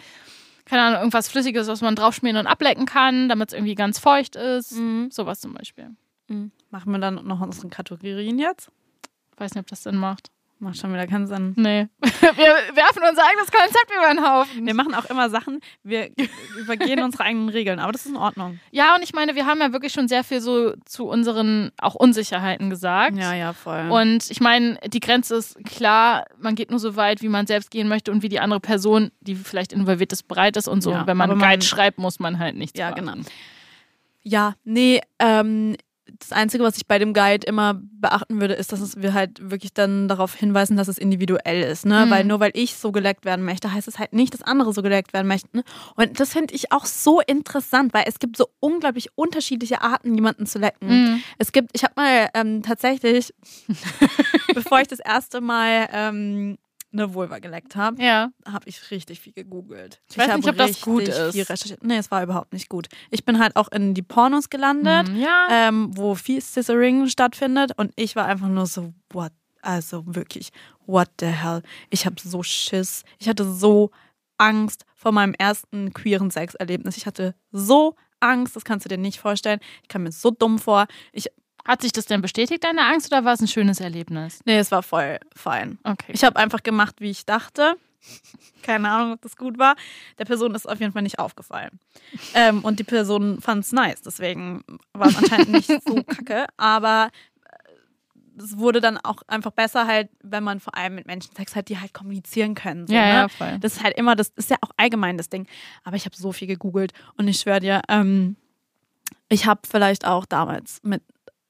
keine 0.66 0.82
Ahnung, 0.82 1.00
irgendwas 1.00 1.30
Flüssiges, 1.30 1.68
was 1.68 1.82
man 1.82 1.96
draufschmieren 1.96 2.38
und 2.38 2.48
ablecken 2.48 2.86
kann, 2.88 3.30
damit 3.30 3.50
es 3.50 3.54
irgendwie 3.54 3.76
ganz 3.76 4.00
feucht 4.00 4.36
ist. 4.36 4.74
Mhm. 4.74 5.10
Sowas 5.12 5.40
zum 5.40 5.54
Beispiel. 5.54 5.92
Mhm. 6.30 6.52
Machen 6.72 6.92
wir 6.92 7.00
dann 7.00 7.26
noch 7.28 7.42
unsere 7.42 7.70
Kategorien 7.70 8.40
jetzt? 8.40 8.70
Weiß 9.38 9.54
nicht, 9.54 9.62
ob 9.62 9.68
das 9.68 9.84
Sinn 9.84 9.98
macht. 9.98 10.30
Macht 10.60 10.78
schon 10.78 10.92
wieder 10.92 11.06
keinen 11.06 11.28
Sinn. 11.28 11.54
Nee. 11.56 11.88
Wir 12.02 12.56
werfen 12.76 13.04
unser 13.08 13.24
eigenes 13.26 13.52
Konzept 13.52 13.92
über 13.96 14.08
den 14.12 14.28
Haufen. 14.28 14.66
Wir 14.66 14.74
machen 14.74 14.96
auch 14.96 15.06
immer 15.06 15.30
Sachen, 15.30 15.60
wir 15.84 16.10
übergehen 16.60 17.04
unsere 17.04 17.24
eigenen 17.26 17.50
Regeln, 17.50 17.80
aber 17.80 17.92
das 17.92 18.06
ist 18.06 18.12
in 18.12 18.18
Ordnung. 18.18 18.60
Ja, 18.72 18.96
und 18.96 19.04
ich 19.04 19.14
meine, 19.14 19.36
wir 19.36 19.46
haben 19.46 19.60
ja 19.62 19.72
wirklich 19.72 19.94
schon 19.94 20.08
sehr 20.08 20.24
viel 20.24 20.42
so 20.42 20.74
zu 20.86 21.06
unseren 21.08 21.72
auch 21.80 21.94
Unsicherheiten 21.94 22.72
gesagt. 22.72 23.16
Ja, 23.18 23.34
ja, 23.36 23.54
voll. 23.54 23.90
Und 23.92 24.32
ich 24.32 24.40
meine, 24.42 24.80
die 24.88 25.00
Grenze 25.00 25.36
ist 25.36 25.64
klar, 25.64 26.26
man 26.40 26.56
geht 26.56 26.72
nur 26.72 26.80
so 26.80 26.96
weit, 26.96 27.22
wie 27.22 27.30
man 27.30 27.46
selbst 27.46 27.70
gehen 27.70 27.88
möchte 27.88 28.12
und 28.12 28.24
wie 28.24 28.30
die 28.30 28.40
andere 28.40 28.60
Person, 28.60 29.12
die 29.22 29.36
vielleicht 29.36 29.74
involviert 29.74 30.12
ist, 30.12 30.28
bereit 30.28 30.58
ist 30.58 30.68
und 30.68 30.82
so. 30.82 30.92
Ja, 30.92 31.02
Und 31.02 31.08
wenn 31.08 31.18
man 31.18 31.30
einen 31.30 31.40
man- 31.40 31.50
Guide 31.50 31.66
schreibt, 31.66 32.00
muss 32.00 32.20
man 32.20 32.40
halt 32.40 32.56
nichts 32.56 32.80
ja, 32.80 32.90
machen. 32.90 33.06
genau. 33.06 33.28
Ja, 34.24 34.56
nee, 34.64 35.02
ähm, 35.20 35.76
das 36.20 36.32
Einzige, 36.32 36.64
was 36.64 36.78
ich 36.78 36.88
bei 36.88 37.00
dem 37.00 37.14
Guide 37.14 37.46
immer 37.46 37.76
beachten 37.76 38.40
würde, 38.42 38.54
ist, 38.54 38.72
dass 38.72 39.02
wir 39.02 39.14
halt 39.14 39.52
wirklich 39.52 39.74
dann 39.74 40.08
darauf 40.08 40.36
hinweisen, 40.36 40.78
dass 40.78 40.88
es 40.88 40.98
individuell 40.98 41.64
ist. 41.64 41.86
Ne? 41.86 42.06
Mhm. 42.06 42.10
Weil 42.10 42.24
nur 42.24 42.40
weil 42.40 42.52
ich 42.54 42.76
so 42.76 42.92
geleckt 42.92 43.26
werden 43.26 43.46
möchte, 43.46 43.72
heißt 43.72 43.88
es 43.88 44.00
halt 44.00 44.14
nicht, 44.14 44.34
dass 44.34 44.42
andere 44.42 44.74
so 44.74 44.82
geleckt 44.82 45.14
werden 45.14 45.28
möchten. 45.28 45.64
Und 45.96 46.20
das 46.20 46.34
finde 46.34 46.54
ich 46.54 46.72
auch 46.72 46.86
so 46.86 47.22
interessant, 47.22 47.94
weil 47.94 48.06
es 48.08 48.20
gibt 48.20 48.38
so 48.38 48.48
unglaublich 48.60 49.10
unterschiedliche 49.16 49.82
Arten, 49.82 50.14
jemanden 50.16 50.46
zu 50.46 50.60
lecken. 50.60 50.88
Mhm. 50.88 51.24
Es 51.38 51.52
gibt, 51.52 51.72
ich 51.74 51.84
habe 51.84 51.94
mal 51.96 52.30
ähm, 52.34 52.62
tatsächlich, 52.64 53.34
bevor 54.54 54.82
ich 54.82 54.88
das 54.88 55.00
erste 55.00 55.42
Mal 55.42 55.88
ähm, 55.92 56.58
eine 56.94 57.14
Vulva 57.14 57.40
geleckt 57.40 57.76
habe, 57.76 58.02
Ja. 58.02 58.30
habe 58.46 58.68
ich 58.68 58.90
richtig 58.92 59.20
viel 59.20 59.34
gegoogelt. 59.34 60.02
Ich 60.10 60.18
weiß 60.18 60.30
hab 60.30 60.38
nicht, 60.38 60.48
ob 60.50 60.58
das 60.58 60.82
gut 60.82 61.04
ist. 61.08 61.34
Viel 61.34 61.44
recherchiert. 61.44 61.84
nee, 61.84 61.98
es 61.98 62.10
war 62.12 62.24
überhaupt 62.24 62.54
nicht 62.54 62.70
gut. 62.70 62.88
Ich 63.12 63.26
bin 63.26 63.40
halt 63.40 63.56
auch 63.56 63.68
in 63.72 63.94
die 63.94 64.02
Pornos 64.02 64.50
gelandet, 64.50 65.10
Mhm. 65.10 65.16
Ja. 65.20 65.48
ähm, 65.52 65.90
wo 65.98 66.16
viel 66.16 66.42
Scissoring 66.42 67.08
stattfindet 67.08 67.72
und 67.78 67.92
ich 67.96 68.16
war 68.16 68.26
einfach 68.26 68.48
nur 68.48 68.66
so, 68.66 68.94
what? 69.12 69.32
Also 69.62 70.04
wirklich, 70.08 70.52
what 70.86 71.10
the 71.20 71.26
hell? 71.28 71.62
Ich 71.90 72.06
habe 72.06 72.16
so 72.24 72.42
Schiss. 72.44 73.04
Ich 73.20 73.28
hatte 73.28 73.44
so 73.44 73.92
Angst 74.38 74.86
vor 74.96 75.12
meinem 75.12 75.34
ersten 75.34 75.94
queeren 75.94 76.32
Sexerlebnis. 76.32 76.96
Ich 76.96 77.06
hatte 77.06 77.36
so 77.52 77.96
Angst, 78.20 78.56
das 78.56 78.64
kannst 78.64 78.86
du 78.86 78.90
dir 78.90 78.98
nicht 78.98 79.20
vorstellen. 79.20 79.60
Ich 79.82 79.90
kam 79.90 80.04
mir 80.04 80.12
so 80.12 80.32
dumm 80.32 80.58
vor. 80.60 80.88
Ich, 81.12 81.28
Hat 81.68 81.82
sich 81.82 81.92
das 81.92 82.06
denn 82.06 82.22
bestätigt, 82.22 82.64
deine 82.64 82.86
Angst, 82.86 83.12
oder 83.12 83.26
war 83.26 83.34
es 83.34 83.42
ein 83.42 83.48
schönes 83.48 83.82
Erlebnis? 83.82 84.40
nee, 84.46 84.58
es 84.58 84.72
war 84.72 84.84
voll 84.84 85.20
fein. 85.36 85.78
Okay. 85.84 86.14
Ich 86.14 86.24
habe 86.24 86.38
einfach 86.38 86.64
gemacht, 86.64 86.96
wie 87.00 87.12
ich 87.12 87.26
dachte. 87.26 87.76
Keine 88.64 88.90
Ahnung, 88.90 89.14
ob 89.14 89.22
das 89.22 89.36
gut 89.36 89.58
war. 89.58 89.76
Der 90.18 90.24
Person 90.24 90.56
ist 90.56 90.68
auf 90.68 90.80
jeden 90.80 90.94
Fall 90.94 91.02
nicht 91.02 91.20
aufgefallen. 91.20 91.80
Ähm, 92.34 92.64
und 92.64 92.80
die 92.80 92.86
Person 92.86 93.42
fand 93.42 93.66
es 93.66 93.74
nice. 93.74 94.02
Deswegen 94.02 94.64
war 94.94 95.08
es 95.08 95.18
anscheinend 95.18 95.50
nicht 95.50 95.68
so 95.68 96.04
kacke. 96.08 96.46
Aber 96.56 97.10
äh, 97.44 98.42
es 98.42 98.58
wurde 98.58 98.80
dann 98.80 98.98
auch 98.98 99.24
einfach 99.28 99.52
besser 99.52 99.88
halt, 99.88 100.10
wenn 100.24 100.46
man 100.46 100.62
vor 100.62 100.78
allem 100.78 100.96
mit 100.96 101.06
Menschen 101.06 101.36
Sex 101.36 101.54
hat, 101.54 101.68
die 101.68 101.80
halt 101.80 101.94
kommunizieren 101.94 102.56
können. 102.56 102.88
So, 102.88 102.94
ja, 102.94 103.02
ne? 103.02 103.10
ja, 103.10 103.28
voll. 103.28 103.58
Das 103.60 103.74
ist 103.74 103.84
halt 103.84 103.98
immer, 103.98 104.16
das 104.16 104.30
ist 104.38 104.50
ja 104.50 104.58
auch 104.62 104.72
allgemein 104.78 105.18
das 105.18 105.28
Ding. 105.28 105.48
Aber 105.84 105.98
ich 105.98 106.06
habe 106.06 106.16
so 106.16 106.32
viel 106.32 106.48
gegoogelt 106.48 106.94
und 107.18 107.28
ich 107.28 107.40
schwöre 107.42 107.60
dir, 107.60 107.82
ähm, 107.90 108.38
ich 109.28 109.46
habe 109.46 109.62
vielleicht 109.70 110.06
auch 110.06 110.26
damals 110.26 110.80
mit 110.84 111.04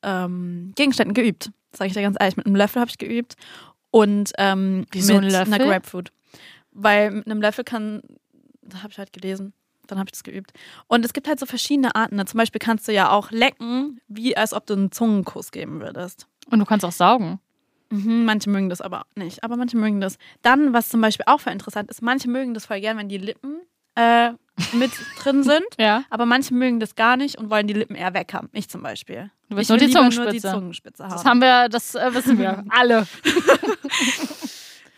ähm, 0.03 0.73
Gegenständen 0.75 1.13
geübt. 1.13 1.51
Sage 1.73 1.87
ich 1.89 1.93
dir 1.93 2.01
ganz 2.01 2.17
ehrlich, 2.19 2.37
mit 2.37 2.45
einem 2.45 2.55
Löffel 2.55 2.79
habe 2.79 2.89
ich 2.89 2.97
geübt 2.97 3.35
und 3.91 4.31
ähm, 4.37 4.85
Wieso 4.91 5.15
mit 5.15 5.25
ein 5.25 5.31
Löffel? 5.31 5.53
einer 5.53 5.65
Grapefruit. 5.65 6.11
Weil 6.71 7.11
mit 7.11 7.25
einem 7.25 7.41
Löffel 7.41 7.63
kann, 7.63 8.01
das 8.61 8.83
habe 8.83 8.91
ich 8.91 8.97
halt 8.97 9.13
gelesen. 9.13 9.53
Dann 9.87 9.99
habe 9.99 10.07
ich 10.09 10.11
das 10.11 10.23
geübt. 10.23 10.51
Und 10.87 11.05
es 11.05 11.13
gibt 11.13 11.27
halt 11.27 11.39
so 11.39 11.45
verschiedene 11.45 11.95
Arten. 11.95 12.17
Ne? 12.17 12.25
Zum 12.25 12.37
Beispiel 12.37 12.59
kannst 12.59 12.87
du 12.87 12.93
ja 12.93 13.09
auch 13.09 13.31
lecken, 13.31 14.01
wie 14.09 14.35
als 14.35 14.53
ob 14.53 14.65
du 14.65 14.73
einen 14.73 14.91
Zungenkuss 14.91 15.51
geben 15.51 15.79
würdest. 15.79 16.27
Und 16.51 16.59
du 16.59 16.65
kannst 16.65 16.83
auch 16.85 16.91
saugen. 16.91 17.39
Mhm, 17.89 18.25
manche 18.25 18.49
mögen 18.49 18.67
das 18.67 18.81
aber 18.81 19.05
nicht. 19.15 19.45
Aber 19.45 19.55
manche 19.55 19.77
mögen 19.77 20.01
das. 20.01 20.17
Dann, 20.41 20.73
was 20.73 20.89
zum 20.89 20.99
Beispiel 20.99 21.23
auch 21.27 21.39
voll 21.39 21.53
interessant 21.53 21.89
ist, 21.89 22.01
manche 22.01 22.27
mögen 22.29 22.53
das 22.53 22.65
voll 22.65 22.81
gern, 22.81 22.97
wenn 22.97 23.07
die 23.07 23.17
Lippen 23.17 23.61
äh, 23.97 24.31
mit 24.73 24.91
drin 25.19 25.43
sind. 25.43 25.63
Ja. 25.79 26.03
Aber 26.09 26.25
manche 26.25 26.53
mögen 26.53 26.79
das 26.79 26.95
gar 26.95 27.17
nicht 27.17 27.37
und 27.37 27.49
wollen 27.49 27.67
die 27.67 27.73
Lippen 27.73 27.95
eher 27.95 28.13
weg 28.13 28.33
haben. 28.33 28.49
Ich 28.53 28.69
zum 28.69 28.81
Beispiel. 28.81 29.29
Du 29.49 29.55
willst 29.57 29.69
ich 29.69 29.69
nur 29.69 29.79
will 29.79 29.87
die 29.87 29.93
Zungenspitze. 29.93 30.23
Nur 30.25 30.31
die 30.33 30.39
Zungenspitze 30.41 31.03
haben. 31.03 31.11
Das 31.11 31.25
haben 31.25 31.39
wir, 31.41 31.69
das 31.69 31.95
äh, 31.95 32.13
wissen 32.13 32.37
wir 32.39 32.63
alle. 32.69 33.05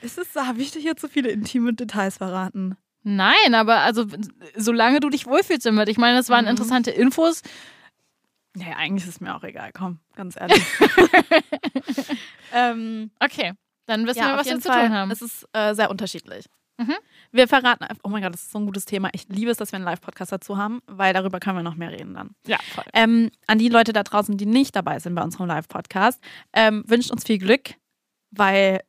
ist 0.02 0.18
es, 0.18 0.36
habe 0.36 0.62
ich 0.62 0.72
dir 0.72 0.80
hier 0.80 0.96
zu 0.96 1.08
viele 1.10 1.30
intime 1.30 1.74
Details 1.74 2.18
verraten? 2.18 2.78
Nein, 3.04 3.54
aber 3.54 3.78
also 3.80 4.06
solange 4.56 5.00
du 5.00 5.10
dich 5.10 5.26
wohlfühlst 5.26 5.66
damit. 5.66 5.90
Ich 5.90 5.98
meine, 5.98 6.18
das 6.18 6.30
waren 6.30 6.46
Mhm. 6.46 6.52
interessante 6.52 6.92
Infos. 6.92 7.42
Nee, 8.56 8.74
eigentlich 8.78 9.04
ist 9.08 9.16
es 9.16 9.22
mir 9.22 9.36
auch 9.36 9.44
egal, 9.44 9.72
komm, 9.74 10.00
ganz 10.16 10.36
ehrlich. 10.40 10.64
ähm, 12.54 13.12
Okay, 13.20 13.54
dann 13.86 14.06
wissen 14.08 14.20
ja, 14.20 14.30
wir, 14.34 14.38
was 14.38 14.48
wir 14.48 14.60
zu 14.60 14.70
Fall. 14.72 14.88
tun 14.88 14.96
haben. 14.96 15.12
Es 15.12 15.22
ist 15.22 15.46
äh, 15.54 15.74
sehr 15.76 15.90
unterschiedlich. 15.90 16.46
Mhm. 16.80 16.96
Wir 17.32 17.48
verraten, 17.48 17.86
oh 18.04 18.10
mein 18.10 18.24
Gott, 18.24 18.34
das 18.34 18.44
ist 18.44 18.52
so 18.52 18.60
ein 18.60 18.66
gutes 18.66 18.86
Thema. 18.86 19.10
Ich 19.14 19.28
liebe 19.28 19.52
es, 19.52 19.58
dass 19.58 19.72
wir 19.72 19.78
einen 19.78 19.86
Live-Podcast 19.86 20.32
dazu 20.32 20.58
haben, 20.58 20.82
weil 20.88 21.14
darüber 21.14 21.40
können 21.40 21.58
wir 21.58 21.64
noch 21.64 21.76
mehr 21.76 21.92
reden 21.92 22.14
dann. 22.16 22.32
Ja, 22.48 22.58
voll. 22.74 22.86
Ähm, 22.94 23.30
an 23.48 23.60
die 23.60 23.70
Leute 23.70 23.94
da 23.94 24.02
draußen, 24.04 24.38
die 24.38 24.46
nicht 24.46 24.76
dabei 24.76 24.98
sind 25.00 25.14
bei 25.14 25.22
unserem 25.22 25.48
Live-Podcast, 25.48 26.20
ähm, 26.54 26.84
wünscht 26.88 27.12
uns 27.12 27.26
viel 27.26 27.38
Glück, 27.38 27.76
weil 28.32 28.82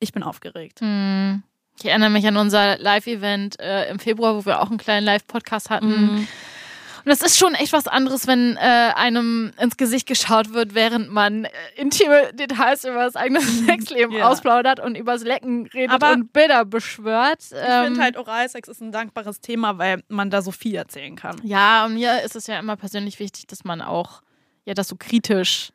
Ich 0.00 0.12
bin 0.12 0.22
aufgeregt. 0.22 0.80
Hm. 0.80 1.42
Ich 1.78 1.86
erinnere 1.86 2.10
mich 2.10 2.26
an 2.26 2.36
unser 2.36 2.78
Live-Event 2.78 3.58
äh, 3.60 3.88
im 3.90 3.98
Februar, 3.98 4.36
wo 4.36 4.44
wir 4.46 4.60
auch 4.60 4.68
einen 4.68 4.78
kleinen 4.78 5.04
Live-Podcast 5.04 5.70
hatten. 5.70 6.14
Mhm. 6.14 6.28
Und 7.04 7.10
es 7.12 7.20
ist 7.22 7.38
schon 7.38 7.54
echt 7.54 7.72
was 7.72 7.86
anderes, 7.86 8.26
wenn 8.26 8.56
äh, 8.56 8.60
einem 8.60 9.52
ins 9.60 9.76
Gesicht 9.76 10.06
geschaut 10.06 10.54
wird, 10.54 10.74
während 10.74 11.10
man 11.10 11.44
äh, 11.44 11.50
intime 11.76 12.32
Details 12.32 12.84
über 12.84 13.04
das 13.04 13.14
eigene 13.16 13.40
Sexleben 13.66 14.12
Ja. 14.16 14.28
ausplaudert 14.30 14.80
und 14.80 14.96
übers 14.96 15.22
Lecken 15.22 15.66
redet 15.66 15.90
Aber- 15.90 16.12
und 16.12 16.32
Bilder 16.32 16.64
beschwört. 16.64 17.40
Ich 17.42 17.52
Ähm, 17.54 17.84
finde 17.84 18.02
halt, 18.02 18.16
Oralsex 18.16 18.68
ist 18.68 18.80
ein 18.80 18.90
dankbares 18.92 19.40
Thema, 19.40 19.76
weil 19.78 20.02
man 20.08 20.30
da 20.30 20.40
so 20.42 20.50
viel 20.50 20.74
erzählen 20.76 21.14
kann. 21.16 21.36
Ja, 21.44 21.84
und 21.84 21.94
mir 21.94 22.22
ist 22.22 22.36
es 22.36 22.46
ja 22.46 22.58
immer 22.58 22.76
persönlich 22.76 23.18
wichtig, 23.18 23.46
dass 23.48 23.64
man 23.64 23.82
auch 23.82 24.22
ja 24.64 24.72
das 24.72 24.88
so 24.88 24.96
kritisch 24.98 25.72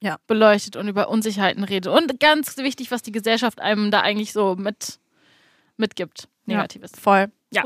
Ja. 0.00 0.18
beleuchtet 0.26 0.76
und 0.76 0.86
über 0.86 1.08
Unsicherheiten 1.08 1.64
redet. 1.64 1.90
Und 1.92 2.20
ganz 2.20 2.56
wichtig, 2.58 2.90
was 2.90 3.00
die 3.02 3.12
Gesellschaft 3.12 3.60
einem 3.60 3.90
da 3.90 4.00
eigentlich 4.02 4.32
so 4.34 4.54
mit 4.54 4.98
mitgibt. 5.78 6.28
Negatives. 6.44 6.92
Voll. 7.00 7.30
Ja. 7.50 7.62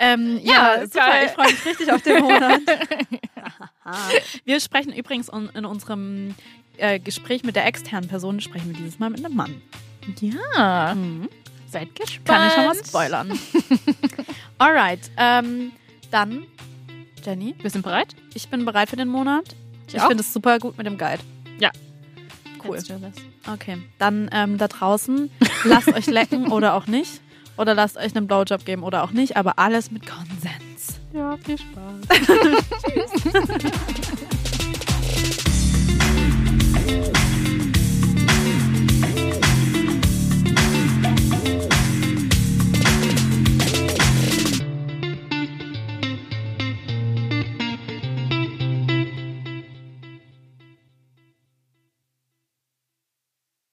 Ähm, 0.00 0.40
Ja, 0.42 0.76
ja, 0.76 0.82
super. 0.86 0.98
geil. 0.98 1.26
Ich 1.26 1.32
freue 1.32 1.46
mich 1.52 1.64
richtig 1.66 1.92
auf 1.92 2.02
den 2.02 2.22
Monat. 2.22 2.60
wir 4.44 4.60
sprechen 4.60 4.92
übrigens 4.92 5.28
in 5.54 5.64
unserem 5.64 6.34
äh, 6.78 6.98
Gespräch 6.98 7.44
mit 7.44 7.54
der 7.54 7.66
externen 7.66 8.08
Person, 8.08 8.40
sprechen 8.40 8.68
wir 8.70 8.76
dieses 8.76 8.98
Mal 8.98 9.10
mit 9.10 9.24
einem 9.24 9.36
Mann. 9.36 9.60
Ja. 10.20 10.94
Mhm. 10.94 11.28
Seid 11.70 11.94
gespannt. 11.94 12.26
Kann 12.26 12.46
ich 12.48 12.52
schon 12.54 12.64
mal 12.64 12.84
spoilern. 12.84 13.38
Alright, 14.58 15.10
ähm, 15.16 15.72
dann, 16.10 16.46
Jenny, 17.24 17.54
Wir 17.60 17.70
sind 17.70 17.82
bereit? 17.82 18.16
ich 18.34 18.48
bin 18.48 18.64
bereit 18.64 18.90
für 18.90 18.96
den 18.96 19.08
Monat. 19.08 19.54
Ich 19.86 19.94
Ich 19.94 20.02
finde 20.02 20.22
es 20.22 20.32
super 20.32 20.58
gut 20.58 20.76
mit 20.78 20.86
dem 20.86 20.98
Guide. 20.98 21.20
Cool. 22.62 22.76
Do 22.82 22.98
this. 22.98 23.14
Okay, 23.50 23.78
dann 23.98 24.28
ähm, 24.32 24.58
da 24.58 24.68
draußen, 24.68 25.30
lasst 25.64 25.88
euch 25.94 26.06
lecken 26.06 26.52
oder 26.52 26.74
auch 26.74 26.86
nicht. 26.86 27.22
Oder 27.60 27.74
lasst 27.74 27.98
euch 27.98 28.16
einen 28.16 28.26
Blowjob 28.26 28.64
geben 28.64 28.82
oder 28.82 29.04
auch 29.04 29.10
nicht, 29.10 29.36
aber 29.36 29.58
alles 29.58 29.90
mit 29.90 30.06
Konsens. 30.06 30.98
Ja, 31.12 31.36
viel 31.44 31.58
Spaß. 31.58 32.08